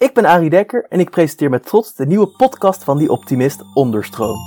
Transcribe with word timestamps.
Ik 0.00 0.14
ben 0.14 0.24
Arie 0.24 0.50
Dekker 0.50 0.86
en 0.88 1.00
ik 1.00 1.10
presenteer 1.10 1.50
met 1.50 1.66
trots 1.66 1.94
de 1.94 2.06
nieuwe 2.06 2.28
podcast 2.36 2.84
van 2.84 2.98
Die 2.98 3.10
Optimist 3.10 3.62
Onderstroom. 3.74 4.38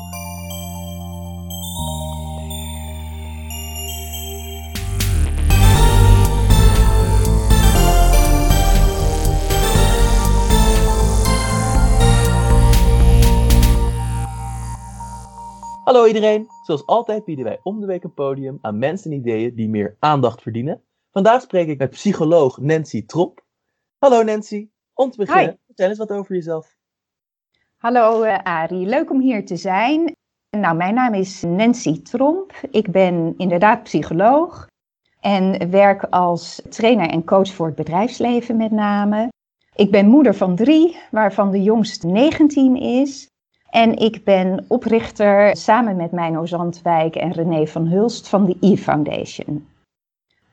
Hallo 15.84 16.06
iedereen! 16.06 16.48
Zoals 16.66 16.86
altijd 16.86 17.26
bieden 17.26 17.46
wij 17.46 17.60
om 17.64 17.80
de 17.80 17.86
week 17.86 18.04
een 18.04 18.14
podium 18.14 18.58
aan 18.62 18.80
mensen 18.80 19.12
en 19.12 19.18
ideeën 19.18 19.56
die 19.56 19.70
meer 19.70 19.96
aandacht 20.00 20.42
verdienen. 20.42 20.84
Vandaag 21.12 21.42
spreek 21.42 21.68
ik 21.68 21.78
met 21.78 21.90
psycholoog 21.90 22.58
Nancy 22.58 23.06
Trop. 23.06 23.46
Hallo 23.98 24.24
Nancy, 24.24 24.70
om 24.94 25.12
te 25.12 25.18
beginnen, 25.18 25.50
Hi. 25.50 25.58
vertel 25.66 25.90
eens 25.90 25.98
wat 25.98 26.12
over 26.12 26.36
jezelf. 26.36 26.76
Hallo 27.78 28.24
eh, 28.24 28.38
Arie, 28.44 28.86
leuk 28.86 29.12
om 29.12 29.20
hier 29.20 29.46
te 29.46 29.56
zijn. 29.56 30.16
Nou, 30.50 30.76
mijn 30.76 30.94
naam 30.94 31.14
is 31.14 31.42
Nancy 31.42 32.02
Tromp. 32.02 32.54
Ik 32.72 32.92
ben 32.92 33.34
inderdaad 33.38 33.84
psycholoog 33.84 34.68
en 35.20 35.70
werk 35.70 36.04
als 36.04 36.62
trainer 36.70 37.10
en 37.10 37.24
coach 37.24 37.54
voor 37.54 37.66
het 37.66 37.76
bedrijfsleven 37.76 38.58
met 38.58 38.72
name. 38.72 39.32
Ik 39.76 39.92
ben 39.92 40.08
moeder 40.08 40.36
van 40.36 40.56
drie, 40.56 40.98
waarvan 41.12 41.52
de 41.52 41.64
jongste 41.64 42.08
19 42.08 42.76
is. 42.76 43.28
En 43.70 43.96
ik 43.96 44.24
ben 44.24 44.66
oprichter 44.68 45.56
samen 45.56 45.96
met 45.96 46.12
Meino 46.12 46.46
Zandwijk 46.46 47.16
en 47.16 47.32
René 47.32 47.68
van 47.68 47.88
Hulst 47.88 48.30
van 48.30 48.46
de 48.46 48.58
E-Foundation. 48.60 49.68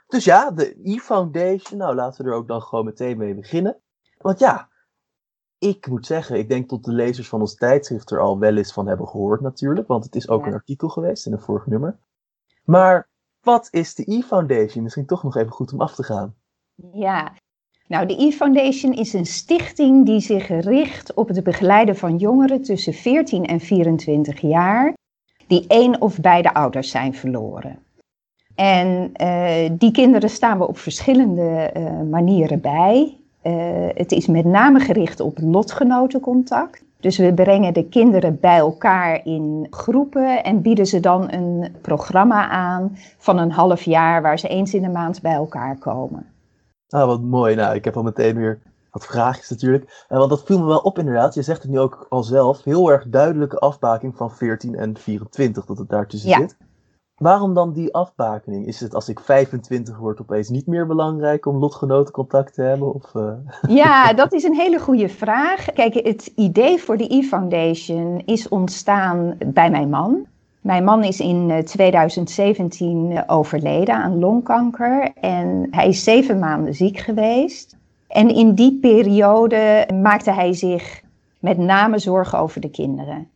Dus 0.06 0.25
ja, 0.25 0.50
de 0.50 0.80
E-Foundation, 0.83 1.78
nou 1.78 1.95
laten 1.95 2.25
we 2.25 2.30
er 2.30 2.36
ook 2.36 2.48
dan 2.48 2.62
gewoon 2.62 2.84
meteen 2.84 3.16
mee 3.16 3.34
beginnen. 3.34 3.77
Want 4.23 4.38
ja, 4.38 4.69
ik 5.59 5.87
moet 5.87 6.06
zeggen, 6.06 6.38
ik 6.38 6.48
denk 6.48 6.69
dat 6.69 6.84
de 6.84 6.92
lezers 6.92 7.28
van 7.28 7.41
ons 7.41 7.55
tijdschrift 7.55 8.11
er 8.11 8.20
al 8.20 8.38
wel 8.38 8.56
eens 8.56 8.72
van 8.72 8.86
hebben 8.86 9.08
gehoord 9.08 9.41
natuurlijk, 9.41 9.89
want 9.89 10.05
het 10.05 10.14
is 10.14 10.28
ook 10.28 10.41
Ja. 10.41 10.47
een 10.47 10.55
artikel 10.55 10.89
geweest 10.89 11.27
in 11.27 11.33
een 11.33 11.41
vorig 11.41 11.67
nummer. 11.67 11.98
Maar 12.64 13.09
wat 13.41 13.69
is 13.70 13.94
de 13.94 14.12
E-Foundation? 14.12 14.83
Misschien 14.83 15.06
toch 15.06 15.22
nog 15.22 15.36
even 15.36 15.53
goed 15.53 15.72
om 15.72 15.81
af 15.81 15.94
te 15.94 16.03
gaan. 16.03 16.34
Ja, 16.92 17.33
nou 17.86 18.06
de 18.06 18.22
E-Foundation 18.22 18.92
is 18.92 19.12
een 19.12 19.27
stichting 19.27 20.06
die 20.06 20.20
zich 20.20 20.48
richt 20.48 21.14
op 21.14 21.28
het 21.28 21.44
begeleiden 21.44 21.97
van 21.97 22.16
jongeren 22.16 22.62
tussen 22.62 22.92
14 22.92 23.47
en 23.47 23.61
24 23.61 24.41
jaar 24.41 24.94
die 25.47 25.64
één 25.69 26.00
of 26.00 26.20
beide 26.20 26.55
ouders 26.55 26.91
zijn 26.91 27.14
verloren. 27.14 27.78
En 28.55 29.12
eh, 29.12 29.70
die 29.78 29.91
kinderen 29.91 30.31
staan 30.31 30.59
we 30.59 30.66
op 30.66 30.78
verschillende 30.78 31.50
eh, 31.50 32.00
manieren 32.00 32.61
bij. 32.61 33.19
Eh, 33.42 33.52
het 33.94 34.12
is 34.12 34.27
met 34.27 34.44
name 34.44 34.80
gericht 34.80 35.20
op 35.20 35.38
lotgenotencontact. 35.42 36.83
Dus 37.00 37.19
we 37.19 37.34
brengen 37.34 37.74
de 37.74 37.88
kinderen 37.88 38.41
bij 38.41 38.56
elkaar 38.58 39.20
in 39.27 39.66
groepen 39.70 40.44
en 40.44 40.62
bieden 40.62 40.86
ze 40.86 41.00
dan 41.00 41.32
een 41.32 41.74
programma 41.80 42.48
aan 42.48 42.97
van 43.19 43.38
een 43.38 43.52
half 43.52 43.82
jaar 43.82 44.22
waar 44.22 44.38
ze 44.38 44.48
eens 44.48 44.74
in 44.74 44.82
de 44.82 44.88
maand 44.88 45.22
bij 45.22 45.32
elkaar 45.32 45.78
komen. 45.78 46.27
Ah, 46.88 47.06
wat 47.06 47.22
mooi. 47.22 47.55
Nou, 47.55 47.74
ik 47.74 47.84
heb 47.84 47.97
al 47.97 48.02
meteen 48.02 48.36
weer 48.36 48.58
wat 48.91 49.06
vraagjes 49.06 49.50
natuurlijk. 49.50 50.04
Eh, 50.08 50.19
want 50.19 50.30
dat 50.30 50.44
viel 50.44 50.58
me 50.58 50.64
wel 50.66 50.78
op 50.78 50.98
inderdaad. 50.98 51.34
Je 51.34 51.42
zegt 51.42 51.62
het 51.62 51.70
nu 51.70 51.78
ook 51.78 52.06
al 52.08 52.22
zelf. 52.22 52.64
Heel 52.64 52.91
erg 52.91 53.04
duidelijke 53.08 53.58
afbaking 53.58 54.16
van 54.16 54.30
14 54.30 54.75
en 54.75 54.97
24, 54.97 55.64
dat 55.64 55.78
het 55.78 55.88
daartussen 55.88 56.30
Ja. 56.30 56.38
zit. 56.38 56.56
Waarom 57.20 57.54
dan 57.54 57.72
die 57.72 57.94
afbakening? 57.94 58.66
Is 58.66 58.80
het 58.80 58.94
als 58.94 59.08
ik 59.08 59.20
25 59.20 59.98
word 59.98 60.20
opeens 60.20 60.48
niet 60.48 60.66
meer 60.66 60.86
belangrijk 60.86 61.46
om 61.46 61.56
lotgenotencontact 61.56 62.54
te 62.54 62.62
hebben? 62.62 62.94
Of, 62.94 63.14
eh, 63.14 63.32
Ja, 63.76 64.12
dat 64.12 64.32
is 64.32 64.44
een 64.44 64.54
hele 64.54 64.78
goede 64.78 65.08
vraag. 65.08 65.64
Kijk, 65.64 65.94
het 65.94 66.32
idee 66.36 66.78
voor 66.78 66.96
de 66.96 67.14
E-Foundation 67.14 68.22
is 68.24 68.48
ontstaan 68.48 69.36
bij 69.46 69.70
mijn 69.70 69.91
man. 69.91 70.26
Mijn 70.60 70.84
man 70.84 71.04
is 71.04 71.20
in 71.20 71.50
eh, 71.50 71.58
2017 71.58 73.10
eh, 73.10 73.22
overleden 73.26 73.94
aan 73.94 74.19
longkanker 74.19 75.12
en 75.14 75.66
hij 75.70 75.88
is 75.88 76.04
zeven 76.04 76.38
maanden 76.38 76.75
ziek 76.75 76.98
geweest. 76.98 77.76
En 78.09 78.34
in 78.34 78.54
die 78.54 78.78
periode 78.80 79.88
maakte 80.03 80.32
hij 80.32 80.53
zich 80.53 81.03
met 81.38 81.59
name 81.59 81.98
zorgen 81.98 82.38
over 82.38 82.60
de 82.60 82.70
kinderen. 82.70 83.28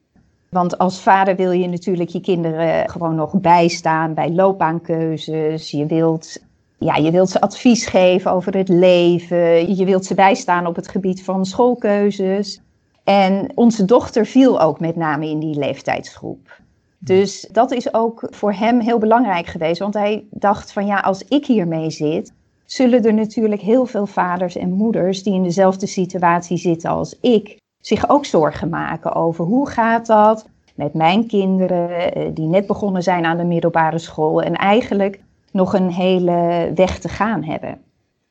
Want 0.55 0.79
als 0.79 1.01
vader 1.01 1.37
wil 1.37 1.51
je 1.51 1.69
natuurlijk 1.69 2.11
je 2.11 2.21
kinderen 2.21 2.91
gewoon 2.91 3.15
nog 3.15 3.41
bijstaan 3.41 4.15
bij 4.15 4.31
loopbaankeuzes. 4.31 5.71
Je 5.71 5.87
wilt 5.87 6.39
ja, 6.79 6.97
je 6.97 7.11
wilt 7.11 7.31
ze 7.31 7.41
advies 7.41 7.87
geven 7.87 8.31
over 8.31 8.57
het 8.57 8.69
leven. 8.69 9.77
Je 9.77 9.85
wilt 9.85 10.05
ze 10.05 10.15
bijstaan 10.15 10.67
op 10.67 10.77
het 10.77 10.89
gebied 10.89 11.25
van 11.25 11.47
schoolkeuzes. 11.47 12.61
En 13.05 13.51
onze 13.55 13.85
dochter 13.85 14.27
viel 14.27 14.61
ook 14.61 14.81
met 14.81 14.97
name 14.97 15.29
in 15.29 15.39
die 15.39 15.59
leeftijdsgroep. 15.59 16.61
Dus 16.99 17.49
dat 17.53 17.71
is 17.71 17.95
ook 17.95 18.27
voor 18.31 18.53
hem 18.53 18.81
heel 18.81 18.99
belangrijk 18.99 19.47
geweest. 19.47 19.79
Want 19.79 19.95
hij 19.95 20.25
dacht 20.31 20.73
van 20.73 20.87
ja, 20.87 20.99
als 20.99 21.25
ik 21.29 21.47
hiermee 21.47 21.91
zit, 21.91 22.33
zullen 22.65 23.05
er 23.05 23.15
natuurlijk 23.15 23.61
heel 23.61 23.87
veel 23.87 24.07
vaders 24.07 24.57
en 24.57 24.73
moeders 24.73 25.23
die 25.23 25.35
in 25.35 25.43
dezelfde 25.43 25.87
situatie 25.87 26.57
zitten 26.57 26.91
als 26.91 27.19
ik, 27.21 27.57
zich 27.87 28.09
ook 28.09 28.25
zorgen 28.25 28.69
maken 28.69 29.15
over 29.15 29.45
hoe 29.45 29.69
gaat 29.69 30.06
dat 30.06 30.49
met 30.75 30.95
mijn 30.95 31.27
kinderen 31.27 32.15
eh, 32.15 32.31
die 32.34 32.47
net 32.47 32.67
begonnen 32.67 33.03
zijn 33.03 33.25
aan 33.25 33.37
de 33.37 33.45
middelbare 33.45 33.99
school 33.99 34.43
en 34.43 34.55
eigenlijk 34.55 35.21
nog 35.50 35.75
een 35.75 35.91
hele 35.91 36.71
weg 36.75 36.99
te 36.99 37.09
gaan 37.09 37.43
hebben. 37.43 37.78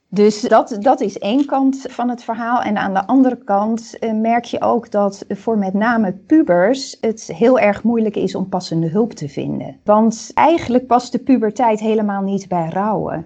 Dus 0.09 0.42
dat, 0.42 0.78
dat 0.80 1.02
is 1.02 1.18
één 1.18 1.46
kant 1.46 1.86
van 1.90 2.09
het 2.09 2.24
verhaal. 2.24 2.62
En 2.62 2.78
aan 2.78 2.94
de 2.94 3.08
andere 3.08 3.38
kant 3.44 4.00
eh, 4.00 4.13
merk 4.13 4.44
je 4.44 4.62
ook 4.62 4.92
dat 4.92 5.25
voor 5.30 5.58
met 5.58 5.74
name 5.74 6.12
pubers 6.12 6.97
het 7.02 7.31
heel 7.36 7.59
erg 7.59 7.84
moeilijk 7.84 8.16
is 8.16 8.36
om 8.36 8.50
passende 8.50 8.88
hulp 8.88 9.12
te 9.12 9.30
vinden. 9.30 9.80
Want 9.84 10.31
eigenlijk 10.34 10.88
past 10.88 11.12
de 11.12 11.19
puberteit 11.19 11.80
helemaal 11.80 12.22
niet 12.22 12.47
bij 12.47 12.69
rouwen. 12.69 13.25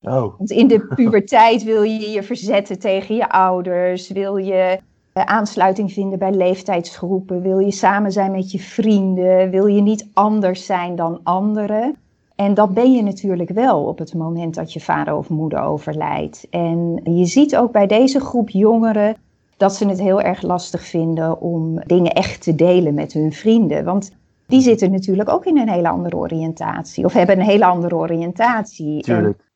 oh, 0.00 0.38
Want 0.38 0.50
in 0.50 0.68
de 0.68 0.86
puberteit 0.94 1.62
wil 1.62 1.82
je 1.82 2.10
je 2.10 2.22
verzetten 2.22 2.78
tegen 2.78 3.14
je 3.14 3.28
ouders, 3.30 4.08
wil 4.08 4.36
je 4.36 4.78
aansluiting 5.26 5.92
vinden 5.92 6.18
bij 6.18 6.32
leeftijdsgroepen, 6.32 7.42
wil 7.42 7.58
je 7.58 7.70
samen 7.70 8.12
zijn 8.12 8.30
met 8.30 8.50
je 8.50 8.58
vrienden, 8.58 9.50
wil 9.50 9.66
je 9.66 9.80
niet 9.80 10.08
anders 10.12 10.66
zijn 10.66 10.96
dan 10.96 11.20
anderen. 11.22 11.96
En 12.34 12.54
dat 12.54 12.74
ben 12.74 12.92
je 12.92 13.02
natuurlijk 13.02 13.50
wel 13.50 13.84
op 13.84 13.98
het 13.98 14.14
moment 14.14 14.54
dat 14.54 14.72
je 14.72 14.80
vader 14.80 15.14
of 15.14 15.28
moeder 15.28 15.60
overlijdt. 15.60 16.46
En 16.50 17.00
je 17.04 17.24
ziet 17.24 17.56
ook 17.56 17.72
bij 17.72 17.86
deze 17.86 18.20
groep 18.20 18.48
jongeren 18.48 19.16
dat 19.56 19.74
ze 19.74 19.88
het 19.88 20.00
heel 20.00 20.20
erg 20.20 20.42
lastig 20.42 20.84
vinden 20.84 21.40
om 21.40 21.80
dingen 21.86 22.12
echt 22.12 22.42
te 22.42 22.54
delen 22.54 22.94
met 22.94 23.12
hun 23.12 23.32
vrienden. 23.32 23.84
Want 23.84 24.10
die 24.46 24.60
zitten 24.60 24.90
natuurlijk 24.90 25.28
ook 25.28 25.44
in 25.44 25.58
een 25.58 25.68
hele 25.68 25.88
andere 25.88 26.16
oriëntatie 26.16 27.04
of 27.04 27.12
hebben 27.12 27.38
een 27.38 27.46
hele 27.46 27.64
andere 27.64 27.96
oriëntatie. 27.96 28.96
En 28.96 29.02
tuurlijk. 29.02 29.47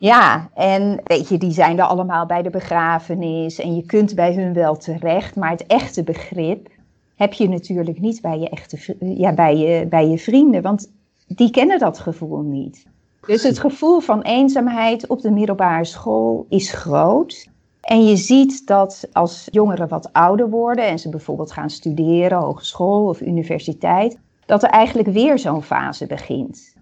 Ja, 0.00 0.50
en 0.54 1.00
weet 1.04 1.28
je, 1.28 1.38
die 1.38 1.52
zijn 1.52 1.78
er 1.78 1.84
allemaal 1.84 2.26
bij 2.26 2.42
de 2.42 2.50
begrafenis 2.50 3.58
en 3.58 3.74
je 3.74 3.86
kunt 3.86 4.14
bij 4.14 4.34
hun 4.34 4.52
wel 4.52 4.76
terecht, 4.76 5.36
maar 5.36 5.50
het 5.50 5.66
echte 5.66 6.02
begrip 6.02 6.68
heb 7.16 7.32
je 7.32 7.48
natuurlijk 7.48 8.00
niet 8.00 8.20
bij 8.20 8.38
je, 8.38 8.48
echte, 8.48 8.96
ja, 8.98 9.32
bij 9.32 9.56
je, 9.56 9.86
bij 9.86 10.08
je 10.08 10.18
vrienden, 10.18 10.62
want 10.62 10.92
die 11.26 11.50
kennen 11.50 11.78
dat 11.78 11.98
gevoel 11.98 12.40
niet. 12.40 12.86
Dus 13.26 13.42
het 13.42 13.58
gevoel 13.58 14.00
van 14.00 14.22
eenzaamheid 14.22 15.06
op 15.06 15.20
de 15.20 15.30
middelbare 15.30 15.84
school 15.84 16.46
is 16.48 16.72
groot. 16.72 17.48
En 17.80 18.04
je 18.04 18.16
ziet 18.16 18.66
dat 18.66 19.08
als 19.12 19.48
jongeren 19.50 19.88
wat 19.88 20.12
ouder 20.12 20.50
worden 20.50 20.86
en 20.86 20.98
ze 20.98 21.08
bijvoorbeeld 21.08 21.52
gaan 21.52 21.70
studeren, 21.70 22.38
hogeschool 22.38 23.08
of 23.08 23.20
universiteit, 23.20 24.18
dat 24.46 24.62
er 24.62 24.70
eigenlijk 24.70 25.08
weer 25.08 25.38
zo'n 25.38 25.62
fase 25.62 26.06
begint. 26.06 26.74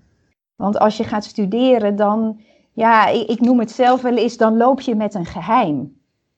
Want 0.57 0.79
als 0.79 0.97
je 0.97 1.05
gaat 1.05 1.25
studeren, 1.25 1.97
dan 1.97 2.41
ja, 2.79 3.07
ik, 3.07 3.29
ik 3.29 3.41
noem 3.41 3.59
het 3.59 3.71
zelf 3.71 4.03
wel 4.03 4.17
eens, 4.17 4.37
dan 4.37 4.57
loop 4.57 4.81
je 4.81 4.95
met 4.95 5.15
een 5.15 5.27
geheim. 5.27 5.97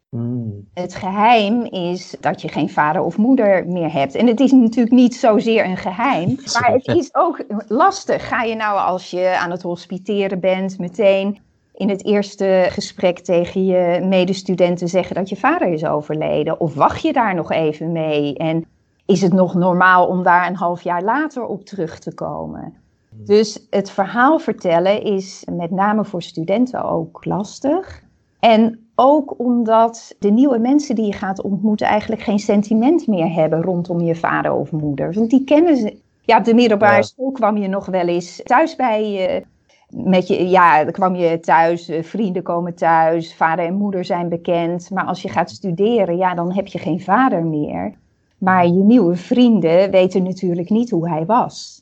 Hmm. 0.08 0.68
Het 0.74 0.94
geheim 0.94 1.64
is 1.64 2.16
dat 2.20 2.42
je 2.42 2.48
geen 2.48 2.70
vader 2.70 3.02
of 3.02 3.16
moeder 3.16 3.66
meer 3.66 3.92
hebt. 3.92 4.14
En 4.14 4.26
het 4.26 4.40
is 4.40 4.52
natuurlijk 4.52 4.94
niet 4.94 5.14
zozeer 5.14 5.64
een 5.64 5.76
geheim, 5.76 6.28
maar 6.60 6.72
het 6.72 6.87
is 6.87 7.14
ook 7.14 7.44
lastig. 7.69 8.28
Ga 8.28 8.42
je 8.42 8.54
nou 8.54 8.78
als 8.78 9.10
je 9.10 9.37
aan 9.38 9.50
het 9.50 9.62
hospiteren 9.62 10.40
bent 10.40 10.78
meteen 10.78 11.38
in 11.75 11.88
het 11.88 12.04
eerste 12.04 12.66
gesprek 12.69 13.19
tegen 13.19 13.64
je 13.64 14.00
medestudenten 14.08 14.88
zeggen 14.88 15.14
dat 15.14 15.28
je 15.28 15.36
vader 15.36 15.69
is 15.69 15.84
overleden? 15.84 16.60
Of 16.60 16.75
wacht 16.75 17.02
je 17.02 17.12
daar 17.12 17.34
nog 17.34 17.50
even 17.50 17.93
mee? 17.93 18.36
En 18.36 18.64
is 19.06 19.22
het 19.22 19.32
nog 19.32 19.54
normaal 19.54 20.06
om 20.06 20.22
daar 20.22 20.46
een 20.46 20.56
half 20.56 20.82
jaar 20.82 21.02
later 21.02 21.46
op 21.46 21.64
terug 21.64 21.98
te 21.98 22.14
komen? 22.14 22.80
Dus 23.25 23.67
het 23.70 23.90
verhaal 23.90 24.38
vertellen 24.38 25.02
is 25.02 25.44
met 25.52 25.70
name 25.70 26.05
voor 26.05 26.22
studenten 26.22 26.84
ook 26.84 27.25
lastig. 27.25 28.02
En 28.40 28.90
ook 28.94 29.38
omdat 29.38 30.14
de 30.19 30.31
nieuwe 30.31 30.58
mensen 30.58 30.94
die 30.94 31.06
je 31.06 31.12
gaat 31.12 31.43
ontmoeten 31.43 31.87
eigenlijk 31.87 32.22
geen 32.22 32.38
sentiment 32.38 33.06
meer 33.06 33.32
hebben 33.32 33.62
rondom 33.62 34.00
je 34.00 34.14
vader 34.14 34.52
of 34.52 34.72
moeder. 34.72 35.12
Want 35.12 35.31
die 35.31 35.44
kennen 35.44 35.76
ze. 35.76 35.99
Ja, 36.20 36.38
op 36.38 36.44
de 36.44 36.55
middelbare 36.55 36.96
Ja. 36.96 37.02
school 37.02 37.31
kwam 37.31 37.56
je 37.56 37.69
nog 37.69 37.87
wel 37.87 38.06
eens 38.06 38.40
thuis 38.44 38.76
bij 38.76 39.11
je 39.11 39.43
met 39.90 40.28
je, 40.28 40.49
ja, 40.49 40.84
dan 40.84 40.93
kwam 40.93 41.14
je 41.14 41.40
thuis, 41.40 41.88
eh, 41.88 42.02
vrienden 42.02 42.43
komen 42.43 42.75
thuis, 42.75 43.34
vader 43.34 43.64
en 43.64 43.75
moeder 43.75 44.05
zijn 44.05 44.28
bekend. 44.28 44.90
Maar 44.90 45.05
als 45.05 45.22
je 45.22 45.28
gaat 45.28 45.50
studeren, 45.50 46.17
ja, 46.17 46.34
dan 46.34 46.52
heb 46.52 46.67
je 46.67 46.78
geen 46.78 47.00
vader 47.00 47.44
meer. 47.46 47.94
Maar 48.38 48.67
je 48.67 48.82
nieuwe 48.82 49.17
vrienden 49.17 49.90
weten 49.90 50.22
natuurlijk 50.22 50.70
niet 50.70 50.90
hoe 50.90 51.08
hij 51.08 51.26
was. 51.26 51.80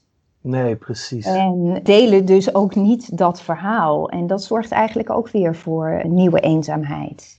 Nee, 0.49 0.77
precies. 0.77 1.27
En 1.27 1.81
delen 1.83 2.25
dus 2.25 2.55
ook 2.55 2.75
niet 2.75 3.19
dat 3.19 3.41
verhaal. 3.41 4.11
En 4.11 4.27
dat 4.27 4.43
zorgt 4.43 4.71
eigenlijk 4.71 5.11
ook 5.11 5.29
weer 5.29 5.57
voor 5.57 6.01
een 6.03 6.15
nieuwe 6.15 6.41
eenzaamheid. 6.41 7.37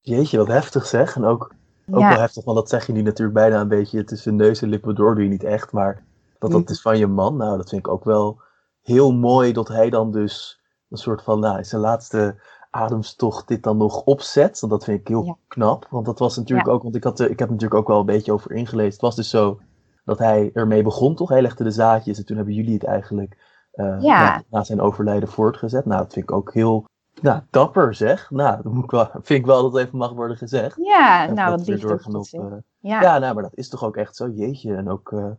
Jeetje, 0.00 0.38
wat 0.38 0.46
heftig 0.46 0.86
zeg. 0.86 1.16
En 1.16 1.24
ook, 1.24 1.54
ook 1.90 2.00
wel 2.00 2.18
heftig, 2.18 2.44
want 2.44 2.56
dat 2.56 2.68
zeg 2.68 2.86
je 2.86 2.92
nu 2.92 3.02
natuurlijk 3.02 3.38
bijna 3.38 3.60
een 3.60 3.68
beetje 3.68 4.04
tussen 4.04 4.36
neus 4.36 4.62
en 4.62 4.68
lippen 4.68 4.94
door, 4.94 5.14
doe 5.14 5.24
je 5.24 5.30
niet 5.30 5.44
echt. 5.44 5.72
Maar 5.72 6.02
dat 6.38 6.50
dat 6.50 6.70
is 6.70 6.80
van 6.80 6.98
je 6.98 7.06
man, 7.06 7.36
nou, 7.36 7.56
dat 7.56 7.68
vind 7.68 7.86
ik 7.86 7.92
ook 7.92 8.04
wel 8.04 8.40
heel 8.82 9.12
mooi 9.12 9.52
dat 9.52 9.68
hij 9.68 9.90
dan 9.90 10.12
dus 10.12 10.60
een 10.88 10.98
soort 10.98 11.22
van, 11.22 11.40
nou, 11.40 11.64
zijn 11.64 11.80
laatste 11.80 12.42
ademstocht 12.70 13.48
dit 13.48 13.62
dan 13.62 13.76
nog 13.76 14.02
opzet. 14.04 14.60
Want 14.60 14.72
dat 14.72 14.84
vind 14.84 15.00
ik 15.00 15.08
heel 15.08 15.38
knap. 15.48 15.86
Want 15.90 16.06
dat 16.06 16.18
was 16.18 16.36
natuurlijk 16.36 16.68
ook, 16.68 16.82
want 16.82 16.94
ik, 16.94 17.04
had, 17.04 17.20
ik 17.20 17.38
heb 17.38 17.50
natuurlijk 17.50 17.80
ook 17.80 17.88
wel 17.88 18.00
een 18.00 18.06
beetje 18.06 18.32
over 18.32 18.52
ingelezen. 18.52 18.92
Het 18.92 19.00
was 19.00 19.16
dus 19.16 19.30
zo 19.30 19.60
dat 20.10 20.18
hij 20.18 20.50
ermee 20.54 20.82
begon, 20.82 21.14
toch? 21.14 21.28
Hij 21.28 21.42
legde 21.42 21.64
de 21.64 21.70
zaadjes 21.70 22.18
en 22.18 22.26
toen 22.26 22.36
hebben 22.36 22.54
jullie 22.54 22.74
het 22.74 22.84
eigenlijk 22.84 23.36
uh, 23.74 23.98
na, 24.00 24.42
na, 24.50 24.64
zijn 24.64 24.80
overlijden 24.80 25.28
voortgezet. 25.28 25.84
Nou, 25.84 26.02
dat 26.02 26.12
vind 26.12 26.24
ik 26.24 26.32
ook 26.32 26.52
heel 26.52 26.84
nou, 27.20 27.40
dapper 27.50 27.94
zeg. 27.94 28.30
Nou, 28.30 28.62
dat 28.62 28.72
moet 28.72 28.84
ik 28.84 28.90
wel, 28.90 29.04
vind 29.12 29.40
ik 29.40 29.46
wel 29.46 29.62
dat 29.62 29.72
het 29.72 29.86
even 29.86 29.98
mag 29.98 30.12
worden 30.12 30.36
gezegd. 30.36 30.76
Ja, 30.76 31.26
nou, 31.26 31.50
wat 31.50 31.66
lief 31.66 31.82
uh, 31.84 32.42
ja. 32.78 33.00
ja, 33.00 33.18
nou, 33.18 33.34
maar 33.34 33.42
dat 33.42 33.56
is 33.56 33.68
toch 33.68 33.84
ook 33.84 33.96
echt 33.96 34.16
zo, 34.16 34.28
jeetje. 34.28 34.74
En 34.74 34.88
ook, 34.88 35.10
uh, 35.10 35.30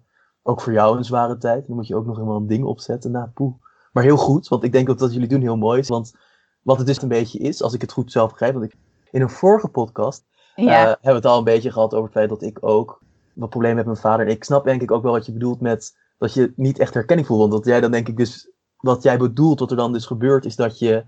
ook 0.43 0.61
voor 0.61 0.73
jou 0.73 0.97
een 0.97 1.05
zware 1.05 1.37
tijd. 1.37 1.67
Dan 1.67 1.75
moet 1.75 1.87
je 1.87 1.95
ook 1.95 2.05
nog 2.05 2.15
helemaal 2.15 2.37
een 2.37 2.47
ding 2.47 2.63
opzetten. 2.63 3.11
Nou, 3.11 3.27
poeh. 3.27 3.53
Maar 3.91 4.03
heel 4.03 4.17
goed, 4.17 4.47
want 4.47 4.63
ik 4.63 4.71
denk 4.71 4.89
ook 4.89 4.99
dat 4.99 5.13
jullie 5.13 5.27
doen 5.27 5.41
heel 5.41 5.57
mooi 5.57 5.79
is. 5.79 5.87
Want 5.87 6.15
wat 6.61 6.77
het 6.77 6.87
dus 6.87 7.01
een 7.01 7.07
beetje 7.07 7.39
is, 7.39 7.63
als 7.63 7.73
ik 7.73 7.81
het 7.81 7.91
goed 7.91 8.11
zelf 8.11 8.29
begrijp. 8.29 8.53
Want 8.53 8.65
ik, 8.65 8.75
in 9.11 9.21
een 9.21 9.29
vorige 9.29 9.67
podcast 9.67 10.25
ja. 10.55 10.73
hebben 10.73 10.97
we 11.01 11.11
het 11.11 11.25
al 11.25 11.37
een 11.37 11.43
beetje 11.43 11.71
gehad 11.71 11.93
over 11.93 12.03
het 12.03 12.13
feit 12.13 12.29
dat 12.29 12.41
ik 12.41 12.57
ook 12.61 13.00
wat 13.33 13.49
problemen 13.49 13.77
met 13.77 13.85
mijn 13.85 13.97
vader. 13.97 14.27
Ik 14.27 14.43
snap 14.43 14.63
denk 14.63 14.81
ik 14.81 14.91
ook 14.91 15.03
wel 15.03 15.11
wat 15.11 15.25
je 15.25 15.31
bedoelt 15.31 15.61
met 15.61 15.97
dat 16.17 16.33
je 16.33 16.53
niet 16.55 16.79
echt 16.79 16.93
herkenning 16.93 17.27
voelt. 17.27 17.39
Want 17.39 17.51
dat 17.51 17.65
jij 17.65 17.81
dan 17.81 17.91
denk 17.91 18.07
ik 18.07 18.17
dus, 18.17 18.51
wat 18.77 19.03
jij 19.03 19.17
bedoelt, 19.17 19.59
wat 19.59 19.71
er 19.71 19.77
dan 19.77 19.93
dus 19.93 20.05
gebeurt, 20.05 20.45
is 20.45 20.55
dat 20.55 20.79
je, 20.79 21.05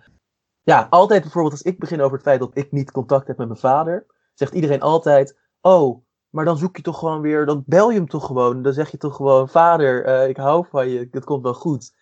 ja, 0.64 0.88
altijd 0.90 1.22
bijvoorbeeld 1.22 1.54
als 1.54 1.62
ik 1.62 1.80
begin 1.80 2.02
over 2.02 2.14
het 2.14 2.26
feit 2.26 2.40
dat 2.40 2.52
ik 2.54 2.72
niet 2.72 2.92
contact 2.92 3.28
heb 3.28 3.38
met 3.38 3.48
mijn 3.48 3.60
vader, 3.60 4.06
zegt 4.34 4.54
iedereen 4.54 4.82
altijd, 4.82 5.38
oh, 5.62 6.04
maar 6.30 6.46
dan 6.46 6.58
zoek 6.58 6.76
je 6.76 6.82
toch 6.82 7.00
gewoon 7.00 7.22
weer, 7.22 7.46
dan 7.46 7.64
bel 7.66 7.90
je 7.90 7.98
hem 7.98 8.08
toch 8.08 8.26
gewoon. 8.26 8.62
Dan 8.62 8.74
zeg 8.74 8.92
je 8.92 8.98
toch 8.98 9.16
gewoon, 9.16 9.50
vader, 9.50 10.08
uh, 10.08 10.30
ik 10.30 10.38
hou 10.38 10.66
van 10.70 10.90
je, 10.90 11.08
het 11.12 11.24
komt 11.24 11.44
wel 11.44 11.54
goed. 11.54 11.94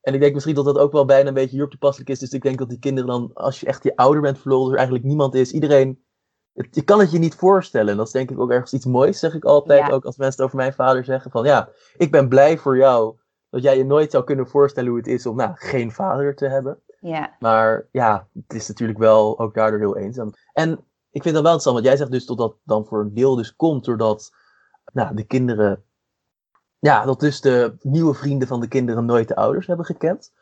En 0.00 0.14
ik 0.14 0.20
denk 0.20 0.34
misschien 0.34 0.54
dat 0.54 0.64
dat 0.64 0.78
ook 0.78 0.92
wel 0.92 1.04
bijna 1.04 1.28
een 1.28 1.34
beetje 1.34 1.50
hierop 1.50 1.70
toepasselijk 1.70 2.10
is. 2.10 2.18
Dus 2.18 2.30
ik 2.30 2.42
denk 2.42 2.58
dat 2.58 2.68
die 2.68 2.78
kinderen 2.78 3.10
dan, 3.10 3.30
als 3.34 3.60
je 3.60 3.66
echt 3.66 3.82
je 3.82 3.96
ouder 3.96 4.22
bent 4.22 4.38
verloren, 4.38 4.70
er 4.70 4.76
eigenlijk 4.76 5.06
niemand 5.06 5.34
is. 5.34 5.52
Iedereen, 5.52 6.02
het, 6.58 6.74
je 6.74 6.82
kan 6.82 7.00
het 7.00 7.10
je 7.10 7.18
niet 7.18 7.34
voorstellen. 7.34 7.90
En 7.90 7.96
dat 7.96 8.06
is 8.06 8.12
denk 8.12 8.30
ik 8.30 8.40
ook 8.40 8.50
ergens 8.50 8.72
iets 8.72 8.86
moois, 8.86 9.18
zeg 9.18 9.34
ik 9.34 9.44
altijd. 9.44 9.90
Ook 9.90 10.04
als 10.04 10.16
mensen 10.16 10.44
over 10.44 10.56
mijn 10.56 10.72
vader 10.72 11.04
zeggen. 11.04 11.30
Van 11.30 11.44
ja, 11.44 11.68
ik 11.96 12.10
ben 12.10 12.28
blij 12.28 12.58
voor 12.58 12.76
jou 12.76 13.16
dat 13.50 13.62
jij 13.62 13.76
je 13.76 13.84
nooit 13.84 14.10
zou 14.10 14.24
kunnen 14.24 14.48
voorstellen 14.48 14.88
hoe 14.88 14.98
het 14.98 15.06
is 15.06 15.26
om 15.26 15.36
nou, 15.36 15.52
geen 15.54 15.92
vader 15.92 16.36
te 16.36 16.46
hebben. 16.46 16.80
Ja. 17.00 17.36
Maar 17.38 17.88
ja, 17.92 18.28
het 18.32 18.54
is 18.54 18.68
natuurlijk 18.68 18.98
wel 18.98 19.38
ook 19.38 19.54
daardoor 19.54 19.78
heel 19.78 19.96
eenzaam. 19.96 20.32
En 20.52 20.70
ik 21.10 21.22
vind 21.22 21.34
dat 21.34 21.42
wel 21.44 21.52
interessant, 21.52 21.74
want 21.74 21.86
jij 21.86 21.96
zegt 21.96 22.10
dus 22.10 22.26
dat 22.26 22.38
dat 22.38 22.56
dan 22.64 22.86
voor 22.86 23.00
een 23.00 23.14
deel 23.14 23.36
dus 23.36 23.56
komt 23.56 23.84
doordat 23.84 24.30
nou, 24.92 25.14
de 25.14 25.24
kinderen 25.24 25.82
ja, 26.78 27.04
dat 27.04 27.20
dus 27.20 27.40
de 27.40 27.76
nieuwe 27.80 28.14
vrienden 28.14 28.48
van 28.48 28.60
de 28.60 28.68
kinderen 28.68 29.04
nooit 29.04 29.28
de 29.28 29.36
ouders 29.36 29.66
hebben 29.66 29.86
gekend. 29.86 30.32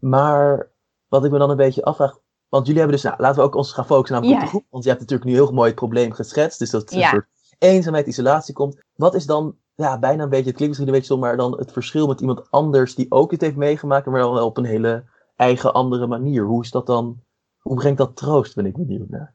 Maar 0.00 0.70
wat 1.08 1.24
ik 1.24 1.30
me 1.30 1.38
dan 1.38 1.50
een 1.50 1.56
beetje 1.56 1.84
afvraag. 1.84 2.18
Want 2.56 2.66
jullie 2.66 2.82
hebben 2.82 3.00
dus, 3.00 3.10
nou, 3.10 3.22
laten 3.22 3.40
we 3.40 3.46
ook 3.46 3.54
ons 3.54 3.72
gaan 3.72 3.86
focussen 3.86 4.16
op 4.16 4.22
de 4.40 4.46
groep. 4.46 4.64
Want 4.70 4.82
je 4.84 4.88
hebt 4.88 5.00
natuurlijk 5.00 5.30
nu 5.30 5.36
heel 5.36 5.52
mooi 5.52 5.66
het 5.66 5.74
probleem 5.78 6.12
geschetst. 6.12 6.58
Dus 6.58 6.70
dat 6.70 6.90
er 6.90 6.96
een 6.96 7.08
soort 7.08 7.26
eenzaamheid, 7.58 8.06
isolatie 8.06 8.54
komt. 8.54 8.82
Wat 8.94 9.14
is 9.14 9.26
dan, 9.26 9.56
ja, 9.74 9.98
bijna 9.98 10.22
een 10.22 10.28
beetje, 10.28 10.46
het 10.46 10.56
klinkt 10.56 10.68
misschien 10.68 10.88
een 10.88 11.00
beetje 11.00 11.14
zo, 11.14 11.20
maar 11.20 11.36
dan 11.36 11.58
het 11.58 11.72
verschil 11.72 12.06
met 12.06 12.20
iemand 12.20 12.50
anders 12.50 12.94
die 12.94 13.06
ook 13.08 13.30
het 13.30 13.40
heeft 13.40 13.56
meegemaakt, 13.56 14.06
maar 14.06 14.20
dan 14.20 14.32
wel 14.32 14.46
op 14.46 14.56
een 14.56 14.64
hele 14.64 15.04
eigen 15.36 15.72
andere 15.72 16.06
manier. 16.06 16.44
Hoe 16.44 16.62
is 16.62 16.70
dat 16.70 16.86
dan, 16.86 17.22
hoe 17.58 17.76
brengt 17.76 17.98
dat 17.98 18.16
troost, 18.16 18.54
ben 18.54 18.66
ik 18.66 18.76
benieuwd 18.76 19.08
naar. 19.08 19.34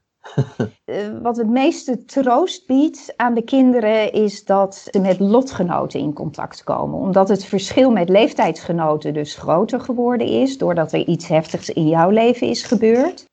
Eh, 0.86 0.98
wat 1.22 1.38
het 1.38 1.50
meeste 1.50 2.06
troost 2.06 2.68
biedt 2.68 3.14
aan 3.16 3.34
de 3.34 3.42
kinderen 3.42 4.12
is 4.14 4.46
dat 4.46 4.76
ze 4.76 5.00
met 5.00 5.20
lotgenoten 5.20 6.00
in 6.00 6.14
contact 6.14 6.64
komen. 6.64 7.00
Omdat 7.00 7.30
het 7.30 7.46
verschil 7.46 7.92
met 7.92 8.10
leeftijdsgenoten 8.10 9.14
dus 9.14 9.36
groter 9.36 9.80
geworden 9.80 10.28
is, 10.28 10.58
doordat 10.58 10.92
er 10.92 11.08
iets 11.08 11.28
heftigs 11.28 11.70
in 11.70 11.88
jouw 11.88 12.10
leven 12.10 12.48
is 12.48 12.64
gebeurd. 12.64 13.30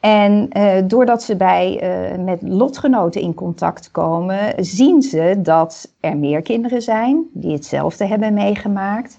En 0.00 0.48
uh, 0.56 0.82
doordat 0.86 1.22
ze 1.22 1.36
bij, 1.36 1.82
uh, 2.12 2.24
met 2.24 2.42
lotgenoten 2.42 3.20
in 3.20 3.34
contact 3.34 3.90
komen, 3.90 4.64
zien 4.64 5.02
ze 5.02 5.38
dat 5.42 5.94
er 6.00 6.16
meer 6.16 6.42
kinderen 6.42 6.82
zijn 6.82 7.28
die 7.32 7.52
hetzelfde 7.52 8.06
hebben 8.06 8.34
meegemaakt. 8.34 9.18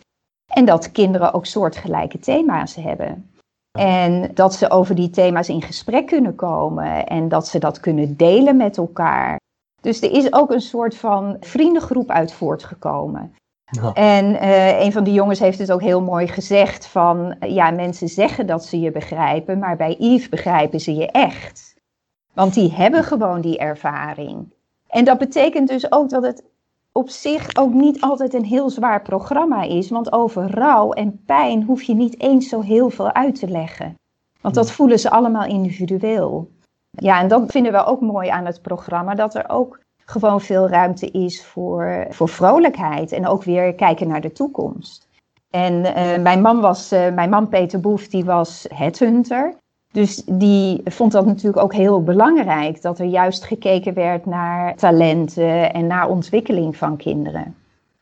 En 0.54 0.66
dat 0.66 0.92
kinderen 0.92 1.34
ook 1.34 1.46
soortgelijke 1.46 2.20
thema's 2.20 2.76
hebben. 2.76 3.33
En 3.80 4.32
dat 4.34 4.54
ze 4.54 4.70
over 4.70 4.96
die 4.96 5.10
thema's 5.10 5.50
in 5.50 5.62
gesprek 5.62 6.08
kunnen 6.08 6.36
komen 6.36 7.06
en 7.06 7.30
dat 7.30 7.48
ze 7.48 7.60
dat 7.60 7.80
kunnen 7.80 8.18
delen 8.18 8.58
met 8.58 8.78
elkaar. 8.78 9.40
Dus 9.82 10.02
er 10.02 10.12
is 10.12 10.34
ook 10.34 10.52
een 10.52 10.62
soort 10.62 10.98
van 10.98 11.38
vriendengroep 11.40 12.10
uit 12.10 12.34
voortgekomen. 12.34 13.36
Ja. 13.66 13.94
En 13.94 14.26
uh, 14.26 14.82
een 14.82 14.92
van 14.92 15.04
de 15.04 15.14
jongens 15.14 15.40
heeft 15.40 15.60
het 15.60 15.72
ook 15.72 15.82
heel 15.82 16.02
mooi 16.02 16.28
gezegd 16.28 16.88
van, 16.88 17.36
ja, 17.40 17.72
mensen 17.72 18.08
zeggen 18.08 18.48
dat 18.48 18.66
ze 18.66 18.80
je 18.80 18.92
begrijpen, 18.92 19.60
maar 19.60 19.76
bij 19.76 19.96
Yves 20.00 20.30
begrijpen 20.30 20.80
ze 20.80 20.96
je 20.96 21.12
echt. 21.12 21.76
Want 22.34 22.54
die 22.54 22.74
hebben 22.74 23.04
gewoon 23.04 23.42
die 23.42 23.58
ervaring. 23.58 24.54
En 24.88 25.06
dat 25.06 25.18
betekent 25.18 25.68
dus 25.68 25.92
ook 25.92 26.10
dat 26.10 26.24
het 26.24 26.44
op 26.94 27.10
zich 27.10 27.56
ook 27.56 27.74
niet 27.74 28.02
altijd 28.02 28.34
een 28.34 28.46
heel 28.46 28.70
zwaar 28.70 29.02
programma 29.02 29.62
is. 29.64 29.90
Want 29.90 30.12
over 30.12 30.52
rouw 30.52 30.92
en 30.92 31.24
pijn 31.26 31.64
hoef 31.64 31.82
je 31.82 31.94
niet 31.94 32.22
eens 32.22 32.50
zo 32.50 32.62
heel 32.62 32.90
veel 32.90 33.14
uit 33.14 33.40
te 33.40 33.48
leggen. 33.48 33.96
Want 34.42 34.56
dat 34.56 34.72
voelen 34.72 35.00
ze 35.00 35.10
allemaal 35.10 35.46
individueel. 35.46 36.52
Ja, 36.90 37.20
en 37.20 37.28
dat 37.28 37.52
vinden 37.52 37.72
we 37.72 37.86
ook 37.86 38.02
mooi 38.02 38.30
aan 38.30 38.46
het 38.46 38.62
programma. 38.62 39.16
Dat 39.16 39.36
er 39.36 39.50
ook 39.50 39.80
gewoon 40.06 40.42
veel 40.42 40.70
ruimte 40.70 41.12
is 41.12 41.46
voor, 41.46 42.08
voor 42.10 42.30
vrolijkheid. 42.30 43.12
En 43.12 43.28
ook 43.28 43.44
weer 43.44 43.74
kijken 43.74 44.08
naar 44.08 44.22
de 44.22 44.32
toekomst. 44.32 45.08
En 45.50 45.74
uh, 45.74 46.18
mijn 46.18 46.42
man 46.42 46.62
was, 46.62 46.94
uh, 46.94 47.14
mijn 47.14 47.30
man 47.30 47.48
Peter 47.48 47.80
Boef, 47.80 48.08
die 48.08 48.26
was 48.26 48.66
headhunter. 48.74 49.56
Dus 49.94 50.24
die 50.26 50.82
vond 50.86 51.12
dat 51.12 51.26
natuurlijk 51.26 51.64
ook 51.64 51.74
heel 51.74 52.04
belangrijk, 52.04 52.82
dat 52.82 53.00
er 53.00 53.06
juist 53.06 53.44
gekeken 53.44 53.94
werd 53.94 54.26
naar 54.26 54.76
talenten 54.76 55.74
en 55.74 55.88
naar 55.88 56.10
ontwikkeling 56.10 56.78
van 56.78 56.98
kinderen. 56.98 57.56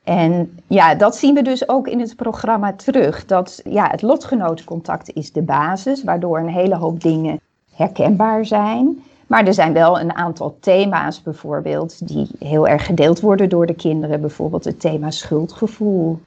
En 0.03 0.59
ja, 0.67 0.95
dat 0.95 1.15
zien 1.15 1.35
we 1.35 1.41
dus 1.41 1.69
ook 1.69 1.87
in 1.87 1.99
het 1.99 2.15
programma 2.15 2.73
terug. 2.73 3.25
Dat 3.25 3.61
ja, 3.63 3.87
het 3.89 4.01
lotgenotencontact 4.01 5.13
is 5.13 5.31
de 5.31 5.41
basis, 5.41 6.03
waardoor 6.03 6.39
een 6.39 6.49
hele 6.49 6.75
hoop 6.75 7.01
dingen 7.01 7.39
herkenbaar 7.73 8.45
zijn. 8.45 9.03
Maar 9.27 9.45
er 9.45 9.53
zijn 9.53 9.73
wel 9.73 9.99
een 9.99 10.15
aantal 10.15 10.57
thema's 10.59 11.21
bijvoorbeeld 11.21 12.07
die 12.07 12.27
heel 12.39 12.67
erg 12.67 12.85
gedeeld 12.85 13.19
worden 13.19 13.49
door 13.49 13.65
de 13.65 13.75
kinderen. 13.75 14.21
Bijvoorbeeld 14.21 14.63
het 14.63 14.79
thema 14.79 15.11
schuldgevoel 15.11 16.19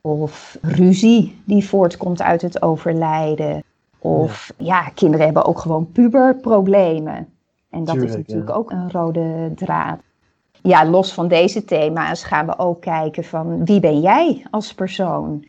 of 0.00 0.58
ruzie 0.62 1.40
die 1.44 1.68
voortkomt 1.68 2.22
uit 2.22 2.42
het 2.42 2.62
overlijden. 2.62 3.62
Of 3.98 4.52
ja. 4.56 4.88
kinderen 4.94 5.24
hebben 5.24 5.44
ook 5.44 5.58
gewoon 5.58 5.92
puberproblemen. 5.92 7.28
En 7.70 7.84
dat 7.84 7.96
is 7.96 8.16
natuurlijk 8.16 8.56
ook 8.56 8.70
een 8.70 8.90
rode 8.90 9.52
draad. 9.54 9.98
Ja, 10.62 10.86
los 10.86 11.12
van 11.12 11.28
deze 11.28 11.64
thema's 11.64 12.24
gaan 12.24 12.46
we 12.46 12.58
ook 12.58 12.80
kijken 12.80 13.24
van 13.24 13.64
wie 13.64 13.80
ben 13.80 14.00
jij 14.00 14.46
als 14.50 14.74
persoon? 14.74 15.44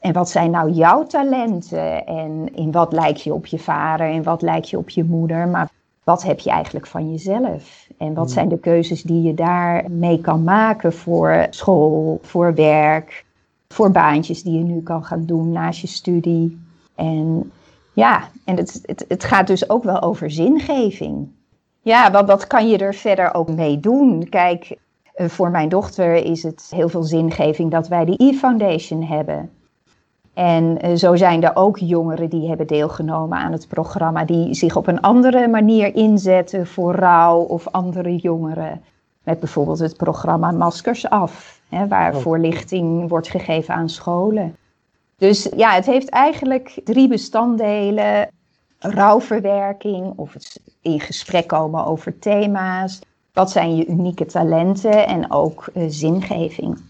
En 0.00 0.12
wat 0.12 0.30
zijn 0.30 0.50
nou 0.50 0.70
jouw 0.70 1.06
talenten? 1.06 2.06
En 2.06 2.54
in 2.54 2.72
wat 2.72 2.92
lijk 2.92 3.16
je 3.16 3.34
op 3.34 3.46
je 3.46 3.58
vader 3.58 4.10
en 4.10 4.22
wat 4.22 4.42
lijk 4.42 4.64
je 4.64 4.78
op 4.78 4.88
je 4.88 5.04
moeder? 5.04 5.48
Maar 5.48 5.70
wat 6.04 6.22
heb 6.22 6.40
je 6.40 6.50
eigenlijk 6.50 6.86
van 6.86 7.10
jezelf? 7.10 7.88
En 7.98 8.14
wat 8.14 8.30
zijn 8.30 8.48
de 8.48 8.58
keuzes 8.58 9.02
die 9.02 9.22
je 9.22 9.34
daarmee 9.34 10.20
kan 10.20 10.44
maken 10.44 10.92
voor 10.92 11.46
school, 11.50 12.18
voor 12.22 12.54
werk, 12.54 13.24
voor 13.68 13.90
baantjes 13.90 14.42
die 14.42 14.58
je 14.58 14.64
nu 14.64 14.82
kan 14.82 15.04
gaan 15.04 15.24
doen 15.24 15.52
naast 15.52 15.80
je 15.80 15.86
studie? 15.86 16.60
En 16.94 17.50
ja, 18.00 18.28
en 18.44 18.56
het, 18.56 18.80
het, 18.82 19.04
het 19.08 19.24
gaat 19.24 19.46
dus 19.46 19.70
ook 19.70 19.84
wel 19.84 20.02
over 20.02 20.30
zingeving. 20.30 21.28
Ja, 21.82 22.10
want 22.10 22.28
wat 22.28 22.46
kan 22.46 22.68
je 22.68 22.78
er 22.78 22.94
verder 22.94 23.34
ook 23.34 23.48
mee 23.48 23.80
doen? 23.80 24.28
Kijk, 24.28 24.76
eh, 25.14 25.28
voor 25.28 25.50
mijn 25.50 25.68
dochter 25.68 26.14
is 26.14 26.42
het 26.42 26.66
heel 26.74 26.88
veel 26.88 27.02
zingeving 27.02 27.70
dat 27.70 27.88
wij 27.88 28.04
de 28.04 28.14
E-Foundation 28.16 29.02
hebben. 29.02 29.50
En 30.34 30.80
eh, 30.80 30.94
zo 30.94 31.16
zijn 31.16 31.42
er 31.42 31.56
ook 31.56 31.78
jongeren 31.78 32.30
die 32.30 32.48
hebben 32.48 32.66
deelgenomen 32.66 33.38
aan 33.38 33.52
het 33.52 33.68
programma, 33.68 34.24
die 34.24 34.54
zich 34.54 34.76
op 34.76 34.86
een 34.86 35.00
andere 35.00 35.48
manier 35.48 35.94
inzetten 35.94 36.66
voor 36.66 36.94
rouw 36.94 37.38
of 37.38 37.68
andere 37.68 38.16
jongeren. 38.16 38.82
Met 39.22 39.40
bijvoorbeeld 39.40 39.78
het 39.78 39.96
programma 39.96 40.50
Maskers 40.50 41.08
Af, 41.08 41.60
hè, 41.68 41.88
waar 41.88 42.14
oh. 42.14 42.20
voorlichting 42.20 43.08
wordt 43.08 43.28
gegeven 43.28 43.74
aan 43.74 43.88
scholen. 43.88 44.56
Dus 45.20 45.48
ja, 45.56 45.70
het 45.70 45.86
heeft 45.86 46.08
eigenlijk 46.08 46.80
drie 46.84 47.08
bestanddelen. 47.08 48.30
Rouwverwerking 48.78 50.12
of 50.16 50.32
het 50.32 50.60
in 50.80 51.00
gesprek 51.00 51.46
komen 51.46 51.84
over 51.84 52.18
thema's. 52.18 52.98
Wat 53.32 53.50
zijn 53.50 53.76
je 53.76 53.86
unieke 53.86 54.24
talenten 54.24 55.06
en 55.06 55.30
ook 55.30 55.68
uh, 55.74 55.84
zingeving. 55.88 56.82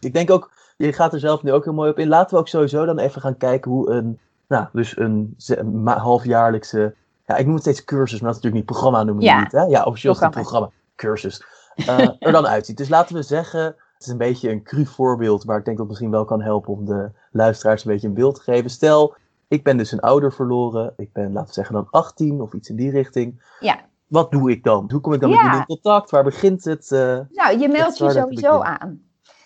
Ik 0.00 0.12
denk 0.12 0.30
ook, 0.30 0.50
je 0.76 0.92
gaat 0.92 1.12
er 1.12 1.20
zelf 1.20 1.42
nu 1.42 1.52
ook 1.52 1.64
heel 1.64 1.72
mooi 1.72 1.90
op 1.90 1.98
in. 1.98 2.08
Laten 2.08 2.34
we 2.34 2.40
ook 2.40 2.48
sowieso 2.48 2.84
dan 2.84 2.98
even 2.98 3.20
gaan 3.20 3.36
kijken 3.36 3.70
hoe 3.70 3.90
een, 3.90 4.18
nou, 4.48 4.66
dus 4.72 4.96
een 4.96 5.36
halfjaarlijkse, 5.84 6.94
ja, 7.26 7.36
ik 7.36 7.44
noem 7.44 7.54
het 7.54 7.62
steeds 7.62 7.84
cursus, 7.84 8.20
maar 8.20 8.32
dat 8.32 8.38
is 8.38 8.42
natuurlijk 8.44 8.54
niet 8.54 8.78
programma 8.78 9.02
noemen 9.02 9.24
ja. 9.24 9.40
niet, 9.40 9.52
hè? 9.52 9.62
Ja, 9.62 9.82
officieel 9.82 10.16
het 10.18 10.30
programma, 10.30 10.70
cursus, 10.96 11.44
uh, 11.76 11.98
er 12.18 12.32
dan 12.32 12.46
uitziet. 12.46 12.76
Dus 12.76 12.88
laten 12.88 13.14
we 13.14 13.22
zeggen, 13.22 13.76
het 13.98 14.06
is 14.06 14.12
een 14.12 14.18
beetje 14.18 14.50
een 14.50 14.62
cru 14.62 14.86
voorbeeld, 14.86 15.44
maar 15.44 15.58
ik 15.58 15.64
denk 15.64 15.76
dat 15.76 15.86
het 15.86 15.88
misschien 15.88 16.10
wel 16.10 16.24
kan 16.24 16.42
helpen 16.42 16.72
om 16.72 16.84
de 16.84 17.10
luisteraars 17.30 17.84
een 17.84 17.92
beetje 17.92 18.08
een 18.08 18.14
beeld 18.14 18.34
te 18.34 18.40
geven. 18.40 18.70
Stel, 18.70 19.14
ik 19.48 19.62
ben 19.64 19.76
dus 19.76 19.92
een 19.92 20.00
ouder 20.00 20.32
verloren, 20.32 20.94
ik 20.96 21.12
ben, 21.12 21.32
laten 21.32 21.48
we 21.48 21.54
zeggen 21.54 21.74
dan 21.74 21.86
18 21.90 22.40
of 22.40 22.52
iets 22.52 22.68
in 22.68 22.76
die 22.76 22.90
richting. 22.90 23.42
Ja. 23.60 23.80
Wat 24.06 24.30
doe 24.30 24.50
ik 24.50 24.64
dan? 24.64 24.90
Hoe 24.90 25.00
kom 25.00 25.12
ik 25.12 25.20
dan 25.20 25.30
met 25.30 25.38
jullie 25.38 25.58
in 25.58 25.66
contact? 25.66 26.10
Waar 26.10 26.24
begint 26.24 26.64
het? 26.64 26.90
Uh, 26.90 27.18
nou, 27.30 27.58
je 27.58 27.68
meldt 27.68 27.98
je 27.98 28.10
sowieso 28.10 28.60
aan. 28.60 29.00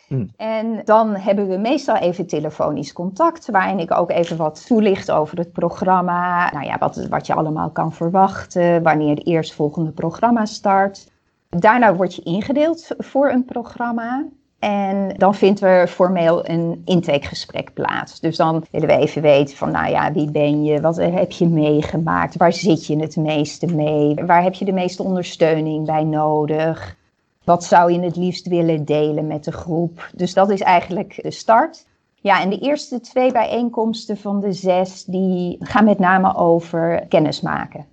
Hmm. 0.07 0.31
En 0.37 0.81
dan 0.85 1.15
hebben 1.15 1.49
we 1.49 1.57
meestal 1.57 1.97
even 1.97 2.27
telefonisch 2.27 2.93
contact, 2.93 3.51
waarin 3.51 3.79
ik 3.79 3.91
ook 3.91 4.11
even 4.11 4.37
wat 4.37 4.67
toelicht 4.67 5.11
over 5.11 5.39
het 5.39 5.53
programma. 5.53 6.51
Nou 6.53 6.65
ja, 6.65 6.79
wat, 6.79 7.07
wat 7.07 7.27
je 7.27 7.35
allemaal 7.35 7.71
kan 7.71 7.93
verwachten, 7.93 8.83
wanneer 8.83 9.15
het 9.15 9.27
eerstvolgende 9.27 9.91
programma 9.91 10.45
start. 10.45 11.11
Daarna 11.49 11.95
word 11.95 12.15
je 12.15 12.23
ingedeeld 12.23 12.95
voor 12.99 13.31
een 13.31 13.45
programma. 13.45 14.25
En 14.63 15.15
dan 15.17 15.35
vindt 15.35 15.61
er 15.61 15.89
formeel 15.89 16.49
een 16.49 16.83
intakegesprek 16.85 17.73
plaats. 17.75 18.21
Dus 18.21 18.37
dan 18.37 18.65
willen 18.71 18.89
we 18.89 18.97
even 18.97 19.23
weten 19.23 19.57
van, 19.57 19.71
nou 19.71 19.91
ja, 19.91 20.13
wie 20.13 20.31
ben 20.31 20.65
je? 20.65 20.81
Wat 20.81 20.97
heb 20.97 21.33
je 21.33 21.49
meegemaakt? 21.49 22.37
Waar 22.37 22.53
zit 22.53 22.87
je 22.87 22.99
het 22.99 23.17
meeste 23.17 23.67
mee? 23.67 24.15
Waar 24.15 24.43
heb 24.43 24.55
je 24.55 24.65
de 24.65 24.73
meeste 24.73 25.03
ondersteuning 25.03 25.87
bij 25.87 26.05
nodig? 26.05 26.97
Wat 27.45 27.65
zou 27.65 27.93
je 27.93 28.01
het 28.01 28.17
liefst 28.17 28.49
willen 28.49 28.85
delen 28.85 29.27
met 29.27 29.45
de 29.45 29.53
groep? 29.53 30.11
Dus 30.15 30.35
dat 30.35 30.51
is 30.51 30.61
eigenlijk 30.61 31.19
de 31.23 31.31
start. 31.31 31.87
Ja, 32.15 32.41
en 32.41 32.51
de 32.51 32.59
eerste 32.59 33.01
twee 33.01 33.33
bijeenkomsten 33.33 34.17
van 34.17 34.41
de 34.41 34.53
zes, 34.53 35.05
die 35.05 35.57
gaan 35.61 35.85
met 35.85 35.99
name 35.99 36.37
over 36.37 37.07
kennismaken. 37.09 37.87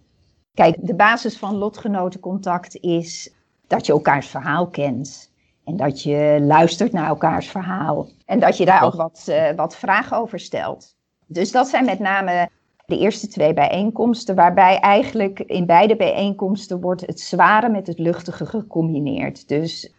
Kijk, 0.53 0.75
de 0.79 0.95
basis 0.95 1.37
van 1.37 1.55
lotgenotencontact 1.55 2.75
is 2.75 3.33
dat 3.67 3.85
je 3.85 3.91
elkaars 3.91 4.27
verhaal 4.27 4.67
kent. 4.67 5.28
En 5.69 5.75
dat 5.75 6.03
je 6.03 6.39
luistert 6.41 6.91
naar 6.91 7.07
elkaars 7.07 7.47
verhaal. 7.47 8.07
En 8.25 8.39
dat 8.39 8.57
je 8.57 8.65
daar 8.65 8.83
ook 8.83 8.93
wat, 8.93 9.25
uh, 9.29 9.51
wat 9.55 9.75
vragen 9.75 10.17
over 10.17 10.39
stelt. 10.39 10.95
Dus 11.25 11.51
dat 11.51 11.67
zijn 11.67 11.85
met 11.85 11.99
name 11.99 12.49
de 12.85 12.97
eerste 12.97 13.27
twee 13.27 13.53
bijeenkomsten, 13.53 14.35
waarbij 14.35 14.79
eigenlijk 14.79 15.39
in 15.39 15.65
beide 15.65 15.95
bijeenkomsten 15.95 16.81
wordt 16.81 17.01
het 17.01 17.19
zware 17.19 17.69
met 17.69 17.87
het 17.87 17.99
luchtige 17.99 18.45
gecombineerd. 18.45 19.47
Dus 19.47 19.93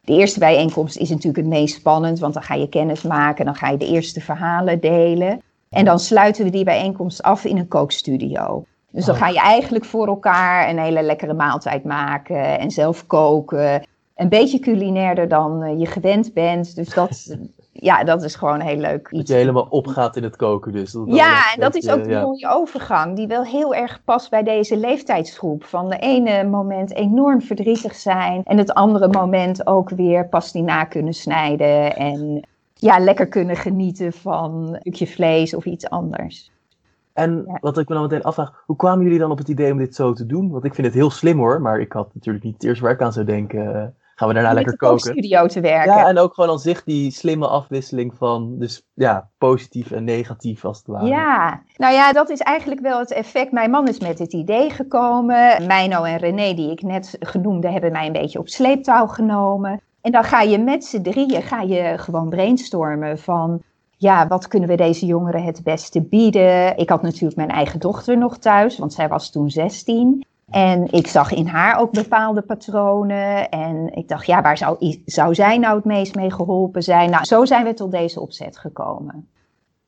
de 0.00 0.12
eerste 0.12 0.38
bijeenkomst 0.38 0.96
is 0.96 1.08
natuurlijk 1.08 1.36
het 1.36 1.46
meest 1.46 1.74
spannend, 1.74 2.18
want 2.18 2.34
dan 2.34 2.42
ga 2.42 2.54
je 2.54 2.68
kennis 2.68 3.02
maken, 3.02 3.44
dan 3.44 3.54
ga 3.54 3.68
je 3.68 3.76
de 3.76 3.88
eerste 3.88 4.20
verhalen 4.20 4.80
delen. 4.80 5.42
En 5.70 5.84
dan 5.84 5.98
sluiten 5.98 6.44
we 6.44 6.50
die 6.50 6.64
bijeenkomst 6.64 7.22
af 7.22 7.44
in 7.44 7.58
een 7.58 7.68
kookstudio. 7.68 8.64
Dus 8.90 9.04
dan 9.04 9.14
ga 9.14 9.28
je 9.28 9.40
eigenlijk 9.40 9.84
voor 9.84 10.06
elkaar 10.06 10.68
een 10.68 10.78
hele 10.78 11.02
lekkere 11.02 11.34
maaltijd 11.34 11.84
maken 11.84 12.58
en 12.58 12.70
zelf 12.70 13.06
koken 13.06 13.82
een 14.14 14.28
beetje 14.28 14.58
culinairder 14.58 15.28
dan 15.28 15.62
eh, 15.62 15.78
je 15.78 15.86
gewend 15.86 16.32
bent. 16.32 16.74
Dus 16.74 16.88
dat, 16.88 17.36
ja, 17.72 18.04
dat 18.04 18.22
is 18.22 18.34
gewoon 18.34 18.60
heel 18.60 18.76
leuk. 18.76 19.08
Dat 19.10 19.28
je 19.28 19.34
helemaal 19.34 19.66
opgaat 19.70 20.16
in 20.16 20.22
het 20.22 20.36
koken 20.36 20.72
dus. 20.72 20.92
Dat 20.92 21.04
ja, 21.06 21.52
en 21.54 21.60
dat 21.60 21.74
is 21.74 21.88
ook 21.88 22.06
een 22.06 22.20
mooie 22.20 22.48
overgang. 22.48 23.16
Die 23.16 23.26
wel 23.26 23.44
heel 23.44 23.74
erg 23.74 24.04
past 24.04 24.30
bij 24.30 24.42
deze 24.42 24.76
leeftijdsgroep. 24.76 25.64
Van 25.64 25.88
de 25.88 25.98
ene 25.98 26.44
moment 26.44 26.94
enorm 26.94 27.42
verdrietig 27.42 27.94
zijn. 27.94 28.42
En 28.44 28.58
het 28.58 28.74
andere 28.74 29.08
moment 29.08 29.66
ook 29.66 29.90
weer 29.90 30.28
na 30.52 30.84
kunnen 30.84 31.14
snijden. 31.14 31.96
En 31.96 32.42
ja, 32.74 32.98
lekker 32.98 33.26
kunnen 33.28 33.56
genieten 33.56 34.12
van 34.12 34.54
een 34.54 34.80
stukje 34.80 35.06
vlees 35.06 35.54
of 35.54 35.64
iets 35.64 35.90
anders. 35.90 36.52
En 37.12 37.58
wat 37.60 37.78
ik 37.78 37.88
me 37.88 37.94
dan 37.94 38.02
meteen 38.02 38.22
afvraag, 38.22 38.62
hoe 38.66 38.76
kwamen 38.76 39.04
jullie 39.04 39.18
dan 39.18 39.30
op 39.30 39.38
het 39.38 39.48
idee 39.48 39.72
om 39.72 39.78
dit 39.78 39.94
zo 39.94 40.12
te 40.12 40.26
doen? 40.26 40.50
Want 40.50 40.64
ik 40.64 40.74
vind 40.74 40.86
het 40.86 40.96
heel 40.96 41.10
slim 41.10 41.38
hoor, 41.38 41.60
maar 41.60 41.80
ik 41.80 41.92
had 41.92 42.14
natuurlijk 42.14 42.44
niet 42.44 42.54
het 42.54 42.64
eerst 42.64 42.80
waar 42.80 42.92
ik 42.92 43.02
aan 43.02 43.12
zou 43.12 43.26
denken 43.26 43.74
eh, 43.74 43.86
gaan 44.14 44.28
we 44.28 44.34
daarna 44.34 44.48
Om 44.48 44.54
lekker 44.54 44.76
koken. 44.76 44.98
studio 44.98 45.46
te 45.46 45.60
werken. 45.60 45.96
Ja, 45.96 46.08
en 46.08 46.18
ook 46.18 46.34
gewoon 46.34 46.50
aan 46.50 46.58
zich 46.58 46.84
die 46.84 47.10
slimme 47.10 47.48
afwisseling 47.48 48.14
van, 48.14 48.58
dus 48.58 48.86
ja, 48.94 49.30
positief 49.38 49.90
en 49.90 50.04
negatief 50.04 50.64
als 50.64 50.78
het 50.78 50.86
ware. 50.86 51.06
Ja, 51.06 51.62
nou 51.76 51.94
ja, 51.94 52.12
dat 52.12 52.30
is 52.30 52.40
eigenlijk 52.40 52.80
wel 52.80 52.98
het 52.98 53.12
effect. 53.12 53.52
Mijn 53.52 53.70
man 53.70 53.88
is 53.88 54.00
met 54.00 54.18
het 54.18 54.32
idee 54.32 54.70
gekomen. 54.70 55.66
Meino 55.66 56.02
en 56.02 56.16
René, 56.16 56.54
die 56.54 56.70
ik 56.70 56.82
net 56.82 57.16
genoemde, 57.20 57.70
hebben 57.70 57.92
mij 57.92 58.06
een 58.06 58.12
beetje 58.12 58.38
op 58.38 58.48
sleeptouw 58.48 59.06
genomen. 59.06 59.80
En 60.00 60.12
dan 60.12 60.24
ga 60.24 60.40
je 60.40 60.58
met 60.58 60.84
z'n 60.84 61.02
drieën, 61.02 61.42
ga 61.42 61.60
je 61.60 61.94
gewoon 61.98 62.28
brainstormen 62.28 63.18
van 63.18 63.62
ja, 63.96 64.26
wat 64.26 64.48
kunnen 64.48 64.68
we 64.68 64.76
deze 64.76 65.06
jongeren 65.06 65.44
het 65.44 65.60
beste 65.62 66.02
bieden? 66.02 66.76
Ik 66.76 66.88
had 66.88 67.02
natuurlijk 67.02 67.36
mijn 67.36 67.48
eigen 67.50 67.80
dochter 67.80 68.18
nog 68.18 68.38
thuis, 68.38 68.78
want 68.78 68.92
zij 68.92 69.08
was 69.08 69.30
toen 69.30 69.50
16. 69.50 70.26
En 70.50 70.92
ik 70.92 71.06
zag 71.06 71.32
in 71.32 71.46
haar 71.46 71.78
ook 71.78 71.92
bepaalde 71.92 72.42
patronen. 72.42 73.48
En 73.48 73.94
ik 73.94 74.08
dacht, 74.08 74.26
ja, 74.26 74.42
waar 74.42 74.56
zou, 74.56 74.98
zou 75.04 75.34
zij 75.34 75.58
nou 75.58 75.76
het 75.76 75.84
meest 75.84 76.14
mee 76.14 76.30
geholpen 76.30 76.82
zijn? 76.82 77.10
Nou, 77.10 77.24
zo 77.24 77.44
zijn 77.44 77.64
we 77.64 77.74
tot 77.74 77.90
deze 77.90 78.20
opzet 78.20 78.58
gekomen. 78.58 79.28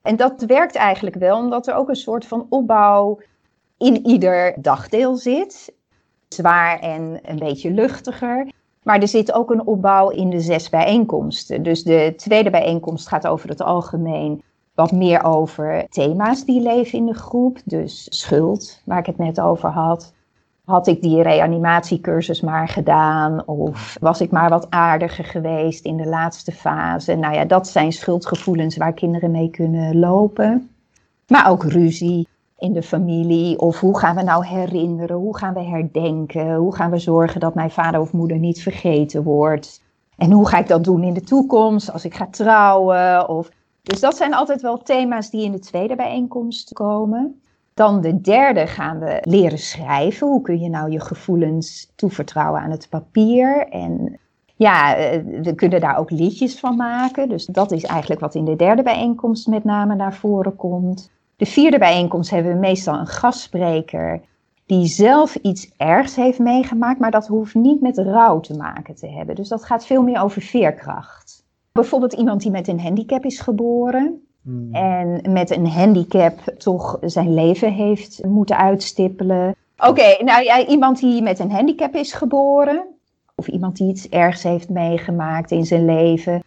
En 0.03 0.17
dat 0.17 0.43
werkt 0.47 0.75
eigenlijk 0.75 1.17
wel, 1.17 1.39
omdat 1.39 1.67
er 1.67 1.75
ook 1.75 1.89
een 1.89 1.97
soort 1.97 2.27
van 2.27 2.47
opbouw 2.49 3.21
in 3.79 4.07
ieder 4.07 4.55
dagdeel 4.59 5.17
zit. 5.17 5.75
Zwaar 6.29 6.81
en 6.81 7.19
een 7.23 7.39
beetje 7.39 7.71
luchtiger. 7.71 8.47
Maar 8.83 9.01
er 9.01 9.09
zit 9.09 9.33
ook 9.33 9.51
een 9.51 9.67
opbouw 9.67 10.09
in 10.09 10.31
de 10.31 10.41
zes 10.41 10.69
bijeenkomsten. 10.69 11.63
Dus 11.63 11.83
de 11.83 12.13
tweede 12.17 12.51
bijeenkomst 12.51 13.09
gaat 13.09 13.27
over 13.27 13.49
het 13.49 13.61
algemeen 13.61 14.43
wat 14.75 14.93
meer 14.93 15.25
over 15.25 15.87
thema's 15.89 16.45
die 16.45 16.61
leven 16.61 16.99
in 16.99 17.07
de 17.07 17.15
groep. 17.15 17.59
Dus 17.65 18.07
schuld, 18.09 18.83
waar 18.85 18.99
ik 18.99 19.07
het 19.07 19.19
net 19.19 19.41
over 19.41 19.69
had. 19.69 20.13
Had 20.67 20.87
ik 20.87 21.03
die 21.03 21.23
reanimatiecursus 21.23 22.41
maar 22.41 22.69
gedaan? 22.69 23.47
Of 23.47 23.97
was 24.01 24.21
ik 24.21 24.31
maar 24.31 24.49
wat 24.49 24.71
aardiger 24.71 25.25
geweest 25.25 25.85
in 25.85 25.97
de 25.97 26.07
laatste 26.07 26.53
fase? 26.53 27.15
Nou 27.15 27.35
ja, 27.35 27.45
dat 27.45 27.69
zijn 27.69 27.93
schuldgevoelens 27.93 28.77
waar 28.77 28.93
kinderen 28.93 29.31
mee 29.31 29.51
kunnen 29.51 29.99
lopen. 29.99 30.71
Maar 31.27 31.51
ook 31.51 31.65
ruzie 31.65 32.29
in 32.59 32.73
de 32.73 32.83
familie. 32.83 33.59
Of 33.59 33.81
hoe 33.81 33.99
gaan 33.99 34.17
we 34.17 34.23
nou 34.23 34.47
herinneren? 34.47 35.17
Hoe 35.17 35.37
gaan 35.37 35.55
we 35.55 35.63
herdenken? 35.63 36.55
Hoe 36.55 36.75
gaan 36.75 36.91
we 36.91 36.99
zorgen 36.99 37.41
dat 37.41 37.55
mijn 37.55 37.71
vader 37.71 38.01
of 38.01 38.13
moeder 38.13 38.39
niet 38.39 38.63
vergeten 38.63 39.23
wordt? 39.23 39.83
En 40.17 40.31
hoe 40.31 40.49
ga 40.49 40.59
ik 40.59 40.69
dat 40.69 40.85
doen 40.85 41.03
in 41.03 41.15
de 41.15 41.23
toekomst 41.23 41.93
als 41.93 42.05
ik 42.05 42.15
ga 42.15 42.29
trouwen? 42.31 43.29
Of... 43.29 43.49
Dus 43.83 44.01
dat 44.01 44.17
zijn 44.17 44.35
altijd 44.35 44.63
wel 44.63 44.83
thema's 44.83 45.31
die 45.31 45.45
in 45.45 45.53
de 45.53 45.59
tweede 45.59 45.97
bijeenkomst 45.97 46.73
komen. 46.73 47.41
Dan 47.77 48.01
de 48.01 48.21
derde 48.21 48.67
gaan 48.67 48.99
we 48.99 49.19
leren 49.23 49.59
schrijven. 49.59 50.27
Hoe 50.27 50.43
kun 50.43 50.61
je 50.61 50.69
nou 50.69 50.91
je 50.91 51.01
gevoelens 51.01 51.93
toevertrouwen 51.95 52.61
aan 52.61 52.71
het 52.71 52.87
papier? 52.91 53.69
En 53.69 54.19
ja, 54.55 54.97
eh, 54.97 55.21
we 55.43 55.55
kunnen 55.55 55.81
daar 55.81 55.99
ook 55.99 56.11
liedjes 56.11 56.61
van 56.61 56.77
maken. 56.77 57.29
Dus 57.29 57.47
dat 57.47 57.73
is 57.73 57.85
eigenlijk 57.85 58.21
wat 58.21 58.35
in 58.35 58.45
de 58.45 58.57
derde 58.57 58.83
bijeenkomst 58.83 59.47
met 59.47 59.65
name 59.65 59.95
naar 59.95 60.15
voren 60.15 60.57
komt. 60.57 61.11
De 61.37 61.47
vierde 61.47 61.79
bijeenkomst 61.79 62.31
hebben 62.31 62.53
we 62.53 62.59
meestal 62.59 62.99
een 62.99 63.07
gastspreker 63.07 64.21
die 64.67 64.87
zelf 64.87 65.35
iets 65.35 65.71
ergs 65.77 66.17
heeft 66.17 66.39
meegemaakt, 66.39 67.01
maar 67.01 67.11
dat 67.11 67.27
hoeft 67.27 67.55
niet 67.55 67.81
met 67.81 67.99
rouw 67.99 68.41
te 68.41 68.57
maken 68.57 68.95
te 68.95 69.09
hebben. 69.09 69.35
Dus 69.35 69.49
dat 69.49 69.65
gaat 69.65 69.87
veel 69.87 70.03
meer 70.03 70.23
over 70.23 70.43
veerkracht. 70.43 71.45
Bijvoorbeeld 71.73 72.13
iemand 72.13 72.41
die 72.43 72.51
met 72.51 72.69
een 72.69 72.81
handicap 72.81 73.25
is 73.25 73.41
geboren. 73.41 74.26
Hmm. 74.47 74.75
En 74.75 75.33
met 75.33 75.51
een 75.51 75.69
handicap 75.69 76.39
toch 76.59 76.99
zijn 77.01 77.35
leven 77.35 77.73
heeft 77.73 78.25
moeten 78.25 78.57
uitstippelen. 78.57 79.55
Oké, 79.77 80.25
nou 80.25 80.45
ja, 80.45 80.67
iemand 80.67 81.01
die 81.01 81.23
met 81.23 81.39
een 81.39 81.51
handicap 81.51 81.95
is 81.95 82.13
geboren. 82.13 82.87
Of 83.35 83.49
iemand 83.49 83.77
die 83.77 83.89
iets 83.89 84.09
ergs 84.09 84.43
heeft 84.43 84.69
meegemaakt 84.69 85.51
in 85.51 85.67
zijn 85.67 85.85
leven. 85.85 86.43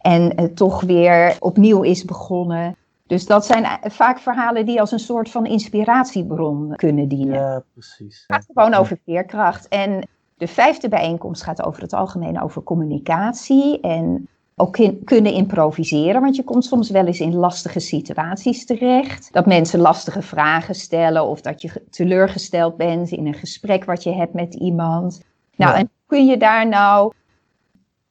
En 0.00 0.40
uh, 0.40 0.46
toch 0.46 0.80
weer 0.80 1.36
opnieuw 1.38 1.82
is 1.82 2.04
begonnen. 2.04 2.76
Dus 3.06 3.26
dat 3.26 3.46
zijn 3.46 3.66
vaak 3.82 4.18
verhalen 4.18 4.66
die 4.66 4.80
als 4.80 4.92
een 4.92 4.98
soort 4.98 5.30
van 5.30 5.46
inspiratiebron 5.46 6.72
kunnen 6.76 7.08
dienen. 7.08 7.34
Ja, 7.34 7.62
precies. 7.72 8.24
Het 8.26 8.36
gaat 8.36 8.46
gewoon 8.54 8.74
over 8.74 8.98
veerkracht. 9.04 9.68
En 9.68 10.08
de 10.36 10.46
vijfde 10.46 10.88
bijeenkomst 10.88 11.42
gaat 11.42 11.62
over 11.62 11.82
het 11.82 11.92
algemeen 11.92 12.42
over 12.42 12.62
communicatie. 12.62 13.80
En 13.80 14.28
ook 14.62 15.04
kunnen 15.04 15.32
improviseren, 15.32 16.20
want 16.20 16.36
je 16.36 16.44
komt 16.44 16.64
soms 16.64 16.90
wel 16.90 17.06
eens 17.06 17.20
in 17.20 17.34
lastige 17.34 17.80
situaties 17.80 18.66
terecht. 18.66 19.28
Dat 19.32 19.46
mensen 19.46 19.80
lastige 19.80 20.22
vragen 20.22 20.74
stellen 20.74 21.26
of 21.26 21.40
dat 21.40 21.62
je 21.62 21.82
teleurgesteld 21.90 22.76
bent 22.76 23.10
in 23.10 23.26
een 23.26 23.34
gesprek 23.34 23.84
wat 23.84 24.02
je 24.02 24.12
hebt 24.12 24.34
met 24.34 24.54
iemand. 24.54 25.22
Nou, 25.56 25.76
en 25.76 25.90
kun 26.06 26.26
je 26.26 26.36
daar 26.36 26.68
nou 26.68 27.12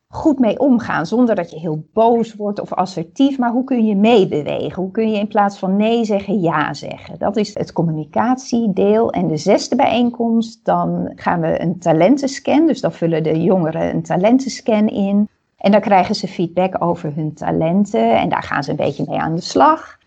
goed 0.07 0.39
mee 0.39 0.59
omgaan, 0.59 1.05
zonder 1.05 1.35
dat 1.35 1.51
je 1.51 1.59
heel 1.59 1.83
boos 1.93 2.35
wordt 2.35 2.61
of 2.61 2.73
assertief, 2.73 3.37
maar 3.37 3.51
hoe 3.51 3.63
kun 3.63 3.85
je 3.85 3.95
meebewegen? 3.95 4.81
Hoe 4.81 4.91
kun 4.91 5.11
je 5.11 5.19
in 5.19 5.27
plaats 5.27 5.59
van 5.59 5.75
nee 5.75 6.05
zeggen, 6.05 6.39
ja 6.39 6.73
zeggen? 6.73 7.19
Dat 7.19 7.37
is 7.37 7.53
het 7.53 7.73
communicatiedeel. 7.73 9.11
En 9.11 9.27
de 9.27 9.37
zesde 9.37 9.75
bijeenkomst, 9.75 10.65
dan 10.65 11.11
gaan 11.15 11.41
we 11.41 11.61
een 11.61 11.79
talentenscan, 11.79 12.67
dus 12.67 12.81
dan 12.81 12.91
vullen 12.91 13.23
de 13.23 13.41
jongeren 13.41 13.93
een 13.95 14.03
talentenscan 14.03 14.87
in. 14.87 15.29
En 15.61 15.71
dan 15.71 15.81
krijgen 15.81 16.15
ze 16.15 16.27
feedback 16.27 16.83
over 16.83 17.15
hun 17.15 17.33
talenten 17.33 18.19
en 18.19 18.29
daar 18.29 18.43
gaan 18.43 18.63
ze 18.63 18.69
een 18.69 18.75
beetje 18.75 19.05
mee 19.07 19.19
aan 19.19 19.35
de 19.35 19.41
slag. 19.41 19.97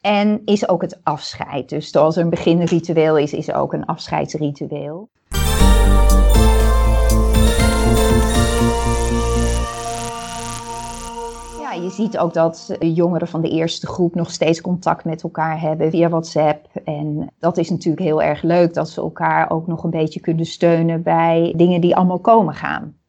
En 0.00 0.42
is 0.44 0.68
ook 0.68 0.82
het 0.82 1.00
afscheid. 1.02 1.68
Dus 1.68 1.90
zoals 1.90 2.16
er 2.16 2.22
een 2.22 2.30
beginritueel 2.30 3.18
is, 3.18 3.32
is 3.32 3.48
er 3.48 3.54
ook 3.54 3.72
een 3.72 3.84
afscheidsritueel. 3.84 5.08
Ja, 11.60 11.72
je 11.72 11.90
ziet 11.90 12.18
ook 12.18 12.34
dat 12.34 12.76
jongeren 12.80 13.28
van 13.28 13.40
de 13.40 13.50
eerste 13.50 13.86
groep 13.86 14.14
nog 14.14 14.30
steeds 14.30 14.60
contact 14.60 15.04
met 15.04 15.22
elkaar 15.22 15.60
hebben 15.60 15.90
via 15.90 16.08
WhatsApp. 16.08 16.66
En 16.84 17.30
dat 17.38 17.58
is 17.58 17.70
natuurlijk 17.70 18.04
heel 18.04 18.22
erg 18.22 18.42
leuk 18.42 18.74
dat 18.74 18.88
ze 18.88 19.00
elkaar 19.00 19.50
ook 19.50 19.66
nog 19.66 19.84
een 19.84 19.90
beetje 19.90 20.20
kunnen 20.20 20.46
steunen 20.46 21.02
bij 21.02 21.52
dingen 21.56 21.80
die 21.80 21.96
allemaal 21.96 22.20
komen 22.20 22.54
gaan. 22.54 23.00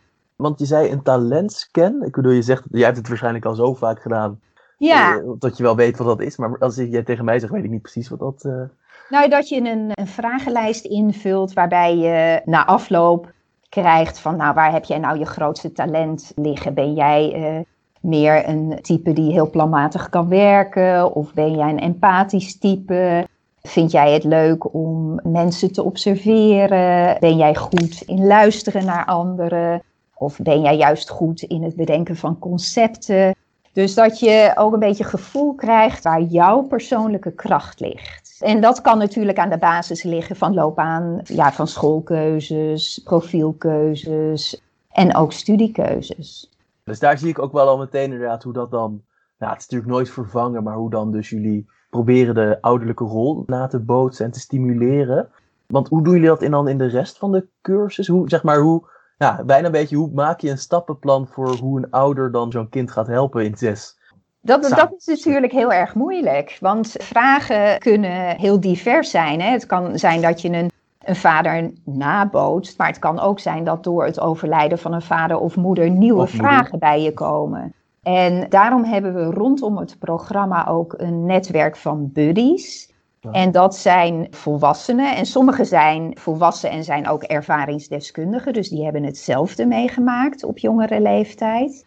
Want 0.43 0.59
je 0.59 0.65
zei 0.65 0.91
een 0.91 1.01
talentscan. 1.03 2.03
Ik 2.03 2.15
bedoel, 2.15 2.31
je 2.31 2.41
zegt, 2.41 2.63
jij 2.71 2.85
hebt 2.85 2.97
het 2.97 3.07
waarschijnlijk 3.07 3.45
al 3.45 3.55
zo 3.55 3.73
vaak 3.73 4.01
gedaan. 4.01 4.39
Ja. 4.77 5.15
eh, 5.15 5.23
dat 5.39 5.57
je 5.57 5.63
wel 5.63 5.75
weet 5.75 5.97
wat 5.97 6.07
dat 6.07 6.21
is. 6.21 6.37
Maar 6.37 6.57
als 6.59 6.75
jij 6.75 7.03
tegen 7.03 7.25
mij 7.25 7.39
zegt, 7.39 7.51
weet 7.51 7.63
ik 7.63 7.69
niet 7.69 7.81
precies 7.81 8.09
wat 8.09 8.19
dat... 8.19 8.43
eh, 8.43 8.61
Nou, 9.09 9.29
dat 9.29 9.49
je 9.49 9.57
een, 9.57 9.91
een 9.93 10.07
vragenlijst 10.07 10.85
invult 10.85 11.53
waarbij 11.53 11.97
je 11.97 12.41
na 12.45 12.65
afloop 12.65 13.31
krijgt 13.69 14.19
van, 14.19 14.35
nou, 14.35 14.53
waar 14.53 14.71
heb 14.71 14.83
jij 14.83 14.97
nou 14.99 15.19
je 15.19 15.25
grootste 15.25 15.71
talent 15.71 16.31
liggen? 16.35 16.73
Ben 16.73 16.93
jij 16.93 17.33
eh, 17.33 17.59
meer 18.01 18.49
een 18.49 18.79
type 18.81 19.13
die 19.13 19.31
heel 19.31 19.49
planmatig 19.49 20.09
kan 20.09 20.29
werken? 20.29 21.13
Of 21.15 21.33
ben 21.33 21.55
jij 21.55 21.69
een 21.69 21.79
empathisch 21.79 22.57
type? 22.59 23.27
Vind 23.61 23.91
jij 23.91 24.13
het 24.13 24.23
leuk 24.23 24.73
om 24.73 25.19
mensen 25.23 25.71
te 25.73 25.83
observeren? 25.83 27.17
Ben 27.19 27.37
jij 27.37 27.55
goed 27.55 28.01
in 28.05 28.25
luisteren 28.27 28.85
naar 28.85 29.05
anderen? 29.05 29.81
Of 30.23 30.39
ben 30.39 30.61
jij 30.61 30.77
juist 30.77 31.09
goed 31.09 31.41
in 31.41 31.63
het 31.63 31.75
bedenken 31.75 32.15
van 32.15 32.39
concepten? 32.39 33.35
Dus 33.73 33.93
dat 33.93 34.19
je 34.19 34.51
ook 34.55 34.73
een 34.73 34.79
beetje 34.79 35.03
gevoel 35.03 35.53
krijgt 35.53 36.03
waar 36.03 36.21
jouw 36.21 36.61
persoonlijke 36.61 37.31
kracht 37.31 37.79
ligt. 37.79 38.37
En 38.41 38.61
dat 38.61 38.81
kan 38.81 38.97
natuurlijk 38.97 39.37
aan 39.37 39.49
de 39.49 39.57
basis 39.57 40.03
liggen 40.03 40.35
van 40.35 40.53
loopbaan, 40.53 41.19
ja, 41.23 41.51
van 41.51 41.67
schoolkeuzes, 41.67 43.01
profielkeuzes 43.03 44.61
en 44.91 45.15
ook 45.15 45.31
studiekeuzes. 45.31 46.51
Dus 46.83 46.99
daar 46.99 47.17
zie 47.17 47.29
ik 47.29 47.39
ook 47.39 47.51
wel 47.51 47.67
al 47.67 47.77
meteen 47.77 48.11
inderdaad 48.11 48.43
hoe 48.43 48.53
dat 48.53 48.71
dan... 48.71 49.01
Nou, 49.37 49.53
het 49.53 49.61
is 49.61 49.67
natuurlijk 49.67 49.91
nooit 49.91 50.09
vervangen, 50.09 50.63
maar 50.63 50.75
hoe 50.75 50.89
dan 50.89 51.11
dus 51.11 51.29
jullie 51.29 51.65
proberen 51.89 52.35
de 52.35 52.57
ouderlijke 52.61 53.03
rol 53.03 53.43
na 53.45 53.67
te 53.67 53.79
bootsen 53.79 54.25
en 54.25 54.31
te 54.31 54.39
stimuleren. 54.39 55.29
Want 55.67 55.87
hoe 55.87 56.03
doen 56.03 56.13
jullie 56.13 56.27
dat 56.27 56.41
in 56.41 56.51
dan 56.51 56.67
in 56.67 56.77
de 56.77 56.85
rest 56.85 57.17
van 57.17 57.31
de 57.31 57.47
cursus? 57.61 58.07
Hoe, 58.07 58.29
zeg 58.29 58.43
maar, 58.43 58.59
hoe, 58.59 58.91
ja, 59.17 59.43
bijna 59.45 59.65
een 59.65 59.71
beetje, 59.71 59.95
hoe 59.95 60.11
maak 60.13 60.39
je 60.39 60.49
een 60.49 60.57
stappenplan 60.57 61.27
voor 61.27 61.55
hoe 61.55 61.77
een 61.77 61.91
ouder 61.91 62.31
dan 62.31 62.51
zo'n 62.51 62.69
kind 62.69 62.91
gaat 62.91 63.07
helpen 63.07 63.45
in 63.45 63.57
zes? 63.57 64.01
Dat, 64.41 64.61
dat 64.61 64.93
is 64.97 65.05
natuurlijk 65.05 65.51
heel 65.51 65.73
erg 65.73 65.95
moeilijk, 65.95 66.57
want 66.59 66.95
vragen 66.99 67.79
kunnen 67.79 68.37
heel 68.37 68.59
divers 68.59 69.09
zijn. 69.09 69.41
Hè? 69.41 69.49
Het 69.49 69.65
kan 69.65 69.99
zijn 69.99 70.21
dat 70.21 70.41
je 70.41 70.49
een, 70.49 70.71
een 71.05 71.15
vader 71.15 71.71
nabootst, 71.85 72.77
maar 72.77 72.87
het 72.87 72.99
kan 72.99 73.19
ook 73.19 73.39
zijn 73.39 73.63
dat 73.63 73.83
door 73.83 74.05
het 74.05 74.19
overlijden 74.19 74.79
van 74.79 74.93
een 74.93 75.01
vader 75.01 75.37
of 75.37 75.55
moeder 75.55 75.89
nieuwe 75.89 76.21
Of 76.21 76.33
moeder. 76.33 76.49
vragen 76.49 76.79
bij 76.79 77.01
je 77.01 77.13
komen. 77.13 77.73
En 78.03 78.49
daarom 78.49 78.83
hebben 78.83 79.13
we 79.13 79.23
rondom 79.23 79.77
het 79.77 79.99
programma 79.99 80.67
ook 80.67 80.93
een 80.97 81.25
netwerk 81.25 81.75
van 81.75 82.11
buddies. 82.11 82.92
Ja. 83.23 83.31
En 83.31 83.51
dat 83.51 83.75
zijn 83.75 84.27
volwassenen. 84.29 85.15
En 85.15 85.25
sommigen 85.25 85.65
zijn 85.65 86.17
volwassen 86.19 86.69
en 86.69 86.83
zijn 86.83 87.07
ook 87.07 87.23
ervaringsdeskundigen. 87.23 88.53
Dus 88.53 88.69
die 88.69 88.83
hebben 88.83 89.03
hetzelfde 89.03 89.65
meegemaakt 89.65 90.43
op 90.43 90.57
jongere 90.57 91.01
leeftijd. 91.01 91.85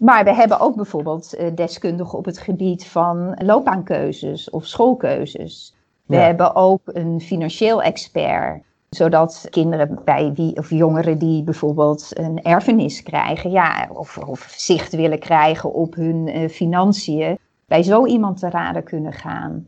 Maar 0.00 0.24
we 0.24 0.34
hebben 0.34 0.60
ook 0.60 0.76
bijvoorbeeld 0.76 1.34
eh, 1.34 1.46
deskundigen 1.54 2.18
op 2.18 2.24
het 2.24 2.38
gebied 2.38 2.86
van 2.86 3.34
loopbaankeuzes 3.44 4.50
of 4.50 4.66
schoolkeuzes. 4.66 5.74
We 6.06 6.14
Ja. 6.16 6.22
hebben 6.22 6.54
ook 6.54 6.80
een 6.84 7.20
financieel 7.20 7.82
expert, 7.82 8.62
zodat 8.90 9.46
kinderen 9.50 10.00
bij 10.04 10.32
wie, 10.34 10.56
of 10.56 10.70
jongeren 10.70 11.18
die 11.18 11.42
bijvoorbeeld 11.42 12.18
een 12.18 12.42
erfenis 12.42 13.02
krijgen, 13.02 13.50
ja, 13.50 13.88
of, 13.92 14.18
of 14.18 14.52
zicht 14.56 14.92
willen 14.96 15.18
krijgen 15.18 15.72
op 15.72 15.94
hun 15.94 16.28
eh, 16.28 16.48
financiën, 16.48 17.38
bij 17.66 17.82
zo 17.82 18.06
iemand 18.06 18.38
te 18.38 18.50
raden 18.50 18.84
kunnen 18.84 19.12
gaan. 19.12 19.66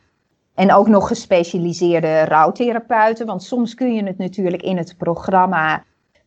En 0.55 0.73
ook 0.73 0.89
nog 0.89 1.07
gespecialiseerde 1.09 2.25
rouwtherapeuten, 2.25 3.27
want 3.27 3.43
soms 3.43 3.75
kun 3.75 3.95
je 3.95 4.05
het 4.05 4.19
natuurlijk 4.19 4.63
in 4.63 4.77
het 4.77 4.95
programma 4.99 5.85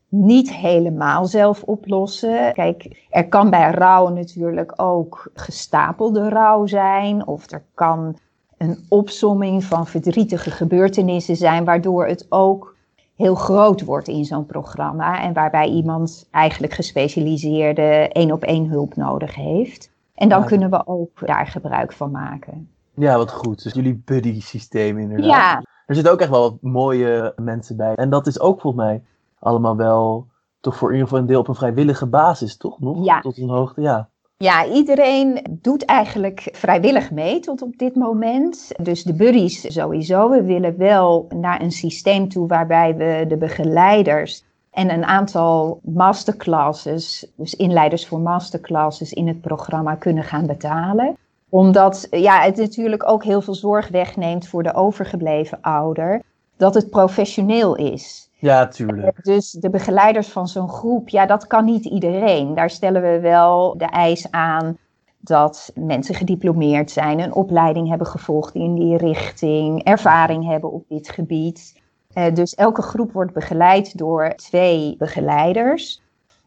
niet 0.09 0.53
helemaal 0.53 1.25
zelf 1.25 1.63
oplossen. 1.63 2.53
Kijk, 2.53 3.07
er 3.09 3.27
kan 3.27 3.49
bij 3.49 3.71
rouw 3.71 4.07
natuurlijk 4.09 4.73
ook 4.75 5.31
gestapelde 5.33 6.29
rouw 6.29 6.65
zijn, 6.65 7.27
of 7.27 7.51
er 7.51 7.63
kan 7.73 8.17
een 8.57 8.85
opsomming 8.89 9.63
van 9.63 9.87
verdrietige 9.87 10.51
gebeurtenissen 10.51 11.35
zijn, 11.35 11.65
waardoor 11.65 12.07
het 12.07 12.25
ook 12.29 12.75
heel 13.15 13.35
groot 13.35 13.83
wordt 13.83 14.07
in 14.07 14.25
zo'n 14.25 14.45
programma 14.45 15.21
en 15.21 15.33
waarbij 15.33 15.67
iemand 15.67 16.27
eigenlijk 16.31 16.73
gespecialiseerde 16.73 18.09
één 18.11 18.31
op 18.31 18.43
één 18.43 18.65
hulp 18.69 18.95
nodig 18.95 19.35
heeft. 19.35 19.91
En 20.15 20.29
dan 20.29 20.39
Ja. 20.39 20.45
kunnen 20.45 20.69
we 20.69 20.87
ook 20.87 21.27
daar 21.27 21.47
gebruik 21.47 21.93
van 21.93 22.11
maken. 22.11 22.69
Ja, 22.95 23.17
wat 23.17 23.31
goed. 23.31 23.63
Dus 23.63 23.73
jullie 23.73 24.01
buddy 24.05 24.41
systeem 24.41 24.97
inderdaad. 24.97 25.29
Ja, 25.29 25.63
Er 25.85 25.95
zitten 25.95 26.13
ook 26.13 26.19
echt 26.19 26.29
wel 26.29 26.41
wat 26.41 26.61
mooie 26.61 27.33
mensen 27.35 27.77
bij. 27.77 27.95
En 27.95 28.09
dat 28.09 28.27
is 28.27 28.39
ook 28.39 28.61
volgens 28.61 28.83
mij 28.83 29.03
allemaal 29.39 29.75
wel 29.75 30.27
toch 30.59 30.75
voor 30.75 30.87
in 30.87 30.93
ieder 30.93 31.07
geval 31.07 31.23
een 31.23 31.29
deel 31.29 31.39
op 31.39 31.47
een 31.47 31.55
vrijwillige 31.55 32.05
basis, 32.05 32.57
toch? 32.57 32.79
Nog? 32.79 33.05
Ja. 33.05 33.19
Tot 33.19 33.37
een 33.37 33.49
hoogte, 33.49 33.81
ja. 33.81 34.09
Ja, 34.37 34.65
iedereen 34.65 35.41
doet 35.49 35.85
eigenlijk 35.85 36.49
vrijwillig 36.51 37.11
mee 37.11 37.39
tot 37.39 37.61
op 37.61 37.77
dit 37.77 37.95
moment. 37.95 38.71
Dus 38.81 39.03
de 39.03 39.13
buddies 39.13 39.73
sowieso. 39.73 40.29
We 40.29 40.43
willen 40.43 40.77
wel 40.77 41.27
naar 41.35 41.61
een 41.61 41.71
systeem 41.71 42.29
toe 42.29 42.47
waarbij 42.47 42.95
we 42.95 43.25
de 43.27 43.37
begeleiders 43.37 44.43
en 44.71 44.93
een 44.93 45.05
aantal 45.05 45.79
masterclasses, 45.83 47.27
dus 47.35 47.55
inleiders 47.55 48.07
voor 48.07 48.19
masterclasses 48.19 49.13
in 49.13 49.27
het 49.27 49.41
programma 49.41 49.95
kunnen 49.95 50.23
gaan 50.23 50.45
betalen. 50.45 51.17
Omdat 51.55 52.07
ja, 52.11 52.41
het 52.41 52.57
natuurlijk 52.57 53.09
ook 53.09 53.23
heel 53.23 53.41
veel 53.41 53.55
zorg 53.55 53.87
wegneemt 53.87 54.47
voor 54.47 54.63
de 54.63 54.73
overgebleven 54.73 55.57
ouder, 55.61 56.21
dat 56.57 56.73
het 56.73 56.89
professioneel 56.89 57.75
is. 57.75 58.29
Ja, 58.37 58.67
tuurlijk. 58.67 59.23
Dus 59.23 59.51
de 59.51 59.69
begeleiders 59.69 60.27
van 60.27 60.47
zo'n 60.47 60.69
groep, 60.69 61.09
ja, 61.09 61.25
dat 61.25 61.47
kan 61.47 61.65
niet 61.65 61.85
iedereen. 61.85 62.53
Daar 62.53 62.69
stellen 62.69 63.01
we 63.01 63.19
wel 63.19 63.77
de 63.77 63.85
eis 63.85 64.31
aan 64.31 64.77
dat 65.19 65.71
mensen 65.75 66.15
gediplomeerd 66.15 66.91
zijn, 66.91 67.19
een 67.19 67.33
opleiding 67.33 67.89
hebben 67.89 68.07
gevolgd 68.07 68.55
in 68.55 68.75
die 68.75 68.97
richting, 68.97 69.83
ervaring 69.83 70.47
hebben 70.47 70.71
op 70.71 70.83
dit 70.87 71.09
gebied. 71.09 71.81
Eh, 72.13 72.33
dus 72.33 72.55
elke 72.55 72.81
groep 72.81 73.11
wordt 73.11 73.33
begeleid 73.33 73.97
door 73.97 74.33
twee 74.35 74.95
begeleiders. 74.97 76.01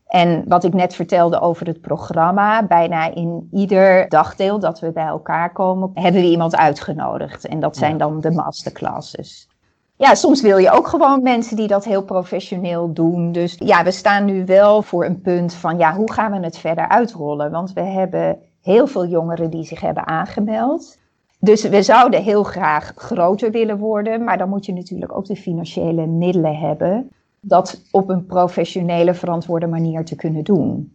En 0.08 0.44
wat 0.46 0.64
ik 0.64 0.74
net 0.74 0.94
vertelde 0.94 1.40
over 1.40 1.66
het 1.66 1.80
programma, 1.80 2.66
bijna 2.66 3.14
in 3.14 3.48
ieder 3.52 4.08
dagdeel 4.08 4.58
dat 4.58 4.80
we 4.80 4.92
bij 4.92 5.06
elkaar 5.06 5.52
komen, 5.52 5.90
hebben 5.94 6.20
we 6.20 6.28
iemand 6.28 6.56
uitgenodigd. 6.56 7.46
En 7.46 7.60
dat 7.60 7.76
zijn 7.76 7.98
dan 7.98 8.20
de 8.20 8.30
masterclasses. 8.30 9.48
Ja, 9.96 10.14
soms 10.14 10.42
wil 10.42 10.58
je 10.58 10.70
ook 10.70 10.86
gewoon 10.86 11.22
mensen 11.22 11.56
die 11.56 11.66
dat 11.66 11.84
heel 11.84 12.02
professioneel 12.02 12.92
doen. 12.92 13.32
Dus 13.32 13.56
ja, 13.58 13.84
we 13.84 13.90
staan 13.90 14.24
nu 14.24 14.44
wel 14.44 14.82
voor 14.82 15.04
een 15.04 15.20
punt 15.20 15.54
van, 15.54 15.78
ja, 15.78 15.94
hoe 15.94 16.12
gaan 16.12 16.32
we 16.32 16.38
het 16.38 16.58
verder 16.58 16.88
uitrollen? 16.88 17.50
Want 17.50 17.72
we 17.72 17.82
hebben 17.82 18.38
heel 18.62 18.86
veel 18.86 19.06
jongeren 19.06 19.50
die 19.50 19.64
zich 19.64 19.80
hebben 19.80 20.06
aangemeld. 20.06 20.98
Dus 21.40 21.62
we 21.62 21.82
zouden 21.82 22.22
heel 22.22 22.42
graag 22.42 22.92
groter 22.96 23.50
willen 23.50 23.78
worden, 23.78 24.24
maar 24.24 24.38
dan 24.38 24.48
moet 24.48 24.66
je 24.66 24.72
natuurlijk 24.72 25.16
ook 25.16 25.26
de 25.26 25.36
financiële 25.36 26.06
middelen 26.06 26.56
hebben 26.56 27.10
dat 27.40 27.82
op 27.90 28.08
een 28.08 28.26
professionele, 28.26 29.14
verantwoorde 29.14 29.66
manier 29.66 30.04
te 30.04 30.16
kunnen 30.16 30.44
doen. 30.44 30.92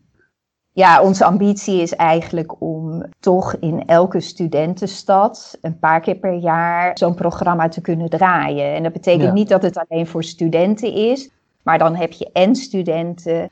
Ja, 0.71 1.01
onze 1.01 1.25
ambitie 1.25 1.81
is 1.81 1.95
eigenlijk 1.95 2.61
om 2.61 3.03
toch 3.19 3.55
in 3.55 3.85
elke 3.85 4.19
studentenstad 4.19 5.57
een 5.61 5.79
paar 5.79 5.99
keer 5.99 6.15
per 6.15 6.33
jaar 6.33 6.97
zo'n 6.97 7.15
programma 7.15 7.67
te 7.67 7.81
kunnen 7.81 8.09
draaien. 8.09 8.75
En 8.75 8.83
dat 8.83 8.93
betekent 8.93 9.23
Ja. 9.23 9.33
niet 9.33 9.49
dat 9.49 9.61
het 9.61 9.85
alleen 9.87 10.07
voor 10.07 10.23
studenten 10.23 10.93
is, 10.93 11.29
maar 11.63 11.77
dan 11.77 11.95
heb 11.95 12.11
je 12.11 12.29
en 12.31 12.55
studenten 12.55 13.49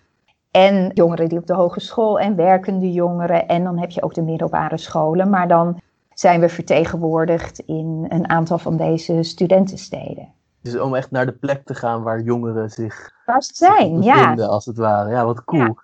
en 0.51 0.91
jongeren 0.93 1.29
die 1.29 1.37
op 1.37 1.47
de 1.47 1.53
hogeschool 1.53 2.19
en 2.19 2.35
werkende 2.35 2.91
jongeren 2.91 3.47
en 3.47 3.63
dan 3.63 3.77
heb 3.77 3.91
je 3.91 4.03
ook 4.03 4.13
de 4.13 4.21
middelbare 4.21 4.77
scholen. 4.77 5.29
Maar 5.29 5.47
dan 5.47 5.79
zijn 6.13 6.39
we 6.39 6.49
vertegenwoordigd 6.49 7.59
in 7.59 8.05
een 8.09 8.29
aantal 8.29 8.57
van 8.57 8.77
deze 8.77 9.23
studentensteden. 9.23 10.27
Dus 10.61 10.79
om 10.79 10.95
echt 10.95 11.11
naar 11.11 11.25
de 11.25 11.31
plek 11.31 11.65
te 11.65 11.75
gaan 11.75 12.03
waar 12.03 12.21
jongeren 12.21 12.69
zich 12.69 13.11
zijn, 13.37 14.01
ja. 14.01 14.33
als 14.33 14.65
het 14.65 14.77
ware. 14.77 15.09
Ja, 15.09 15.25
wat 15.25 15.43
cool. 15.43 15.61
Ja. 15.61 15.75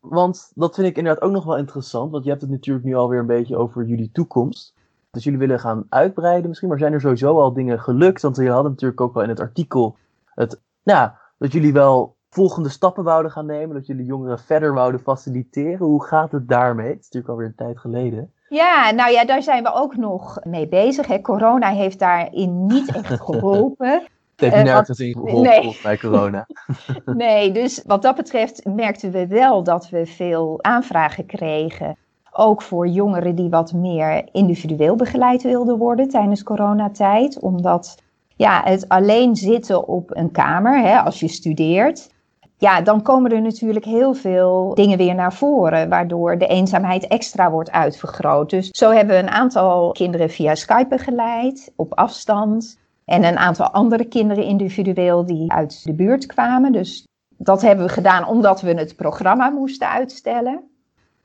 want 0.00 0.52
dat 0.54 0.74
vind 0.74 0.86
ik 0.86 0.96
inderdaad 0.96 1.22
ook 1.22 1.32
nog 1.32 1.44
wel 1.44 1.56
interessant. 1.56 2.10
Want 2.10 2.24
je 2.24 2.30
hebt 2.30 2.42
het 2.42 2.50
natuurlijk 2.50 2.86
nu 2.86 2.94
alweer 2.94 3.18
een 3.18 3.26
beetje 3.26 3.56
over 3.56 3.84
jullie 3.84 4.10
toekomst. 4.12 4.74
Dus 5.10 5.24
jullie 5.24 5.38
willen 5.38 5.60
gaan 5.60 5.86
uitbreiden 5.88 6.48
misschien. 6.48 6.68
Maar 6.68 6.78
zijn 6.78 6.92
er 6.92 7.00
sowieso 7.00 7.40
al 7.40 7.52
dingen 7.52 7.80
gelukt? 7.80 8.22
Want 8.22 8.36
je 8.36 8.50
hadden 8.50 8.70
natuurlijk 8.70 9.00
ook 9.00 9.14
wel 9.14 9.22
in 9.22 9.28
het 9.28 9.40
artikel 9.40 9.96
het, 10.34 10.60
nou, 10.82 11.10
dat 11.38 11.52
jullie 11.52 11.72
wel 11.72 12.16
volgende 12.30 12.68
stappen 12.68 13.04
wouden 13.04 13.30
gaan 13.30 13.46
nemen. 13.46 13.74
Dat 13.74 13.86
jullie 13.86 14.04
jongeren 14.04 14.38
verder 14.38 14.74
wouden 14.74 15.00
faciliteren. 15.00 15.86
Hoe 15.86 16.04
gaat 16.04 16.32
het 16.32 16.48
daarmee? 16.48 16.88
Het 16.88 16.98
is 16.98 17.04
natuurlijk 17.04 17.32
alweer 17.32 17.46
een 17.46 17.54
tijd 17.54 17.78
geleden. 17.78 18.32
Ja, 18.48 18.90
nou 18.90 19.12
ja, 19.12 19.24
daar 19.24 19.42
zijn 19.42 19.62
we 19.62 19.72
ook 19.72 19.96
nog 19.96 20.38
mee 20.44 20.68
bezig. 20.68 21.06
Hè. 21.06 21.20
Corona 21.20 21.68
heeft 21.68 21.98
daarin 21.98 22.66
niet 22.66 22.94
echt 22.94 23.20
geholpen. 23.20 24.02
Het 24.40 24.52
heeft 24.52 24.66
uh, 24.66 24.72
nergens 24.72 24.98
in 24.98 25.12
geholpen 25.12 25.42
nee. 25.42 25.78
bij 25.82 25.98
corona. 25.98 26.46
nee, 27.04 27.52
dus 27.52 27.82
wat 27.86 28.02
dat 28.02 28.16
betreft 28.16 28.64
merkten 28.64 29.10
we 29.10 29.26
wel 29.26 29.62
dat 29.62 29.88
we 29.88 30.06
veel 30.06 30.58
aanvragen 30.62 31.26
kregen. 31.26 31.96
Ook 32.32 32.62
voor 32.62 32.88
jongeren 32.88 33.34
die 33.34 33.48
wat 33.48 33.72
meer 33.72 34.28
individueel 34.32 34.96
begeleid 34.96 35.42
wilden 35.42 35.78
worden 35.78 36.08
tijdens 36.08 36.42
coronatijd. 36.42 37.38
Omdat 37.38 38.02
ja, 38.36 38.60
het 38.64 38.88
alleen 38.88 39.36
zitten 39.36 39.88
op 39.88 40.16
een 40.16 40.30
kamer, 40.30 40.80
hè, 40.80 40.98
als 40.98 41.20
je 41.20 41.28
studeert, 41.28 42.10
ja, 42.58 42.80
dan 42.80 43.02
komen 43.02 43.32
er 43.32 43.42
natuurlijk 43.42 43.84
heel 43.84 44.14
veel 44.14 44.74
dingen 44.74 44.98
weer 44.98 45.14
naar 45.14 45.32
voren, 45.32 45.88
waardoor 45.88 46.38
de 46.38 46.46
eenzaamheid 46.46 47.06
extra 47.06 47.50
wordt 47.50 47.70
uitvergroot. 47.70 48.50
Dus 48.50 48.68
zo 48.70 48.90
hebben 48.90 49.16
we 49.16 49.22
een 49.22 49.30
aantal 49.30 49.92
kinderen 49.92 50.30
via 50.30 50.54
Skype 50.54 50.88
begeleid, 50.88 51.72
op 51.76 51.94
afstand. 51.94 52.78
En 53.10 53.24
een 53.24 53.38
aantal 53.38 53.70
andere 53.70 54.04
kinderen 54.04 54.44
individueel 54.44 55.26
die 55.26 55.52
uit 55.52 55.84
de 55.84 55.92
buurt 55.92 56.26
kwamen. 56.26 56.72
Dus 56.72 57.06
dat 57.36 57.62
hebben 57.62 57.86
we 57.86 57.92
gedaan 57.92 58.26
omdat 58.26 58.60
we 58.60 58.74
het 58.74 58.96
programma 58.96 59.48
moesten 59.48 59.88
uitstellen. 59.88 60.60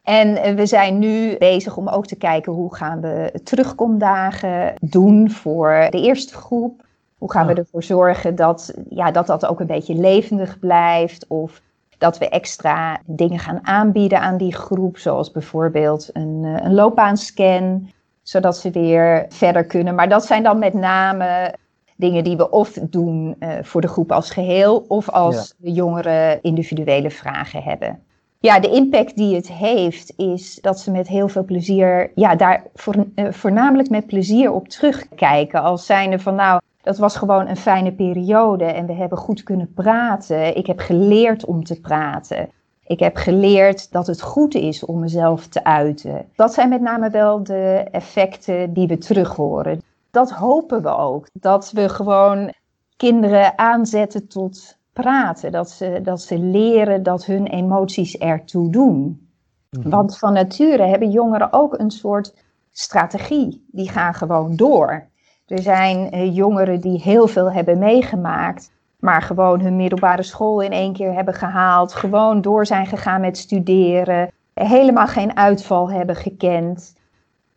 En 0.03 0.55
we 0.55 0.65
zijn 0.65 0.99
nu 0.99 1.37
bezig 1.37 1.77
om 1.77 1.87
ook 1.87 2.05
te 2.05 2.15
kijken 2.15 2.53
hoe 2.53 2.75
gaan 2.75 3.01
we 3.01 3.39
terugkomdagen 3.43 4.73
doen 4.81 5.31
voor 5.31 5.87
de 5.89 6.01
eerste 6.01 6.35
groep. 6.35 6.85
Hoe 7.17 7.31
gaan 7.31 7.47
we 7.47 7.53
ervoor 7.53 7.83
zorgen 7.83 8.35
dat, 8.35 8.73
ja, 8.89 9.11
dat 9.11 9.27
dat 9.27 9.45
ook 9.45 9.59
een 9.59 9.67
beetje 9.67 9.95
levendig 9.95 10.59
blijft? 10.59 11.27
Of 11.27 11.61
dat 11.97 12.17
we 12.17 12.29
extra 12.29 12.99
dingen 13.05 13.39
gaan 13.39 13.67
aanbieden 13.67 14.19
aan 14.19 14.37
die 14.37 14.53
groep, 14.53 14.97
zoals 14.97 15.31
bijvoorbeeld 15.31 16.09
een, 16.13 16.41
eh, 16.43 16.65
een 16.65 16.73
loopbaanscan, 16.73 17.89
zodat 18.23 18.57
ze 18.57 18.71
weer 18.71 19.25
verder 19.29 19.65
kunnen. 19.65 19.95
Maar 19.95 20.09
dat 20.09 20.25
zijn 20.25 20.43
dan 20.43 20.59
met 20.59 20.73
name 20.73 21.53
dingen 21.95 22.23
die 22.23 22.37
we 22.37 22.49
of 22.49 22.71
doen 22.71 23.35
uh, 23.39 23.49
voor 23.61 23.81
de 23.81 23.87
groep 23.87 24.11
als 24.11 24.31
geheel, 24.31 24.85
of 24.87 25.09
als 25.09 25.53
de 25.57 25.71
jongeren 25.71 26.41
individuele 26.41 27.11
vragen 27.11 27.63
hebben. 27.63 27.99
Ja, 28.39 28.59
de 28.59 28.69
impact 28.69 29.15
die 29.15 29.35
het 29.35 29.51
heeft, 29.51 30.13
is 30.17 30.59
dat 30.61 30.79
ze 30.79 30.91
met 30.91 31.07
heel 31.07 31.27
veel 31.27 31.43
plezier, 31.43 32.11
ja, 32.15 32.35
daar 32.35 32.63
voor, 32.73 32.95
uh, 33.15 33.31
voornamelijk 33.31 33.89
met 33.89 34.07
plezier 34.07 34.51
op 34.51 34.67
terugkijken. 34.67 35.61
Als 35.61 35.85
zijnde 35.85 36.19
van, 36.19 36.35
nou, 36.35 36.61
dat 36.81 36.97
was 36.97 37.15
gewoon 37.15 37.47
een 37.47 37.57
fijne 37.57 37.91
periode 37.91 38.63
en 38.63 38.85
we 38.85 38.93
hebben 38.93 39.17
goed 39.17 39.43
kunnen 39.43 39.73
praten. 39.73 40.57
Ik 40.57 40.65
heb 40.65 40.79
geleerd 40.79 41.45
om 41.45 41.63
te 41.63 41.79
praten. 41.79 42.49
Ik 42.87 42.99
heb 42.99 43.15
geleerd 43.15 43.91
dat 43.91 44.07
het 44.07 44.21
goed 44.21 44.55
is 44.55 44.85
om 44.85 44.99
mezelf 44.99 45.47
te 45.47 45.63
uiten. 45.63 46.25
Dat 46.35 46.53
zijn 46.53 46.69
met 46.69 46.81
name 46.81 47.09
wel 47.09 47.43
de 47.43 47.87
effecten 47.91 48.73
die 48.73 48.87
we 48.87 48.97
terug 48.97 49.35
horen. 49.35 49.81
Dat 50.15 50.31
hopen 50.31 50.81
we 50.81 50.95
ook. 50.95 51.27
Dat 51.33 51.71
we 51.71 51.89
gewoon 51.89 52.53
kinderen 52.97 53.57
aanzetten 53.57 54.27
tot 54.27 54.77
praten. 54.93 55.51
Dat 55.51 55.69
ze, 55.69 55.99
dat 56.03 56.21
ze 56.21 56.39
leren 56.39 57.03
dat 57.03 57.25
hun 57.25 57.47
emoties 57.47 58.17
ertoe 58.17 58.71
doen. 58.71 59.27
Mhm. 59.69 59.89
Want 59.89 60.17
van 60.17 60.33
nature 60.33 60.83
hebben 60.83 61.11
jongeren 61.11 61.53
ook 61.53 61.79
een 61.79 61.91
soort 61.91 62.33
strategie. 62.71 63.65
Die 63.71 63.89
gaan 63.89 64.13
gewoon 64.13 64.55
door. 64.55 65.07
Er 65.47 65.61
zijn 65.61 66.11
eh, 66.11 66.35
jongeren 66.35 66.81
die 66.81 67.01
heel 67.01 67.27
veel 67.27 67.51
hebben 67.51 67.77
meegemaakt, 67.77 68.71
maar 68.99 69.21
gewoon 69.21 69.59
hun 69.59 69.75
middelbare 69.75 70.23
school 70.23 70.61
in 70.61 70.71
één 70.71 70.93
keer 70.93 71.13
hebben 71.13 71.33
gehaald, 71.33 71.93
gewoon 71.93 72.41
door 72.41 72.65
zijn 72.65 72.85
gegaan 72.85 73.21
met 73.21 73.37
studeren, 73.37 74.31
helemaal 74.53 75.07
geen 75.07 75.37
uitval 75.37 75.91
hebben 75.91 76.15
gekend. 76.15 76.95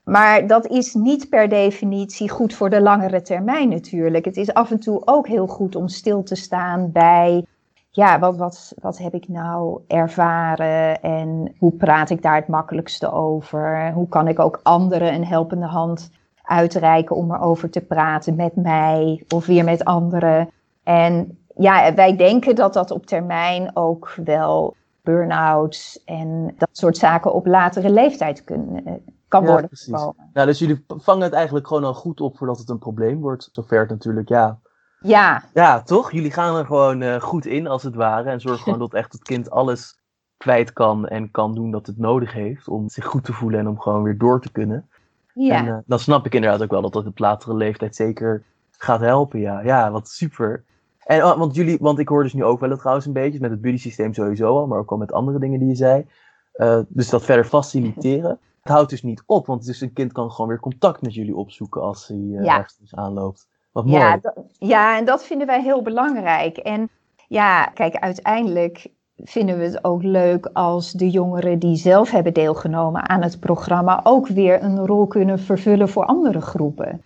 Maar 0.08 0.46
dat 0.46 0.66
is 0.66 0.94
niet 0.94 1.28
per 1.28 1.48
definitie 1.48 2.30
goed 2.30 2.54
voor 2.54 2.70
de 2.70 2.80
langere 2.80 3.22
termijn 3.22 3.68
natuurlijk. 3.68 4.24
Het 4.24 4.36
is 4.36 4.52
af 4.52 4.70
en 4.70 4.80
toe 4.80 5.02
ook 5.04 5.28
heel 5.28 5.46
goed 5.46 5.76
om 5.76 5.88
stil 5.88 6.22
te 6.22 6.34
staan 6.34 6.92
bij, 6.92 7.44
ja, 7.90 8.18
wat, 8.18 8.36
wat, 8.36 8.74
wat 8.80 8.98
heb 8.98 9.14
ik 9.14 9.28
nou 9.28 9.80
ervaren 9.86 11.02
en 11.02 11.54
hoe 11.58 11.72
praat 11.72 12.10
ik 12.10 12.22
daar 12.22 12.36
het 12.36 12.48
makkelijkste 12.48 13.12
over? 13.12 13.92
Hoe 13.92 14.08
kan 14.08 14.28
ik 14.28 14.38
ook 14.38 14.60
anderen 14.62 15.14
een 15.14 15.26
helpende 15.26 15.66
hand 15.66 16.10
uitreiken 16.48 17.16
om 17.16 17.32
erover 17.34 17.70
te 17.70 17.80
praten 17.80 18.36
met 18.36 18.56
mij 18.56 19.24
of 19.28 19.46
weer 19.46 19.64
met 19.64 19.84
anderen. 19.84 20.50
En 20.82 21.38
ja, 21.56 21.94
wij 21.94 22.16
denken 22.16 22.54
dat 22.54 22.72
dat 22.72 22.90
op 22.90 23.06
termijn 23.06 23.70
ook 23.74 24.14
wel 24.24 24.74
burn-outs 25.02 26.04
en 26.04 26.54
dat 26.58 26.68
soort 26.72 26.96
zaken 26.96 27.34
op 27.34 27.46
latere 27.46 27.90
leeftijd 27.90 28.44
kunnen, 28.44 28.86
eh, 28.86 28.92
kan 29.28 29.42
ja, 29.42 29.48
worden 29.48 29.66
precies. 29.66 29.88
Nou, 30.32 30.46
dus 30.46 30.58
jullie 30.58 30.84
vangen 30.88 31.22
het 31.22 31.32
eigenlijk 31.32 31.66
gewoon 31.66 31.84
al 31.84 31.94
goed 31.94 32.20
op 32.20 32.36
voordat 32.36 32.58
het 32.58 32.68
een 32.68 32.78
probleem 32.78 33.20
wordt. 33.20 33.48
Zover 33.52 33.80
het 33.80 33.88
natuurlijk, 33.88 34.28
ja. 34.28 34.58
Ja. 35.00 35.44
Ja, 35.54 35.82
toch? 35.82 36.12
Jullie 36.12 36.30
gaan 36.30 36.56
er 36.56 36.66
gewoon 36.66 37.00
uh, 37.00 37.20
goed 37.20 37.46
in, 37.46 37.66
als 37.66 37.82
het 37.82 37.94
ware. 37.94 38.30
En 38.30 38.40
zorgen 38.40 38.62
gewoon 38.62 38.78
dat 38.88 38.94
echt 38.94 39.12
het 39.12 39.22
kind 39.22 39.50
alles 39.50 39.98
kwijt 40.36 40.72
kan 40.72 41.08
en 41.08 41.30
kan 41.30 41.54
doen 41.54 41.70
dat 41.70 41.86
het 41.86 41.98
nodig 41.98 42.32
heeft 42.32 42.68
om 42.68 42.88
zich 42.88 43.04
goed 43.04 43.24
te 43.24 43.32
voelen 43.32 43.60
en 43.60 43.68
om 43.68 43.80
gewoon 43.80 44.02
weer 44.02 44.18
door 44.18 44.40
te 44.40 44.52
kunnen. 44.52 44.88
Ja. 45.34 45.56
En 45.56 45.66
uh, 45.66 45.76
dan 45.86 45.98
snap 45.98 46.26
ik 46.26 46.34
inderdaad 46.34 46.62
ook 46.62 46.70
wel 46.70 46.82
dat 46.82 46.92
dat 46.92 47.06
op 47.06 47.18
latere 47.18 47.54
leeftijd 47.54 47.96
zeker 47.96 48.42
gaat 48.70 49.00
helpen. 49.00 49.40
Ja, 49.40 49.60
ja 49.60 49.90
wat 49.90 50.08
super. 50.08 50.64
En, 51.04 51.24
oh, 51.24 51.38
want, 51.38 51.54
jullie, 51.54 51.78
want 51.80 51.98
ik 51.98 52.08
hoor 52.08 52.22
dus 52.22 52.32
nu 52.32 52.44
ook 52.44 52.60
wel 52.60 52.70
het 52.70 52.78
trouwens 52.78 53.06
een 53.06 53.12
beetje, 53.12 53.40
met 53.40 53.50
het 53.50 53.60
buddy 53.60 53.78
systeem 53.78 54.14
sowieso 54.14 54.58
al, 54.58 54.66
maar 54.66 54.78
ook 54.78 54.90
al 54.90 54.96
met 54.96 55.12
andere 55.12 55.38
dingen 55.38 55.58
die 55.58 55.68
je 55.68 55.74
zei. 55.74 56.06
Uh, 56.54 56.78
dus 56.88 57.08
dat 57.08 57.24
verder 57.24 57.44
faciliteren. 57.44 58.38
Het 58.68 58.76
houdt 58.76 58.92
dus 58.92 59.02
niet 59.02 59.22
op, 59.26 59.46
want 59.46 59.66
dus 59.66 59.80
een 59.80 59.92
kind 59.92 60.12
kan 60.12 60.30
gewoon 60.30 60.48
weer 60.48 60.60
contact 60.60 61.02
met 61.02 61.14
jullie 61.14 61.36
opzoeken 61.36 61.82
als 61.82 62.08
hij 62.08 62.16
uh, 62.16 62.44
ja. 62.44 62.58
ergens 62.58 62.94
aanloopt. 62.94 63.48
Wat 63.72 63.84
mooi. 63.84 63.98
Ja, 63.98 64.20
ja, 64.58 64.96
en 64.98 65.04
dat 65.04 65.24
vinden 65.24 65.46
wij 65.46 65.62
heel 65.62 65.82
belangrijk. 65.82 66.56
En 66.56 66.88
ja, 67.28 67.64
kijk, 67.64 67.94
uiteindelijk 67.94 68.86
vinden 69.16 69.58
we 69.58 69.64
het 69.64 69.84
ook 69.84 70.02
leuk 70.02 70.50
als 70.52 70.92
de 70.92 71.10
jongeren 71.10 71.58
die 71.58 71.76
zelf 71.76 72.10
hebben 72.10 72.34
deelgenomen 72.34 73.08
aan 73.08 73.22
het 73.22 73.40
programma 73.40 74.00
ook 74.02 74.28
weer 74.28 74.62
een 74.62 74.86
rol 74.86 75.06
kunnen 75.06 75.38
vervullen 75.38 75.88
voor 75.88 76.04
andere 76.04 76.40
groepen. 76.40 77.02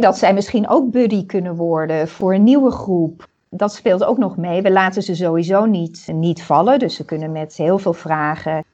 dat 0.00 0.18
zij 0.18 0.34
misschien 0.34 0.68
ook 0.68 0.90
buddy 0.90 1.26
kunnen 1.26 1.56
worden 1.56 2.08
voor 2.08 2.34
een 2.34 2.44
nieuwe 2.44 2.70
groep. 2.70 3.28
Dat 3.48 3.72
speelt 3.72 4.04
ook 4.04 4.18
nog 4.18 4.36
mee. 4.36 4.62
We 4.62 4.70
laten 4.70 5.02
ze 5.02 5.14
sowieso 5.14 5.64
niet, 5.64 6.08
niet 6.12 6.42
vallen. 6.42 6.78
Dus 6.78 6.94
ze 6.94 7.04
kunnen 7.04 7.32
met 7.32 7.56
heel 7.56 7.78
veel 7.78 7.92
vragen 7.92 8.64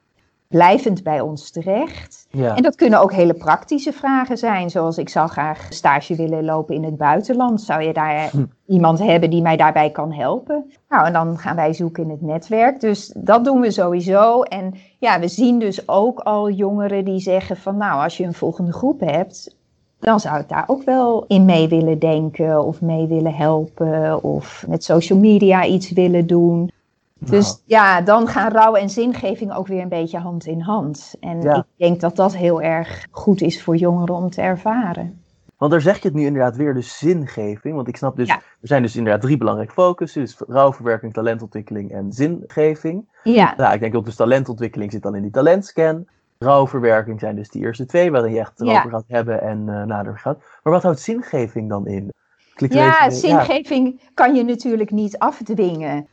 blijvend 0.49 1.03
bij 1.03 1.21
ons 1.21 1.51
terecht. 1.51 2.27
Ja. 2.31 2.57
En 2.57 2.63
dat 2.63 2.75
kunnen 2.75 3.01
ook 3.01 3.13
hele 3.13 3.35
praktische 3.35 3.93
vragen 3.93 4.39
zijn, 4.39 4.71
zoals 4.71 4.99
ik 4.99 5.09
zou 5.09 5.29
graag 5.29 5.67
stage 5.69 6.15
willen 6.15 6.45
lopen 6.45 6.75
in 6.75 6.85
het 6.85 6.97
buitenland. 6.97 7.61
Zou 7.61 7.83
je 7.83 7.93
daar 7.93 8.31
hm. 8.31 8.45
iemand 8.67 8.99
hebben 8.99 9.31
die 9.31 9.43
mij 9.43 9.57
daarbij 9.57 9.91
kan 9.91 10.13
helpen? 10.13 10.73
Nou, 10.89 11.07
en 11.07 11.13
dan 11.13 11.39
gaan 11.39 11.57
wij 11.57 11.73
zoeken 11.73 12.03
in 12.03 12.11
het 12.11 12.23
netwerk. 12.23 12.81
Dus 12.81 13.15
dat 13.17 13.45
doen 13.45 13.61
we 13.61 13.71
sowieso. 13.71 14.43
En 14.43 14.75
ja, 14.99 15.21
we 15.21 15.29
zien 15.29 15.59
dus 15.59 15.89
ook 15.89 16.19
al 16.19 16.51
jongeren 16.51 17.05
die 17.05 17.21
zeggen 17.21 17.57
van, 17.57 17.77
nou, 17.77 18.03
als 18.03 18.17
je 18.17 18.25
een 18.25 18.35
volgende 18.35 18.73
groep 18.73 19.01
hebt, 19.01 19.57
dan 19.99 20.21
zou 20.21 20.41
ik 20.41 20.49
daar 20.49 20.65
ook 20.67 20.83
wel 20.83 21.25
in 21.27 21.45
mee 21.45 21.69
willen 21.69 21.99
denken 21.99 22.65
of 22.65 22.81
mee 22.81 23.07
willen 23.07 23.35
helpen 23.35 24.23
of 24.23 24.65
met 24.69 24.85
social 24.85 25.19
media 25.19 25.65
iets 25.65 25.93
willen 25.93 26.27
doen. 26.27 26.71
Dus 27.19 27.47
nou. 27.47 27.61
ja, 27.65 28.01
dan 28.01 28.29
gaan 28.29 28.53
rouw 28.53 28.75
en 28.75 28.91
zingeving 28.91 29.55
ook 29.55 29.67
weer 29.67 29.83
een 29.83 29.89
beetje 29.89 30.19
hand 30.19 30.47
in 30.47 30.61
hand. 30.61 31.15
En 31.21 31.43
ik 31.43 31.65
denk 31.77 32.01
dat 32.01 32.17
dat 32.17 32.37
heel 32.37 32.63
erg 32.63 33.07
goed 33.11 33.41
is 33.41 33.63
voor 33.63 33.77
jongeren 33.77 34.15
om 34.15 34.31
te 34.31 34.41
ervaren. 34.41 35.23
Want 35.59 35.71
daar 35.71 35.81
zeg 35.81 35.97
je 36.03 36.09
het 36.09 36.17
nu 36.17 36.25
inderdaad 36.25 36.57
weer, 36.57 36.75
de 36.75 36.81
zingeving. 36.81 37.75
Want 37.75 37.89
ik 37.89 37.97
snap 37.97 38.17
dus, 38.17 38.29
er 38.29 38.43
zijn 38.61 38.83
dus 38.83 38.97
inderdaad 38.97 39.21
drie 39.21 39.37
belangrijke 39.37 39.73
focussen. 39.73 40.21
Dus 40.21 40.37
rouwverwerking, 40.49 41.13
talentontwikkeling 41.13 41.93
en 41.93 42.13
zingeving. 42.13 43.09
Ja. 43.23 43.55
Nou, 43.57 43.75
ik 43.75 43.81
denk 43.81 43.93
dat 43.93 44.05
dus 44.05 44.17
talentontwikkeling 44.17 44.93
zit 44.93 45.03
dan 45.03 45.15
in 45.15 45.23
die 45.23 45.31
talentscan. 45.31 46.07
Rouwverwerking 46.39 47.21
zijn 47.21 47.37
dus 47.37 47.49
die 47.49 47.63
eerste 47.63 47.87
twee, 47.87 48.11
waarin 48.11 48.33
je 48.33 48.39
echt 48.39 48.61
erover 48.61 48.91
gaat 48.91 49.05
hebben 49.07 49.41
en 49.41 49.59
uh, 49.67 49.83
nader 49.83 50.19
gaat. 50.19 50.39
Maar 50.63 50.73
wat 50.73 50.83
houdt 50.83 51.01
zingeving 51.01 51.69
dan 51.69 51.87
in? 51.87 52.13
ja, 52.55 53.11
zingeving 53.11 54.01
kan 54.15 54.35
je 54.35 54.45
natuurlijk 54.45 54.91
niet 54.91 55.19
afdwingen 55.19 56.09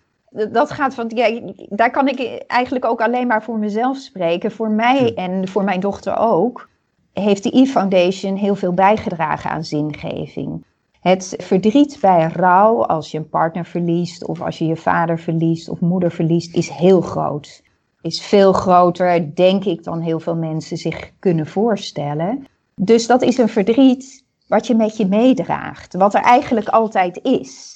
dat 0.52 0.72
gaat 0.72 0.94
van, 0.94 1.12
ja, 1.16 1.40
daar 1.70 1.92
kan 1.92 2.08
ik 2.08 2.44
eigenlijk 2.48 2.86
ook 2.86 3.02
alleen 3.02 3.28
maar 3.28 3.44
voor 3.44 3.58
mezelf 3.58 3.98
spreken. 3.98 4.52
Voor 4.52 4.70
mij 4.70 5.14
en 5.14 5.48
voor 5.48 5.64
mijn 5.64 5.80
dochter 5.80 6.18
ook, 6.18 6.70
heeft 7.14 7.44
de 7.44 7.58
E-Foundation 7.58 8.36
heel 8.36 8.56
veel 8.56 8.74
bijgedragen 8.74 9.50
aan 9.50 9.64
zingeving. 9.64 10.64
Het 11.00 11.36
verdriet 11.38 11.98
bij 12.02 12.28
rouw, 12.34 12.86
als 12.86 13.12
je 13.12 13.18
een 13.18 13.30
partner 13.30 13.66
verliest, 13.66 14.26
of 14.26 14.42
als 14.42 14.58
je 14.58 14.66
je 14.66 14.76
vader 14.76 15.20
verliest 15.20 15.70
of 15.70 15.80
moeder 15.80 16.12
verliest, 16.12 16.56
is 16.56 16.70
heel 16.70 17.02
groot. 17.02 17.64
is 18.02 18.22
veel 18.22 18.54
groter, 18.54 19.36
denk 19.36 19.66
ik, 19.66 19.84
dan 19.84 20.00
heel 20.00 20.20
veel 20.20 20.36
mensen 20.36 20.78
zich 20.78 21.12
kunnen 21.20 21.48
voorstellen. 21.48 22.48
Dus 22.76 23.08
dat 23.08 23.22
is 23.22 23.38
een 23.38 23.50
verdriet 23.50 24.24
wat 24.48 24.68
je 24.68 24.76
met 24.76 24.98
je 24.98 25.08
meedraagt, 25.08 25.94
wat 25.94 26.14
er 26.14 26.22
eigenlijk 26.22 26.68
altijd 26.68 27.20
is. 27.24 27.75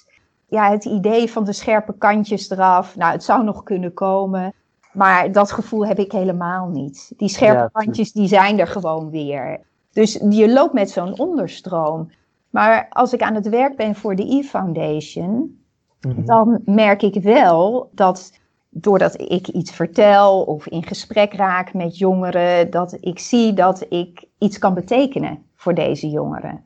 Ja, 0.50 0.72
het 0.72 0.86
idee 0.86 1.32
van 1.32 1.44
de 1.44 1.54
scherpe 1.54 1.94
kantjes 1.98 2.50
eraf, 2.50 2.96
nou, 2.96 3.12
het 3.12 3.24
zou 3.24 3.44
nog 3.44 3.64
kunnen 3.64 3.94
komen, 3.94 4.54
maar 4.94 5.32
dat 5.32 5.52
gevoel 5.52 5.88
heb 5.88 6.00
ik 6.00 6.12
helemaal 6.12 6.68
niet. 6.68 7.12
Die 7.18 7.30
scherpe 7.30 7.70
kantjes, 7.72 8.12
die 8.12 8.28
zijn 8.28 8.60
er 8.60 8.68
gewoon 8.68 9.10
weer. 9.10 9.60
Dus 9.92 10.14
je 10.30 10.52
loopt 10.52 10.74
met 10.74 10.90
zo'n 10.90 11.20
onderstroom. 11.20 12.12
Maar 12.50 12.88
als 12.90 13.14
ik 13.14 13.22
aan 13.22 13.36
het 13.36 13.50
werk 13.50 13.76
ben 13.76 13.96
voor 13.96 14.16
de 14.16 14.36
E-Foundation, 14.36 15.62
mhm. 16.02 16.26
dan 16.26 16.62
merk 16.66 17.02
ik 17.02 17.24
wel 17.24 17.90
dat 17.92 18.32
doordat 18.70 19.22
ik 19.22 19.48
iets 19.48 19.72
vertel 19.72 20.42
of 20.42 20.68
in 20.68 20.84
gesprek 20.84 21.34
raak 21.34 21.74
met 21.74 21.98
jongeren, 21.98 22.70
dat 22.70 22.98
ik 23.00 23.20
zie 23.20 23.54
dat 23.54 23.86
ik 23.90 24.26
iets 24.38 24.58
kan 24.58 24.74
betekenen 24.74 25.44
voor 25.56 25.74
deze 25.74 26.10
jongeren. 26.10 26.64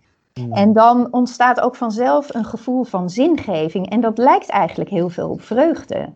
En 0.52 0.74
dan 0.74 1.08
ontstaat 1.12 1.62
ook 1.62 1.76
vanzelf 1.76 2.34
een 2.34 2.46
gevoel 2.46 2.84
van 2.84 3.10
zingeving. 3.10 3.90
En 3.90 4.02
dat 4.02 4.18
lijkt 4.18 4.50
eigenlijk 4.50 4.90
heel 4.90 5.10
veel 5.10 5.30
op 5.30 5.42
vreugde. 5.42 6.10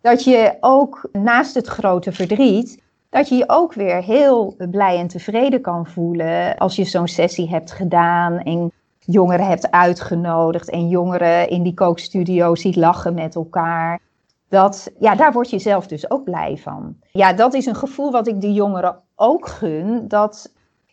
Dat 0.00 0.24
je 0.24 0.56
ook 0.60 1.08
naast 1.12 1.54
het 1.54 1.66
grote 1.66 2.12
verdriet, 2.12 2.82
dat 3.08 3.28
je 3.28 3.34
je 3.34 3.44
ook 3.46 3.72
weer 3.72 4.02
heel 4.02 4.54
blij 4.70 4.98
en 4.98 5.08
tevreden 5.08 5.60
kan 5.60 5.86
voelen 5.86 6.56
als 6.56 6.76
je 6.76 6.84
zo'n 6.84 7.08
sessie 7.08 7.48
hebt 7.48 7.72
gedaan 7.72 8.38
en 8.38 8.72
jongeren 8.98 9.46
hebt 9.46 9.70
uitgenodigd 9.70 10.70
en 10.70 10.88
jongeren 10.88 11.48
in 11.48 11.62
die 11.62 11.74
kookstudio 11.74 12.54
ziet 12.54 12.76
lachen 12.76 13.14
met 13.14 13.34
elkaar. 13.34 14.00
Dat, 14.48 14.90
ja, 14.98 15.14
daar 15.14 15.32
word 15.32 15.50
je 15.50 15.58
zelf 15.58 15.86
dus 15.86 16.10
ook 16.10 16.24
blij 16.24 16.56
van. 16.56 16.96
Ja, 17.12 17.32
dat 17.32 17.54
is 17.54 17.66
een 17.66 17.74
gevoel 17.74 18.10
wat 18.10 18.28
ik 18.28 18.40
de 18.40 18.52
jongeren 18.52 18.96
ook 19.14 19.48
gun. 19.48 20.08
Dat 20.08 20.52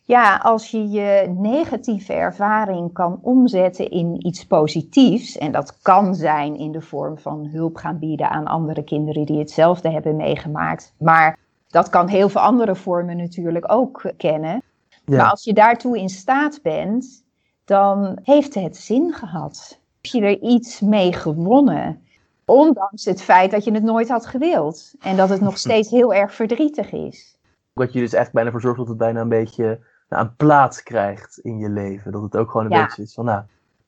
ja, 0.10 0.38
als 0.38 0.72
je 0.72 0.90
je 0.90 1.36
negatieve 1.38 2.14
ervaring 2.14 2.94
kan 2.94 3.20
omzetten 3.22 3.90
in 3.90 4.28
iets 4.28 4.46
positiefs, 4.46 5.38
en 5.38 5.52
dat 5.52 5.78
kan 5.82 6.16
zijn 6.16 6.56
in 6.56 6.72
de 6.72 6.82
vorm 6.82 7.18
van 7.18 7.50
hulp 7.52 7.76
gaan 7.76 8.00
bieden 8.00 8.30
aan 8.30 8.46
andere 8.46 8.84
kinderen 8.84 9.26
die 9.26 9.40
hetzelfde 9.40 9.90
hebben 9.90 10.16
meegemaakt, 10.16 10.94
maar 10.98 11.38
dat 11.68 11.90
kan 11.90 12.08
heel 12.08 12.30
veel 12.30 12.42
andere 12.42 12.76
vormen 12.76 13.18
natuurlijk 13.18 13.72
ook 13.72 14.12
kennen. 14.18 14.64
Maar 15.06 15.30
als 15.30 15.44
je 15.44 15.54
daartoe 15.54 15.98
in 15.98 16.10
staat 16.10 16.60
bent, 16.64 17.24
dan 17.66 18.20
heeft 18.24 18.54
het 18.54 18.78
zin 18.78 19.14
gehad. 19.14 19.80
Heb 20.02 20.12
je 20.12 20.22
er 20.22 20.40
iets 20.40 20.80
mee 20.80 21.14
gewonnen? 21.14 22.02
Ondanks 22.46 23.06
het 23.06 23.22
feit 23.22 23.52
dat 23.52 23.64
je 23.64 23.72
het 23.72 23.84
nooit 23.84 24.10
had 24.10 24.26
gewild. 24.26 24.94
En 25.00 25.18
dat 25.18 25.30
het 25.30 25.42
nog 25.42 25.58
steeds 25.68 25.90
heel 25.90 26.14
erg 26.14 26.34
verdrietig 26.34 26.92
is. 26.92 27.38
Wat 27.74 27.94
je 27.94 28.00
dus 28.00 28.14
echt 28.14 28.32
bijna 28.32 28.52
voor 28.52 28.62
zorgt 28.62 28.78
dat 28.78 28.88
het 28.88 28.98
bijna 28.98 29.22
een 29.22 29.30
beetje 29.30 29.80
nou, 30.10 30.26
een 30.26 30.36
plaats 30.36 30.84
krijgt 30.84 31.40
in 31.40 31.58
je 31.58 31.70
leven. 31.70 32.12
Dat 32.12 32.22
het 32.22 32.36
ook 32.36 32.52
gewoon 32.52 32.72
een 32.72 32.82
beetje 32.82 33.02
is 33.02 33.14
van, 33.14 33.26
nou, 33.26 33.42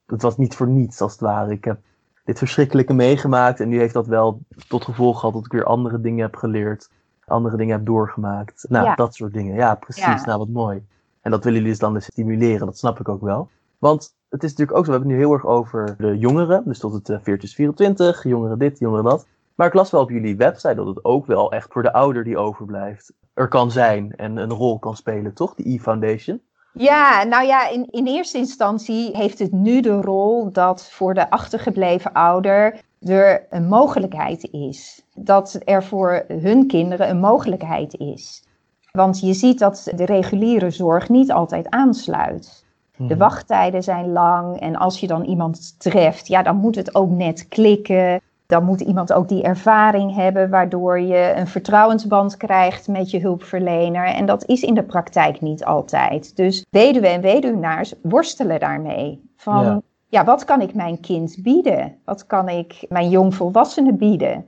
het 0.06 0.22
was 0.22 0.38
niet 0.38 0.56
voor 0.56 0.68
niets 0.68 1.02
als 1.02 1.12
het 1.12 1.22
ware. 1.22 1.52
Ik 1.52 1.64
heb 1.64 1.80
dit 2.24 2.38
verschrikkelijke 2.38 2.94
meegemaakt 2.94 3.60
en 3.60 3.70
nu 3.70 3.80
heeft 3.80 3.94
dat 3.94 4.08
wel 4.08 4.42
tot 4.68 4.84
gevolg 4.84 5.20
gehad 5.20 5.34
dat 5.34 5.46
ik 5.46 5.52
weer 5.52 5.66
andere 5.66 6.02
dingen 6.02 6.22
heb 6.22 6.36
geleerd. 6.36 6.90
Andere 7.26 7.58
dingen 7.58 7.76
heb 7.76 7.86
doorgemaakt. 7.86 8.66
Nou, 8.70 8.96
dat 8.96 9.16
soort 9.16 9.34
dingen. 9.34 9.56
Ja, 9.56 9.76
precies. 9.76 10.24
Nou, 10.26 10.38
wat 10.38 10.48
mooi. 10.48 10.86
En 11.22 11.32
dat 11.32 11.44
willen 11.44 11.60
jullie 11.60 11.74
dus 11.74 11.82
dan 11.82 11.94
dus 11.94 12.06
stimuleren, 12.06 12.66
dat 12.66 12.78
snap 12.78 13.00
ik 13.00 13.10
ook 13.10 13.22
wel. 13.22 13.50
Want 13.78 14.16
het 14.30 14.44
is 14.44 14.50
natuurlijk 14.50 14.78
ook 14.78 14.86
zo, 14.86 14.92
we 14.92 14.98
hebben 14.98 15.10
het 15.10 15.20
nu 15.20 15.26
heel 15.26 15.34
erg 15.34 15.46
over 15.46 15.96
de 15.98 16.18
jongeren, 16.18 16.64
dus 16.66 16.80
tot 16.80 16.94
het 16.94 17.10
uh, 17.10 17.18
24, 17.22 18.24
jongeren 18.24 18.60
dit, 18.60 18.80
jongeren 18.80 19.04
dat. 19.04 19.28
Maar 19.56 19.68
ik 19.68 19.74
las 19.74 19.92
wel 19.92 20.02
op 20.02 20.10
jullie 20.10 20.38
website 20.38 20.76
dat 20.76 20.88
het 20.88 21.06
ook 21.06 21.26
wel 21.26 21.52
echt 21.52 21.72
voor 21.72 21.84
de 21.84 21.94
ouder 21.94 22.24
die 22.24 22.38
overblijft 22.38 23.14
er 23.34 23.48
kan 23.48 23.72
zijn 23.72 24.16
en 24.16 24.38
een 24.38 24.54
rol 24.54 24.80
kan 24.80 24.96
spelen, 24.96 25.34
toch? 25.34 25.56
Die 25.56 25.76
E-Foundation. 25.76 26.42
Ja, 26.74 27.24
nou 27.24 27.46
ja, 27.46 27.70
in, 27.70 27.88
in 27.90 28.08
eerste 28.08 28.38
instantie 28.38 29.18
heeft 29.18 29.40
het 29.40 29.52
nu 29.52 29.82
de 29.82 30.02
rol 30.02 30.52
dat 30.52 30.92
voor 30.92 31.14
de 31.14 31.30
achtergebleven 31.30 32.14
ouder 32.14 32.82
er 33.00 33.46
een 33.50 33.68
mogelijkheid 33.68 34.44
is. 34.52 35.06
Dat 35.16 35.60
er 35.64 35.84
voor 35.84 36.26
hun 36.28 36.68
kinderen 36.68 37.10
een 37.10 37.20
mogelijkheid 37.20 37.98
is. 37.98 38.44
Want 38.92 39.20
je 39.20 39.34
ziet 39.34 39.60
dat 39.60 39.92
de 39.96 40.06
reguliere 40.06 40.70
zorg 40.70 41.10
niet 41.10 41.32
altijd 41.32 41.70
aansluit. 41.70 42.66
De 42.98 43.04
mhm. 43.04 43.18
wachttijden 43.18 43.84
zijn 43.84 44.12
lang 44.12 44.60
en 44.60 44.76
als 44.76 45.00
je 45.00 45.08
dan 45.08 45.24
iemand 45.24 45.80
treft, 45.80 46.28
ja, 46.28 46.44
dan 46.44 46.56
moet 46.56 46.76
het 46.76 46.96
ook 46.96 47.10
net 47.10 47.48
klikken. 47.48 48.22
Dan 48.52 48.64
moet 48.64 48.82
iemand 48.82 49.14
ook 49.14 49.28
die 49.28 49.44
ervaring 49.44 50.16
hebben, 50.16 50.50
waardoor 50.50 51.00
je 51.00 51.34
een 51.36 51.48
vertrouwensband 51.48 52.38
krijgt 52.38 52.88
met 52.88 53.12
je 53.12 53.20
hulpverlener. 53.20 54.06
En 54.06 54.26
dat 54.26 54.46
is 54.46 54.62
in 54.62 54.74
de 54.74 54.84
praktijk 54.84 55.42
niet 55.42 55.66
altijd. 55.66 56.36
Dus 56.36 56.66
weduwen 56.70 57.10
en 57.10 57.22
weduwnaars 57.22 57.94
worstelen 58.02 58.60
daarmee. 58.60 59.30
Van, 59.36 59.64
ja. 59.64 59.82
ja, 60.08 60.24
wat 60.24 60.46
kan 60.46 60.62
ik 60.62 60.74
mijn 60.74 61.00
kind 61.00 61.38
bieden? 61.42 61.96
Wat 62.06 62.26
kan 62.26 62.50
ik 62.50 62.86
mijn 62.90 63.10
jongvolwassenen 63.10 63.98
bieden? 63.98 64.46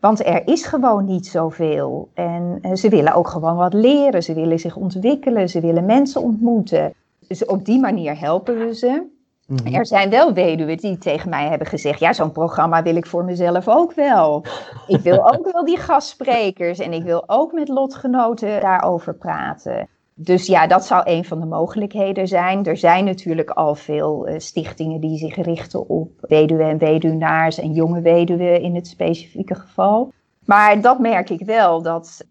Want 0.00 0.26
er 0.26 0.46
is 0.46 0.64
gewoon 0.64 1.04
niet 1.04 1.26
zoveel. 1.26 2.10
En 2.14 2.58
eh, 2.62 2.74
ze 2.74 2.88
willen 2.88 3.14
ook 3.14 3.28
gewoon 3.28 3.56
wat 3.56 3.74
leren. 3.74 4.22
Ze 4.22 4.34
willen 4.34 4.58
zich 4.58 4.76
ontwikkelen. 4.76 5.48
Ze 5.48 5.60
willen 5.60 5.84
mensen 5.84 6.22
ontmoeten. 6.22 6.92
Dus 7.28 7.44
op 7.44 7.64
die 7.64 7.80
manier 7.80 8.18
helpen 8.18 8.58
we 8.58 8.74
ze. 8.74 9.15
Mhm. 9.46 9.74
Er 9.74 9.86
zijn 9.86 10.10
wel 10.10 10.32
weduwen 10.32 10.76
die 10.76 10.98
tegen 10.98 11.30
mij 11.30 11.48
hebben 11.48 11.66
gezegd: 11.66 12.00
Ja, 12.00 12.12
zo'n 12.12 12.32
programma 12.32 12.82
wil 12.82 12.96
ik 12.96 13.06
voor 13.06 13.24
mezelf 13.24 13.68
ook 13.68 13.92
wel. 13.92 14.44
Ik 14.86 15.00
wil 15.00 15.34
ook 15.34 15.52
wel 15.52 15.64
die 15.64 15.78
gastsprekers 15.78 16.78
en 16.78 16.92
ik 16.92 17.02
wil 17.02 17.28
ook 17.28 17.52
met 17.52 17.68
lotgenoten 17.68 18.60
daarover 18.60 19.14
praten. 19.14 19.88
Dus 20.14 20.46
ja, 20.46 20.66
dat 20.66 20.86
zou 20.86 21.02
een 21.04 21.24
van 21.24 21.40
de 21.40 21.46
mogelijkheden 21.46 22.28
zijn. 22.28 22.64
Er 22.64 22.76
zijn 22.76 23.04
natuurlijk 23.04 23.50
al 23.50 23.74
veel 23.74 24.28
uh, 24.28 24.38
stichtingen 24.38 25.00
die 25.00 25.18
zich 25.18 25.36
richten 25.36 25.88
op 25.88 26.10
weduwen 26.20 26.68
en 26.68 26.78
weduwnaars 26.78 27.58
en 27.58 27.72
jonge 27.72 28.00
weduwen 28.00 28.60
in 28.60 28.74
het 28.74 28.86
specifieke 28.86 29.54
geval. 29.54 30.12
Maar 30.44 30.80
dat 30.80 30.98
merk 30.98 31.30
ik 31.30 31.44
wel, 31.44 31.82
dat, 31.82 32.26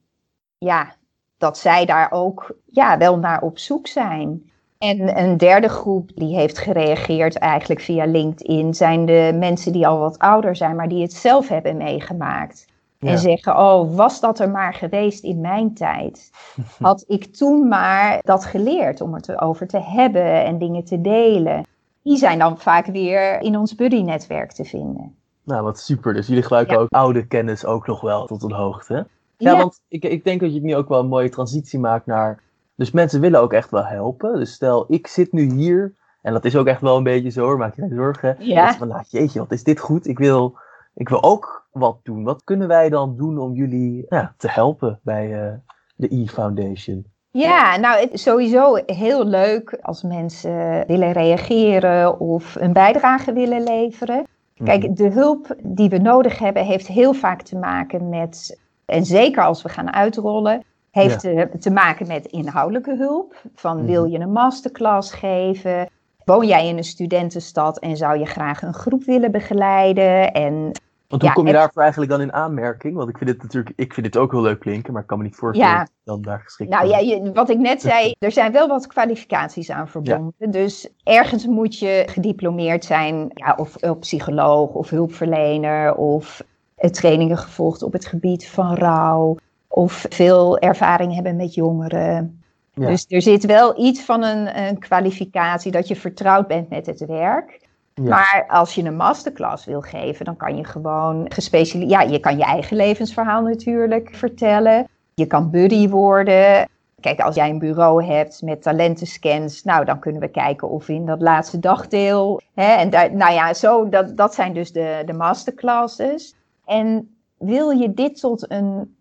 ja, 0.57 0.95
dat 1.37 1.57
zij 1.57 1.85
daar 1.85 2.11
ook 2.11 2.55
ja, 2.65 2.97
wel 2.97 3.17
naar 3.17 3.41
op 3.41 3.59
zoek 3.59 3.87
zijn. 3.87 4.51
En 4.85 5.17
een 5.19 5.37
derde 5.37 5.69
groep 5.69 6.09
die 6.15 6.35
heeft 6.35 6.57
gereageerd 6.57 7.37
eigenlijk 7.37 7.81
via 7.81 8.05
LinkedIn 8.05 8.73
zijn 8.73 9.05
de 9.05 9.35
mensen 9.39 9.71
die 9.71 9.87
al 9.87 9.99
wat 9.99 10.19
ouder 10.19 10.55
zijn, 10.55 10.75
maar 10.75 10.87
die 10.87 11.01
het 11.01 11.13
zelf 11.13 11.47
hebben 11.47 11.77
meegemaakt. 11.77 12.65
En 12.99 13.19
zeggen, 13.19 13.57
oh, 13.57 13.95
was 13.95 14.19
dat 14.19 14.39
er 14.39 14.49
maar 14.49 14.73
geweest 14.73 15.23
in 15.23 15.41
mijn 15.41 15.73
tijd? 15.73 16.31
Had 16.79 17.03
ik 17.07 17.35
toen 17.35 17.67
maar 17.67 18.19
dat 18.21 18.45
geleerd 18.45 19.01
om 19.01 19.13
het 19.13 19.29
erover 19.29 19.67
te 19.67 19.81
hebben 19.81 20.45
en 20.45 20.57
dingen 20.57 20.83
te 20.83 21.01
delen? 21.01 21.65
Die 22.01 22.17
zijn 22.17 22.39
dan 22.39 22.57
vaak 22.57 22.85
weer 22.85 23.39
in 23.41 23.57
ons 23.57 23.75
buddy-netwerk 23.75 24.51
te 24.51 24.63
vinden. 24.63 25.15
Nou, 25.43 25.63
wat 25.63 25.79
super. 25.79 26.13
Dus 26.13 26.27
jullie 26.27 26.43
gebruiken 26.43 26.79
ook 26.79 26.89
oude 26.89 27.27
kennis 27.27 27.65
ook 27.65 27.87
nog 27.87 28.01
wel 28.01 28.25
tot 28.25 28.43
een 28.43 28.51
hoogte. 28.51 29.07
Ja, 29.37 29.51
ja, 29.51 29.57
want 29.57 29.81
ik, 29.87 30.03
ik 30.03 30.23
denk 30.23 30.39
dat 30.39 30.49
je 30.49 30.55
het 30.55 30.65
nu 30.65 30.75
ook 30.75 30.89
wel 30.89 30.99
een 30.99 31.07
mooie 31.07 31.29
transitie 31.29 31.79
maakt 31.79 32.05
naar 32.05 32.43
dus 32.75 32.91
mensen 32.91 33.21
willen 33.21 33.41
ook 33.41 33.53
echt 33.53 33.71
wel 33.71 33.85
helpen. 33.85 34.39
Dus 34.39 34.53
stel, 34.53 34.85
ik 34.87 35.07
zit 35.07 35.31
nu 35.31 35.51
hier, 35.51 35.93
en 36.21 36.33
dat 36.33 36.45
is 36.45 36.55
ook 36.55 36.67
echt 36.67 36.81
wel 36.81 36.97
een 36.97 37.03
beetje 37.03 37.29
zo 37.29 37.43
hoor, 37.43 37.57
maak 37.57 37.75
je 37.75 37.81
geen 37.81 37.95
zorgen. 37.95 38.35
Ja. 38.39 38.73
van, 38.73 38.87
nou 38.87 39.03
jeetje, 39.07 39.39
wat 39.39 39.51
is 39.51 39.63
dit 39.63 39.79
goed? 39.79 40.07
Ik 40.07 40.17
wil, 40.17 40.57
ik 40.93 41.09
wil 41.09 41.23
ook 41.23 41.67
wat 41.71 41.99
doen. 42.03 42.23
Wat 42.23 42.43
kunnen 42.43 42.67
wij 42.67 42.89
dan 42.89 43.15
doen 43.17 43.37
om 43.39 43.53
jullie 43.53 44.05
ja, 44.09 44.33
te 44.37 44.49
helpen 44.49 44.99
bij 45.03 45.45
uh, 45.45 45.53
de 45.95 46.15
E-Foundation? 46.15 47.05
Ja, 47.31 47.77
nou 47.77 47.99
het 47.99 48.11
is 48.11 48.21
sowieso 48.21 48.79
heel 48.85 49.25
leuk 49.25 49.77
als 49.81 50.03
mensen 50.03 50.83
willen 50.87 51.11
reageren 51.11 52.19
of 52.19 52.55
een 52.55 52.73
bijdrage 52.73 53.33
willen 53.33 53.63
leveren. 53.63 54.25
Kijk, 54.63 54.83
mhm. 54.83 54.93
de 54.93 55.09
hulp 55.09 55.55
die 55.63 55.89
we 55.89 55.97
nodig 55.97 56.39
hebben 56.39 56.65
heeft 56.65 56.87
heel 56.87 57.13
vaak 57.13 57.41
te 57.41 57.57
maken 57.57 58.09
met, 58.09 58.59
en 58.85 59.05
zeker 59.05 59.43
als 59.43 59.61
we 59.61 59.69
gaan 59.69 59.93
uitrollen, 59.93 60.63
heeft 61.03 61.19
te, 61.19 61.49
te, 61.59 61.71
maken 61.71 62.07
met 62.07 62.25
inhoudelijke 62.25 62.95
hulp. 62.97 63.35
Van 63.55 63.77
mhm. 63.77 63.85
wil 63.85 64.05
je 64.05 64.19
een 64.19 64.31
masterclass 64.31 65.13
geven? 65.13 65.89
Woon 66.25 66.47
jij 66.47 66.67
in 66.67 66.77
een 66.77 66.83
studentenstad 66.83 67.79
en 67.79 67.97
zou 67.97 68.19
je 68.19 68.25
graag 68.25 68.61
een 68.61 68.73
groep 68.73 69.03
willen 69.03 69.31
begeleiden? 69.31 70.33
En 70.33 70.71
want 71.07 71.21
hoe 71.21 71.31
kom 71.31 71.47
je 71.47 71.53
daarvoor 71.53 71.81
eigenlijk 71.81 72.11
dan 72.11 72.21
in 72.21 72.33
aanmerking? 72.33 72.95
Want 72.95 73.09
ik 73.09 73.17
vind 73.17 73.29
het 73.29 73.41
natuurlijk, 73.41 73.73
ik 73.75 73.93
vind 73.93 74.05
het 74.05 74.17
ook 74.17 74.31
heel 74.31 74.41
leuk 74.41 74.59
klinken, 74.59 74.93
maar 74.93 75.01
ik 75.01 75.07
kan 75.07 75.17
me 75.17 75.23
niet 75.23 75.35
voorstellen 75.35 75.71
ja. 75.71 75.87
dan 76.03 76.21
daar 76.21 76.39
geschikt 76.39 76.69
Nou 76.69 76.87
ja, 76.87 77.31
wat 77.31 77.49
ik 77.49 77.57
net 77.57 77.81
zei, 77.91 78.15
er 78.19 78.31
zijn 78.31 78.51
wel 78.51 78.67
wat 78.67 78.87
kwalificaties 78.87 79.71
aan 79.71 79.87
verbonden. 79.87 80.51
Dus 80.51 80.89
ergens 81.03 81.45
moet 81.45 81.79
je 81.79 82.03
gediplomeerd 82.05 82.85
zijn, 82.85 83.31
ja, 83.33 83.55
of, 83.57 83.75
of 83.75 83.99
psycholoog 83.99 84.69
of 84.69 84.89
hulpverlener 84.89 85.95
of 85.95 86.43
trainingen 86.75 87.37
gevolgd 87.37 87.83
op 87.83 87.93
het 87.93 88.05
gebied 88.05 88.47
van 88.47 88.75
rouw 88.75 89.37
of 89.75 90.05
veel 90.09 90.59
ervaring 90.59 91.13
hebben 91.13 91.35
met 91.35 91.53
jongeren. 91.53 92.43
Dus 92.73 93.05
er 93.09 93.21
zit 93.21 93.45
wel 93.45 93.79
iets 93.85 94.01
van 94.01 94.23
een, 94.23 94.59
een, 94.59 94.79
kwalificatie 94.79 95.71
dat 95.71 95.87
je 95.87 95.95
vertrouwd 95.95 96.47
bent 96.47 96.69
met 96.69 96.85
het 96.85 97.05
werk. 97.05 97.59
Maar 98.01 98.45
als 98.47 98.75
je 98.75 98.83
een 98.83 98.95
masterclass 98.95 99.65
wil 99.65 99.81
geven, 99.81 100.25
dan 100.25 100.35
kan 100.35 100.57
je 100.57 100.63
gewoon 100.63 101.25
gespecialiseerd. 101.31 102.01
Ja, 102.01 102.11
je 102.11 102.19
kan 102.19 102.37
je 102.37 102.43
eigen 102.43 102.77
levensverhaal 102.77 103.41
natuurlijk 103.41 104.15
vertellen. 104.15 104.87
Je 105.13 105.25
kan 105.25 105.49
buddy 105.49 105.89
worden. 105.89 106.67
Kijk, 106.99 107.19
als 107.19 107.35
jij 107.35 107.49
een 107.49 107.59
bureau 107.59 108.05
hebt 108.05 108.41
met 108.41 108.61
talentenscans, 108.61 109.63
nou 109.63 109.85
dan 109.85 109.99
kunnen 109.99 110.21
we 110.21 110.27
kijken 110.27 110.69
of 110.69 110.89
in 110.89 111.05
dat 111.05 111.21
laatste 111.21 111.59
dagdeel. 111.59 112.41
Hè, 112.53 112.73
en 112.73 112.89
daar, 112.89 113.15
nou 113.15 113.33
ja, 113.33 113.53
zo, 113.53 113.89
dat, 113.89 114.17
dat 114.17 114.33
zijn 114.33 114.53
dus 114.53 114.71
de, 114.71 115.01
de 115.05 115.13
masterclasses. 115.13 116.35
En 116.65 117.15
wil 117.37 117.69
je 117.69 117.93
dit 117.93 118.19
tot 118.19 118.51
een. 118.51 118.95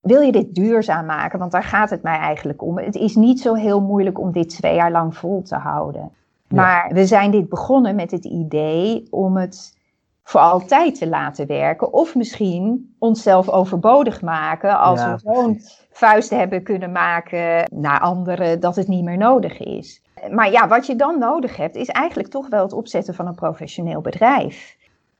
Wil 0.00 0.20
je 0.20 0.32
dit 0.32 0.54
duurzaam 0.54 1.06
maken? 1.06 1.38
Want 1.38 1.52
daar 1.52 1.62
gaat 1.62 1.90
het 1.90 2.02
mij 2.02 2.18
eigenlijk 2.18 2.62
om. 2.62 2.78
Het 2.78 2.94
is 2.94 3.14
niet 3.14 3.40
zo 3.40 3.54
heel 3.54 3.80
moeilijk 3.80 4.18
om 4.18 4.32
dit 4.32 4.48
twee 4.48 4.74
jaar 4.74 4.90
lang 4.90 5.16
vol 5.16 5.42
te 5.42 5.56
houden. 5.56 6.10
Maar 6.48 6.90
we 6.92 7.06
zijn 7.06 7.30
dit 7.30 7.48
begonnen 7.48 7.94
met 7.94 8.10
het 8.10 8.24
idee 8.24 9.06
om 9.10 9.36
het 9.36 9.76
voor 10.22 10.40
altijd 10.40 10.98
te 10.98 11.08
laten 11.08 11.46
werken. 11.46 11.92
Of 11.92 12.14
misschien 12.14 12.94
onszelf 12.98 13.48
overbodig 13.48 14.22
maken 14.22 14.78
als 14.78 15.04
we 15.04 15.18
zo'n 15.24 15.60
vuist 15.90 16.30
hebben 16.30 16.62
kunnen 16.62 16.92
maken 16.92 17.68
naar 17.74 18.00
anderen 18.00 18.60
dat 18.60 18.76
het 18.76 18.88
niet 18.88 19.04
meer 19.04 19.16
nodig 19.16 19.58
is. 19.58 20.02
Maar 20.30 20.50
ja, 20.50 20.68
wat 20.68 20.86
je 20.86 20.96
dan 20.96 21.18
nodig 21.18 21.56
hebt 21.56 21.76
is 21.76 21.88
eigenlijk 21.88 22.28
toch 22.28 22.48
wel 22.48 22.62
het 22.62 22.72
opzetten 22.72 23.14
van 23.14 23.26
een 23.26 23.34
professioneel 23.34 24.00
bedrijf. 24.00 24.76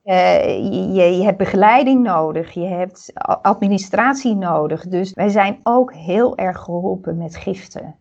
Uh, 0.08 0.94
je, 0.94 1.16
je, 1.16 1.24
hebt 1.24 1.38
begeleiding 1.38 2.02
nodig, 2.02 2.50
je 2.50 2.66
hebt 2.66 3.10
administratie 3.42 4.34
nodig. 4.34 4.88
Dus 4.88 5.12
wij 5.12 5.28
zijn 5.28 5.60
ook 5.62 5.94
heel 5.94 6.36
erg 6.36 6.58
geholpen 6.58 7.16
met 7.16 7.36
giften. 7.36 7.94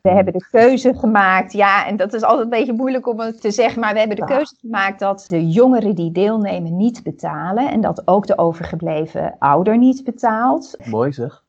We 0.00 0.10
hebben 0.10 0.32
de 0.32 0.46
keuze 0.50 0.94
gemaakt, 0.94 1.52
ja, 1.52 1.86
en 1.86 1.96
dat 1.96 2.12
is 2.12 2.22
altijd 2.22 2.42
een 2.42 2.58
beetje 2.58 2.72
moeilijk 2.72 3.06
om 3.06 3.20
het 3.20 3.40
te 3.40 3.50
zeggen, 3.50 3.80
maar 3.80 3.92
we 3.92 3.98
hebben 3.98 4.16
de 4.16 4.24
keuze 4.24 4.54
gemaakt 4.60 4.98
dat 4.98 5.24
de 5.28 5.48
jongeren 5.48 5.94
die 5.94 6.12
deelnemen 6.12 6.76
niet 6.76 7.02
betalen 7.02 7.70
en 7.70 7.80
dat 7.80 8.02
ook 8.04 8.26
de 8.26 8.38
overgebleven 8.38 9.36
ouder 9.38 9.78
niet 9.78 10.04
betaalt. 10.04 10.76
Mooi 10.84 11.12
zeg. 11.12 11.44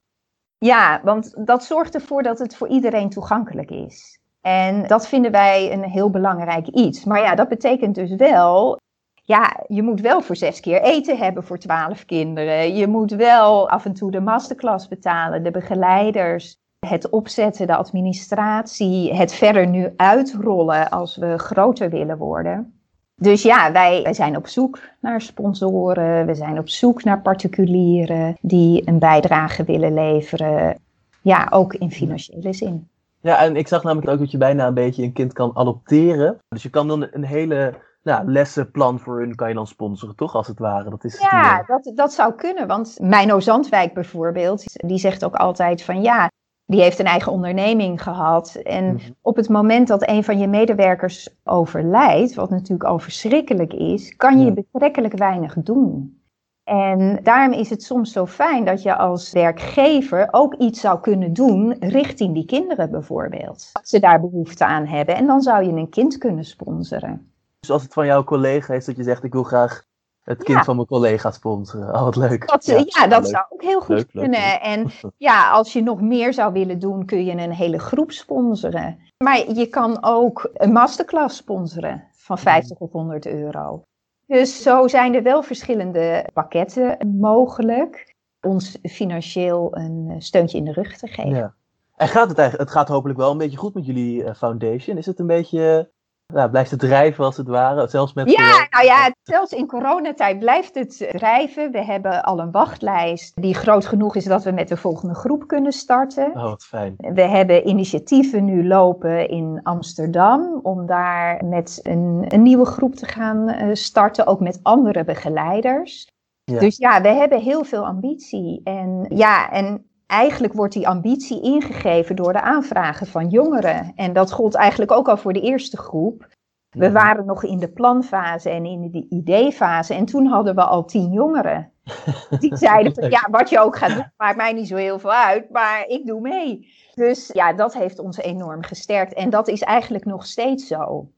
Ja, 0.58 1.02
want 1.04 1.34
dat 1.46 1.64
zorgt 1.64 1.96
ervoor 1.96 2.24
dat 2.24 2.40
het 2.40 2.56
voor 2.56 2.68
iedereen 2.68 3.10
toegankelijk 3.10 3.72
is. 3.72 4.20
En 4.42 4.88
dat 4.88 5.08
vinden 5.08 5.32
wij 5.32 5.74
een 5.74 5.84
heel 5.84 6.10
belangrijk 6.10 6.68
iets. 6.68 7.04
Maar 7.04 7.22
ja, 7.22 7.36
dat 7.36 7.50
betekent 7.50 7.96
dus 7.96 8.16
wel 8.16 8.80
ja, 9.26 9.64
je 9.68 9.84
moet 9.84 10.02
wel 10.02 10.22
voor 10.22 10.36
zes 10.36 10.60
keer 10.60 10.82
eten 10.82 11.18
hebben 11.18 11.44
voor 11.44 11.58
twaalf 11.58 12.06
kinderen. 12.06 12.76
Je 12.76 12.88
moet 12.88 13.12
wel 13.12 13.70
af 13.70 13.86
en 13.86 13.94
toe 13.94 14.12
de 14.12 14.20
masterclass 14.20 14.88
betalen, 14.88 15.44
de 15.44 15.52
begeleiders 15.52 16.58
het 16.80 17.10
opzetten, 17.10 17.68
de 17.68 17.76
administratie, 17.76 19.14
het 19.14 19.34
verder 19.34 19.68
nu 19.68 19.94
uitrollen 19.96 20.90
als 20.90 21.16
we 21.16 21.38
groter 21.38 21.90
willen 21.90 22.18
worden. 22.18 22.80
Dus 23.16 23.42
ja, 23.42 23.72
wij, 23.72 24.04
wij 24.04 24.14
zijn 24.14 24.38
op 24.38 24.48
zoek 24.48 24.80
naar 25.00 25.22
sponsoren, 25.22 26.26
we 26.26 26.36
zijn 26.36 26.60
op 26.60 26.70
zoek 26.70 27.04
naar 27.04 27.22
particulieren 27.22 28.38
die 28.42 28.82
een 28.86 29.00
bijdrage 29.00 29.64
willen 29.64 29.94
leveren. 29.94 30.80
Ja, 31.22 31.48
ook 31.50 31.74
in 31.74 31.92
financiële 31.92 32.54
zin. 32.54 32.88
Ja, 33.22 33.44
en 33.44 33.56
ik 33.56 33.68
zag 33.68 33.84
namelijk 33.84 34.12
ook 34.12 34.20
dat 34.20 34.32
je 34.32 34.38
bijna 34.38 34.68
een 34.68 34.74
beetje 34.74 35.04
een 35.04 35.14
kind 35.14 35.34
kan 35.34 35.52
adopteren. 35.54 36.38
Dus 36.50 36.64
je 36.64 36.70
kan 36.70 36.88
dan 36.88 37.08
een 37.12 37.24
hele 37.24 37.74
nou, 38.06 38.32
lessenplan 38.32 39.00
voor 39.00 39.20
hun 39.20 39.36
kan 39.36 39.48
je 39.48 39.54
dan 39.54 39.68
sponsoren, 39.68 40.16
toch? 40.16 40.36
Als 40.36 40.48
het 40.48 40.60
ware. 40.60 40.90
Dat 40.90 41.04
is 41.04 41.20
ja, 41.20 41.64
dat, 41.64 41.92
dat 41.96 42.14
zou 42.14 42.34
kunnen. 42.34 42.68
Want 42.68 42.98
Mijno 43.02 43.40
Zandwijk 43.40 43.94
bijvoorbeeld, 43.94 44.64
die 44.88 44.98
zegt 44.98 45.26
ook 45.26 45.36
altijd 45.36 45.84
van 45.84 46.02
ja, 46.02 46.30
die 46.66 46.82
heeft 46.82 47.00
een 47.00 47.06
eigen 47.06 47.32
onderneming 47.32 48.04
gehad. 48.04 48.56
En 48.56 48.94
mhm. 48.94 49.12
op 49.22 49.36
het 49.36 49.50
moment 49.50 49.88
dat 49.88 50.10
een 50.10 50.24
van 50.24 50.38
je 50.38 50.48
medewerkers 50.48 51.30
overlijdt, 51.44 52.34
wat 52.34 52.50
natuurlijk 52.50 52.90
al 52.90 53.00
verschrikkelijk 53.00 53.74
is, 53.74 54.16
kan 54.16 54.40
je 54.40 54.54
betrekkelijk 54.54 55.18
weinig 55.18 55.54
doen. 55.54 56.20
En 56.64 57.20
daarom 57.24 57.54
is 57.54 57.70
het 57.70 57.84
soms 57.84 58.12
zo 58.12 58.26
fijn 58.26 58.66
dat 58.66 58.82
je 58.82 58.96
als 58.96 59.32
werkgever 59.32 60.28
ook 60.32 60.56
iets 60.56 60.80
zou 60.80 61.00
kunnen 61.00 61.34
doen 61.34 61.76
richting 61.80 62.34
die 62.34 62.46
kinderen 62.46 62.92
bijvoorbeeld. 62.92 63.70
Als 63.74 63.90
ze 63.90 64.00
daar 64.00 64.22
behoefte 64.22 64.66
aan 64.66 64.86
hebben. 64.86 65.16
En 65.16 65.26
dan 65.26 65.42
zou 65.42 65.64
je 65.64 65.72
een 65.72 65.90
kind 65.90 66.18
kunnen 66.18 66.44
sponsoren. 66.44 67.34
Dus 67.66 67.74
als 67.74 67.84
het 67.84 67.94
van 67.94 68.06
jouw 68.06 68.24
collega 68.24 68.74
is 68.74 68.86
dat 68.86 68.96
je 68.96 69.04
zegt 69.04 69.24
ik 69.24 69.34
wil 69.34 69.44
graag 69.44 69.84
het 70.24 70.44
kind 70.44 70.64
van 70.64 70.76
mijn 70.76 70.88
collega 70.88 71.32
sponsoren. 71.32 71.94
Oh, 71.94 72.04
wat 72.04 72.16
leuk. 72.16 72.48
Dat, 72.48 72.66
ja, 72.66 73.08
dat 73.08 73.28
zou 73.28 73.46
ook 73.50 73.62
heel 73.62 73.82
goed 73.82 74.06
kunnen. 74.12 74.62
en 74.62 74.92
ja, 75.18 75.52
als 75.52 75.74
je 75.74 75.84
nog 75.84 76.02
meer 76.02 76.34
zou 76.34 76.54
willen 76.54 76.80
doen, 76.80 77.06
kun 77.06 77.26
je 77.26 77.32
een 77.32 77.52
hele 77.52 77.80
groep 77.80 78.12
sponsoren. 78.12 79.00
Maar 79.24 79.52
je 79.52 79.68
kan 79.68 79.98
ook 80.04 80.50
een 80.54 80.72
masterclass 80.72 81.38
sponsoren 81.38 82.04
van 82.12 82.38
50 82.38 82.78
of 82.78 82.92
100 82.92 83.26
euro. 83.26 83.84
Dus 84.28 84.62
zo 84.62 84.88
zijn 84.88 85.16
er 85.16 85.24
wel 85.24 85.44
verschillende 85.44 86.30
pakketten 86.34 87.18
mogelijk. 87.20 88.14
Ons 88.42 88.78
financieel 88.84 89.78
een 89.78 90.16
steuntje 90.18 90.58
in 90.58 90.66
de 90.66 90.72
rug 90.72 90.98
te 90.98 91.08
geven. 91.08 91.36
Ja. 91.36 91.54
En 91.96 92.08
gaat 92.08 92.30
het 92.30 92.38
eigenlijk, 92.38 92.70
het 92.70 92.78
gaat 92.78 92.88
hopelijk 92.88 93.20
wel 93.20 93.32
een 93.32 93.38
beetje 93.38 93.58
goed 93.58 93.74
met 93.74 93.86
jullie 93.86 94.24
eh, 94.24 94.36
foundation. 94.36 94.98
Is 94.98 95.06
het 95.06 95.20
een 95.20 95.28
beetje 95.28 95.92
ja, 96.34 96.48
blijft 96.48 96.72
het 96.72 96.80
drijven 96.80 97.26
als 97.26 97.38
het 97.38 97.48
ware, 97.48 97.88
zelfs 97.88 98.14
met... 98.14 98.32
Ja, 98.32 98.68
nou 98.70 98.86
ja, 98.86 99.14
zelfs 99.24 99.52
in 99.52 99.68
coronatijd 99.68 100.40
blijft 100.40 100.76
het 100.76 101.10
drijven. 101.12 101.72
We 101.72 101.84
hebben 101.84 102.24
al 102.24 102.40
een 102.40 102.52
wachtlijst 102.52 103.42
die 103.42 103.54
groot 103.54 103.86
genoeg 103.86 104.16
is 104.16 104.26
dat 104.26 104.44
we 104.44 104.52
met 104.52 104.68
de 104.68 104.78
volgende 104.78 105.16
groep 105.16 105.48
kunnen 105.48 105.72
starten. 105.72 106.32
Oh, 106.36 106.44
wat 106.44 106.64
fijn. 106.64 106.96
We 106.98 107.22
hebben 107.22 107.68
initiatieven 107.68 108.46
nu 108.46 108.68
lopen 108.68 109.30
in 109.30 109.60
Amsterdam 109.64 110.60
om 110.64 110.86
daar 110.86 111.46
met 111.46 111.80
een, 111.84 112.26
een 112.28 112.42
nieuwe 112.44 112.66
groep 112.66 112.96
te 112.96 113.06
gaan 113.06 113.50
eh, 113.50 113.70
starten, 113.74 114.28
ook 114.28 114.40
met 114.40 114.60
andere 114.64 115.04
begeleiders. 115.04 116.08
Ja. 116.44 116.60
Dus 116.60 116.78
ja, 116.78 117.02
we 117.02 117.08
hebben 117.08 117.42
heel 117.42 117.64
veel 117.64 117.86
ambitie. 117.86 118.62
En 118.64 119.06
ja, 119.10 119.52
en 119.52 119.86
eigenlijk 120.08 120.54
wordt 120.54 120.74
die 120.74 120.88
ambitie 120.88 121.42
ingegeven 121.42 122.16
door 122.16 122.34
de 122.34 122.42
aanvragen 122.42 123.08
van 123.08 123.30
jongeren. 123.30 123.92
En 123.96 124.14
dat 124.14 124.32
gold 124.32 124.56
eigenlijk 124.56 124.92
ook 124.92 125.08
al 125.08 125.18
voor 125.18 125.34
de 125.34 125.42
eerste 125.42 125.78
groep. 125.78 126.28
We 126.70 126.92
waren 126.92 127.26
nog 127.26 127.44
in 127.44 127.60
de 127.60 127.72
planfase 127.72 128.50
en 128.50 128.66
in 128.66 128.92
de 128.92 129.06
ideefase. 129.10 129.94
En 129.94 130.06
toen 130.06 130.26
hadden 130.26 130.56
we 130.56 130.64
al 130.64 130.86
tien 130.86 131.12
jongeren. 131.12 131.72
Die 132.40 132.58
zeiden 132.58 132.94
van, 132.94 133.10
ja, 133.10 133.28
wat 133.32 133.50
je 133.50 133.60
ook 133.60 133.78
gaat 133.78 133.94
doen, 133.94 134.12
maakt 134.18 134.38
mij 134.38 134.54
niet 134.54 134.68
zo 134.68 134.76
heel 134.76 135.00
veel 135.00 135.14
uit, 135.14 135.50
maar 135.50 135.86
ik 135.88 136.06
doe 136.06 136.22
mee. 136.22 136.74
Dus 136.94 137.30
ja, 137.34 137.54
dat 137.54 137.74
heeft 137.74 138.00
ons 138.00 138.18
enorm 138.18 138.64
gesterkt. 138.64 139.14
En 139.14 139.30
dat 139.30 139.48
is 139.48 139.62
eigenlijk 139.62 140.06
nog 140.06 140.26
steeds 140.26 140.68
zo. 140.68 141.10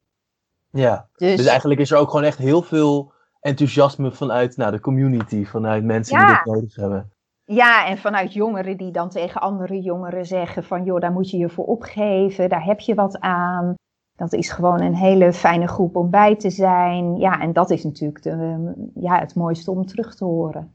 Ja, 0.69 1.07
dus, 1.15 1.37
dus 1.37 1.45
eigenlijk 1.45 1.79
is 1.79 1.91
er 1.91 1.97
ook 1.97 2.09
gewoon 2.09 2.25
echt 2.25 2.37
heel 2.37 2.61
veel 2.61 3.11
enthousiasme 3.39 4.11
vanuit 4.11 4.57
nou, 4.57 4.71
de 4.71 4.79
community, 4.79 5.45
vanuit 5.45 5.83
mensen 5.83 6.17
die 6.17 6.27
dit 6.27 6.45
nodig 6.45 6.75
hebben. 6.75 7.11
Ja, 7.49 7.87
en 7.87 7.97
vanuit 7.97 8.33
jongeren 8.33 8.77
die 8.77 8.91
dan 8.91 9.09
tegen 9.09 9.41
andere 9.41 9.81
jongeren 9.81 10.25
zeggen 10.25 10.63
van 10.63 10.83
joh, 10.83 10.99
daar 10.99 11.11
moet 11.11 11.29
je 11.29 11.37
je 11.37 11.49
voor 11.49 11.65
opgeven, 11.65 12.49
daar 12.49 12.63
heb 12.63 12.79
je 12.79 12.95
wat 12.95 13.19
aan. 13.19 13.75
Dat 14.15 14.33
is 14.33 14.49
gewoon 14.49 14.81
een 14.81 14.95
hele 14.95 15.33
fijne 15.33 15.67
groep 15.67 15.95
om 15.95 16.09
bij 16.09 16.35
te 16.35 16.49
zijn. 16.49 17.15
Ja, 17.15 17.41
en 17.41 17.53
dat 17.53 17.69
is 17.69 17.83
natuurlijk 17.83 18.23
de, 18.23 18.73
ja, 18.95 19.19
het 19.19 19.35
mooiste 19.35 19.71
om 19.71 19.85
terug 19.85 20.15
te 20.15 20.25
horen. 20.25 20.73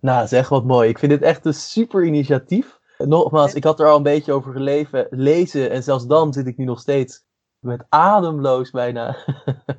Nou, 0.00 0.26
zeg 0.26 0.48
wat 0.48 0.64
mooi. 0.64 0.88
Ik 0.88 0.98
vind 0.98 1.12
dit 1.12 1.22
echt 1.22 1.46
een 1.46 1.54
super 1.54 2.04
initiatief. 2.04 2.78
Nogmaals, 2.98 3.54
ik 3.54 3.64
had 3.64 3.80
er 3.80 3.86
al 3.86 3.96
een 3.96 4.02
beetje 4.02 4.32
over 4.32 4.52
geleven, 4.52 5.06
lezen 5.10 5.70
en 5.70 5.82
zelfs 5.82 6.06
dan 6.06 6.32
zit 6.32 6.46
ik 6.46 6.56
nu 6.56 6.64
nog 6.64 6.80
steeds 6.80 7.24
met 7.58 7.84
ademloos 7.88 8.70
bijna 8.70 9.16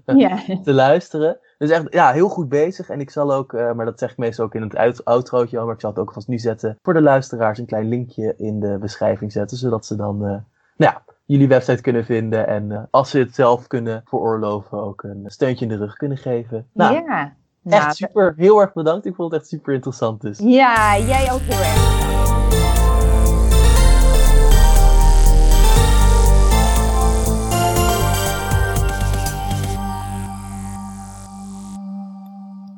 ja. 0.05 0.39
te 0.63 0.73
luisteren. 0.73 1.39
Dus 1.57 1.69
echt, 1.69 1.83
ja, 1.89 2.11
heel 2.11 2.29
goed 2.29 2.49
bezig. 2.49 2.89
En 2.89 2.99
ik 2.99 3.09
zal 3.09 3.33
ook, 3.33 3.53
uh, 3.53 3.73
maar 3.73 3.85
dat 3.85 3.99
zeg 3.99 4.11
ik 4.11 4.17
meestal 4.17 4.45
ook 4.45 4.55
in 4.55 4.61
het 4.61 5.05
outrootje, 5.05 5.61
maar 5.61 5.73
ik 5.73 5.79
zal 5.79 5.89
het 5.89 5.99
ook 5.99 6.13
vast 6.13 6.27
nu 6.27 6.37
zetten. 6.37 6.77
Voor 6.81 6.93
de 6.93 7.01
luisteraars 7.01 7.59
een 7.59 7.65
klein 7.65 7.89
linkje 7.89 8.33
in 8.37 8.59
de 8.59 8.77
beschrijving 8.79 9.31
zetten, 9.31 9.57
zodat 9.57 9.85
ze 9.85 9.95
dan, 9.95 10.15
uh, 10.15 10.21
nou 10.21 10.41
ja, 10.77 11.01
jullie 11.25 11.47
website 11.47 11.81
kunnen 11.81 12.05
vinden. 12.05 12.47
En 12.47 12.69
uh, 12.69 12.79
als 12.89 13.09
ze 13.09 13.19
het 13.19 13.35
zelf 13.35 13.67
kunnen 13.67 14.01
veroorloven, 14.05 14.83
ook 14.83 15.03
een 15.03 15.23
steuntje 15.25 15.65
in 15.65 15.71
de 15.71 15.77
rug 15.77 15.95
kunnen 15.95 16.17
geven. 16.17 16.67
Nou, 16.73 16.93
ja. 16.93 17.33
Echt 17.65 17.83
nou, 17.83 17.93
super, 17.93 18.33
heel 18.37 18.61
erg 18.61 18.73
bedankt. 18.73 19.05
Ik 19.05 19.15
vond 19.15 19.31
het 19.31 19.41
echt 19.41 19.49
super 19.49 19.73
interessant 19.73 20.21
dus. 20.21 20.39
Ja, 20.39 20.97
jij 20.97 21.31
ook 21.31 21.41
heel 21.41 21.59
erg. 21.59 21.84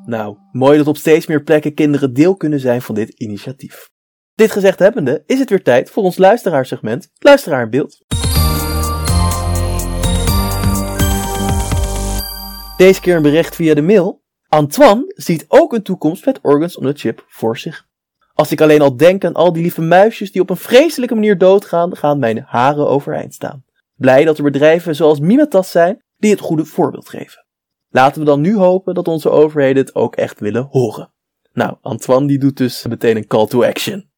Nou, 0.08 0.36
mooi 0.52 0.78
dat 0.78 0.86
op 0.86 0.96
steeds 0.96 1.26
meer 1.26 1.42
plekken 1.42 1.74
kinderen 1.74 2.12
deel 2.12 2.36
kunnen 2.36 2.60
zijn 2.60 2.82
van 2.82 2.94
dit 2.94 3.08
initiatief. 3.08 3.90
Dit 4.34 4.50
gezegd 4.50 4.78
hebbende 4.78 5.22
is 5.26 5.38
het 5.38 5.50
weer 5.50 5.62
tijd 5.62 5.90
voor 5.90 6.02
ons 6.02 6.18
luisteraarsegment 6.18 7.08
Luisteraar 7.18 7.62
in 7.62 7.70
Beeld. 7.70 8.04
Deze 12.76 13.00
keer 13.00 13.16
een 13.16 13.22
bericht 13.22 13.54
via 13.54 13.74
de 13.74 13.82
mail. 13.82 14.22
Antoine 14.48 15.12
ziet 15.16 15.44
ook 15.48 15.72
een 15.72 15.82
toekomst 15.82 16.26
met 16.26 16.38
Organs 16.42 16.76
on 16.76 16.84
the 16.84 16.98
Chip 16.98 17.24
voor 17.28 17.58
zich. 17.58 17.86
Als 18.34 18.52
ik 18.52 18.60
alleen 18.60 18.80
al 18.80 18.96
denk 18.96 19.24
aan 19.24 19.34
al 19.34 19.52
die 19.52 19.62
lieve 19.62 19.82
muisjes 19.82 20.32
die 20.32 20.42
op 20.42 20.50
een 20.50 20.56
vreselijke 20.56 21.14
manier 21.14 21.38
doodgaan, 21.38 21.96
gaan 21.96 22.18
mijn 22.18 22.44
haren 22.46 22.88
overeind 22.88 23.34
staan. 23.34 23.64
Blij 23.94 24.24
dat 24.24 24.38
er 24.38 24.44
bedrijven 24.44 24.94
zoals 24.94 25.20
Mimetas 25.20 25.70
zijn 25.70 26.02
die 26.16 26.30
het 26.30 26.40
goede 26.40 26.64
voorbeeld 26.64 27.08
geven. 27.08 27.46
Laten 27.88 28.20
we 28.20 28.26
dan 28.26 28.40
nu 28.40 28.56
hopen 28.56 28.94
dat 28.94 29.08
onze 29.08 29.30
overheden 29.30 29.84
het 29.84 29.94
ook 29.94 30.16
echt 30.16 30.40
willen 30.40 30.68
horen. 30.70 31.12
Nou, 31.52 31.76
Antoine 31.80 32.26
die 32.26 32.38
doet 32.38 32.56
dus 32.56 32.86
meteen 32.86 33.16
een 33.16 33.26
call 33.26 33.46
to 33.46 33.64
action. 33.64 34.10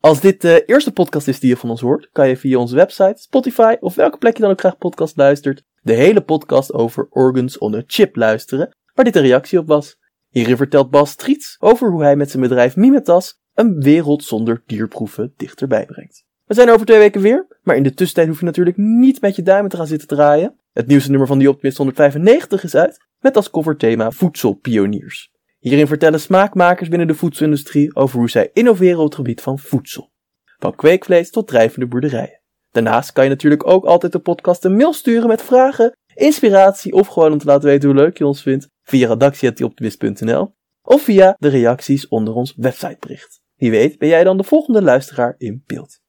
Als 0.00 0.20
dit 0.20 0.40
de 0.40 0.64
eerste 0.64 0.92
podcast 0.92 1.28
is 1.28 1.40
die 1.40 1.48
je 1.48 1.56
van 1.56 1.70
ons 1.70 1.80
hoort, 1.80 2.08
kan 2.12 2.28
je 2.28 2.36
via 2.36 2.58
onze 2.58 2.74
website, 2.74 3.20
Spotify 3.20 3.76
of 3.80 3.94
welke 3.94 4.18
plek 4.18 4.36
je 4.36 4.42
dan 4.42 4.50
ook 4.50 4.60
graag 4.60 4.78
podcast 4.78 5.16
luistert, 5.16 5.62
de 5.82 5.92
hele 5.92 6.20
podcast 6.20 6.72
over 6.72 7.06
Organs 7.10 7.58
on 7.58 7.74
a 7.74 7.82
Chip 7.86 8.16
luisteren, 8.16 8.76
waar 8.94 9.04
dit 9.04 9.16
een 9.16 9.22
reactie 9.22 9.58
op 9.58 9.66
was. 9.66 9.98
Hierin 10.28 10.56
vertelt 10.56 10.90
Bas 10.90 11.14
Triets 11.14 11.56
over 11.58 11.90
hoe 11.90 12.02
hij 12.02 12.16
met 12.16 12.30
zijn 12.30 12.42
bedrijf 12.42 12.76
Mimetas 12.76 13.40
een 13.54 13.80
wereld 13.80 14.24
zonder 14.24 14.62
dierproeven 14.66 15.32
dichterbij 15.36 15.86
brengt. 15.86 16.24
We 16.50 16.56
zijn 16.56 16.70
over 16.70 16.86
twee 16.86 16.98
weken 16.98 17.20
weer, 17.20 17.46
maar 17.62 17.76
in 17.76 17.82
de 17.82 17.94
tussentijd 17.94 18.28
hoef 18.28 18.38
je 18.38 18.44
natuurlijk 18.44 18.76
niet 18.76 19.20
met 19.20 19.36
je 19.36 19.42
duimen 19.42 19.70
te 19.70 19.76
gaan 19.76 19.86
zitten 19.86 20.08
draaien. 20.08 20.58
Het 20.72 20.86
nieuwste 20.86 21.10
nummer 21.10 21.28
van 21.28 21.38
die 21.38 21.48
Optimist 21.48 21.76
195 21.76 22.64
is 22.64 22.74
uit, 22.74 23.06
met 23.18 23.36
als 23.36 23.50
coverthema 23.50 24.10
Voedselpioniers. 24.10 25.30
Hierin 25.58 25.86
vertellen 25.86 26.20
smaakmakers 26.20 26.88
binnen 26.88 27.06
de 27.06 27.14
voedselindustrie 27.14 27.96
over 27.96 28.18
hoe 28.18 28.30
zij 28.30 28.50
innoveren 28.52 28.98
op 28.98 29.04
het 29.04 29.14
gebied 29.14 29.40
van 29.40 29.58
voedsel. 29.58 30.12
Van 30.58 30.74
kweekvlees 30.74 31.30
tot 31.30 31.48
drijvende 31.48 31.86
boerderijen. 31.86 32.40
Daarnaast 32.70 33.12
kan 33.12 33.24
je 33.24 33.30
natuurlijk 33.30 33.66
ook 33.66 33.84
altijd 33.84 34.12
de 34.12 34.18
podcast 34.18 34.64
een 34.64 34.76
mail 34.76 34.92
sturen 34.92 35.28
met 35.28 35.42
vragen, 35.42 35.96
inspiratie 36.14 36.92
of 36.92 37.06
gewoon 37.06 37.32
om 37.32 37.38
te 37.38 37.46
laten 37.46 37.68
weten 37.68 37.88
hoe 37.88 37.98
leuk 37.98 38.18
je 38.18 38.26
ons 38.26 38.42
vindt 38.42 38.68
via 38.82 39.08
redactie.optimist.nl 39.08 40.54
of 40.82 41.02
via 41.02 41.36
de 41.38 41.48
reacties 41.48 42.08
onder 42.08 42.34
ons 42.34 42.54
websitebericht. 42.56 43.40
Wie 43.56 43.70
weet 43.70 43.98
ben 43.98 44.08
jij 44.08 44.24
dan 44.24 44.36
de 44.36 44.44
volgende 44.44 44.82
luisteraar 44.82 45.34
in 45.38 45.62
beeld. 45.66 45.99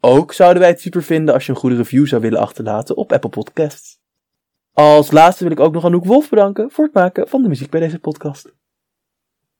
Ook 0.00 0.32
zouden 0.32 0.60
wij 0.60 0.70
het 0.70 0.80
super 0.80 1.02
vinden 1.02 1.34
als 1.34 1.46
je 1.46 1.52
een 1.52 1.58
goede 1.58 1.76
review 1.76 2.06
zou 2.06 2.20
willen 2.20 2.40
achterlaten 2.40 2.96
op 2.96 3.12
Apple 3.12 3.30
Podcasts. 3.30 3.98
Als 4.72 5.10
laatste 5.10 5.42
wil 5.42 5.52
ik 5.52 5.60
ook 5.60 5.72
nog 5.72 5.84
Anouk 5.84 6.04
Wolf 6.04 6.28
bedanken 6.28 6.70
voor 6.70 6.84
het 6.84 6.94
maken 6.94 7.28
van 7.28 7.42
de 7.42 7.48
muziek 7.48 7.70
bij 7.70 7.80
deze 7.80 7.98
podcast. 7.98 8.54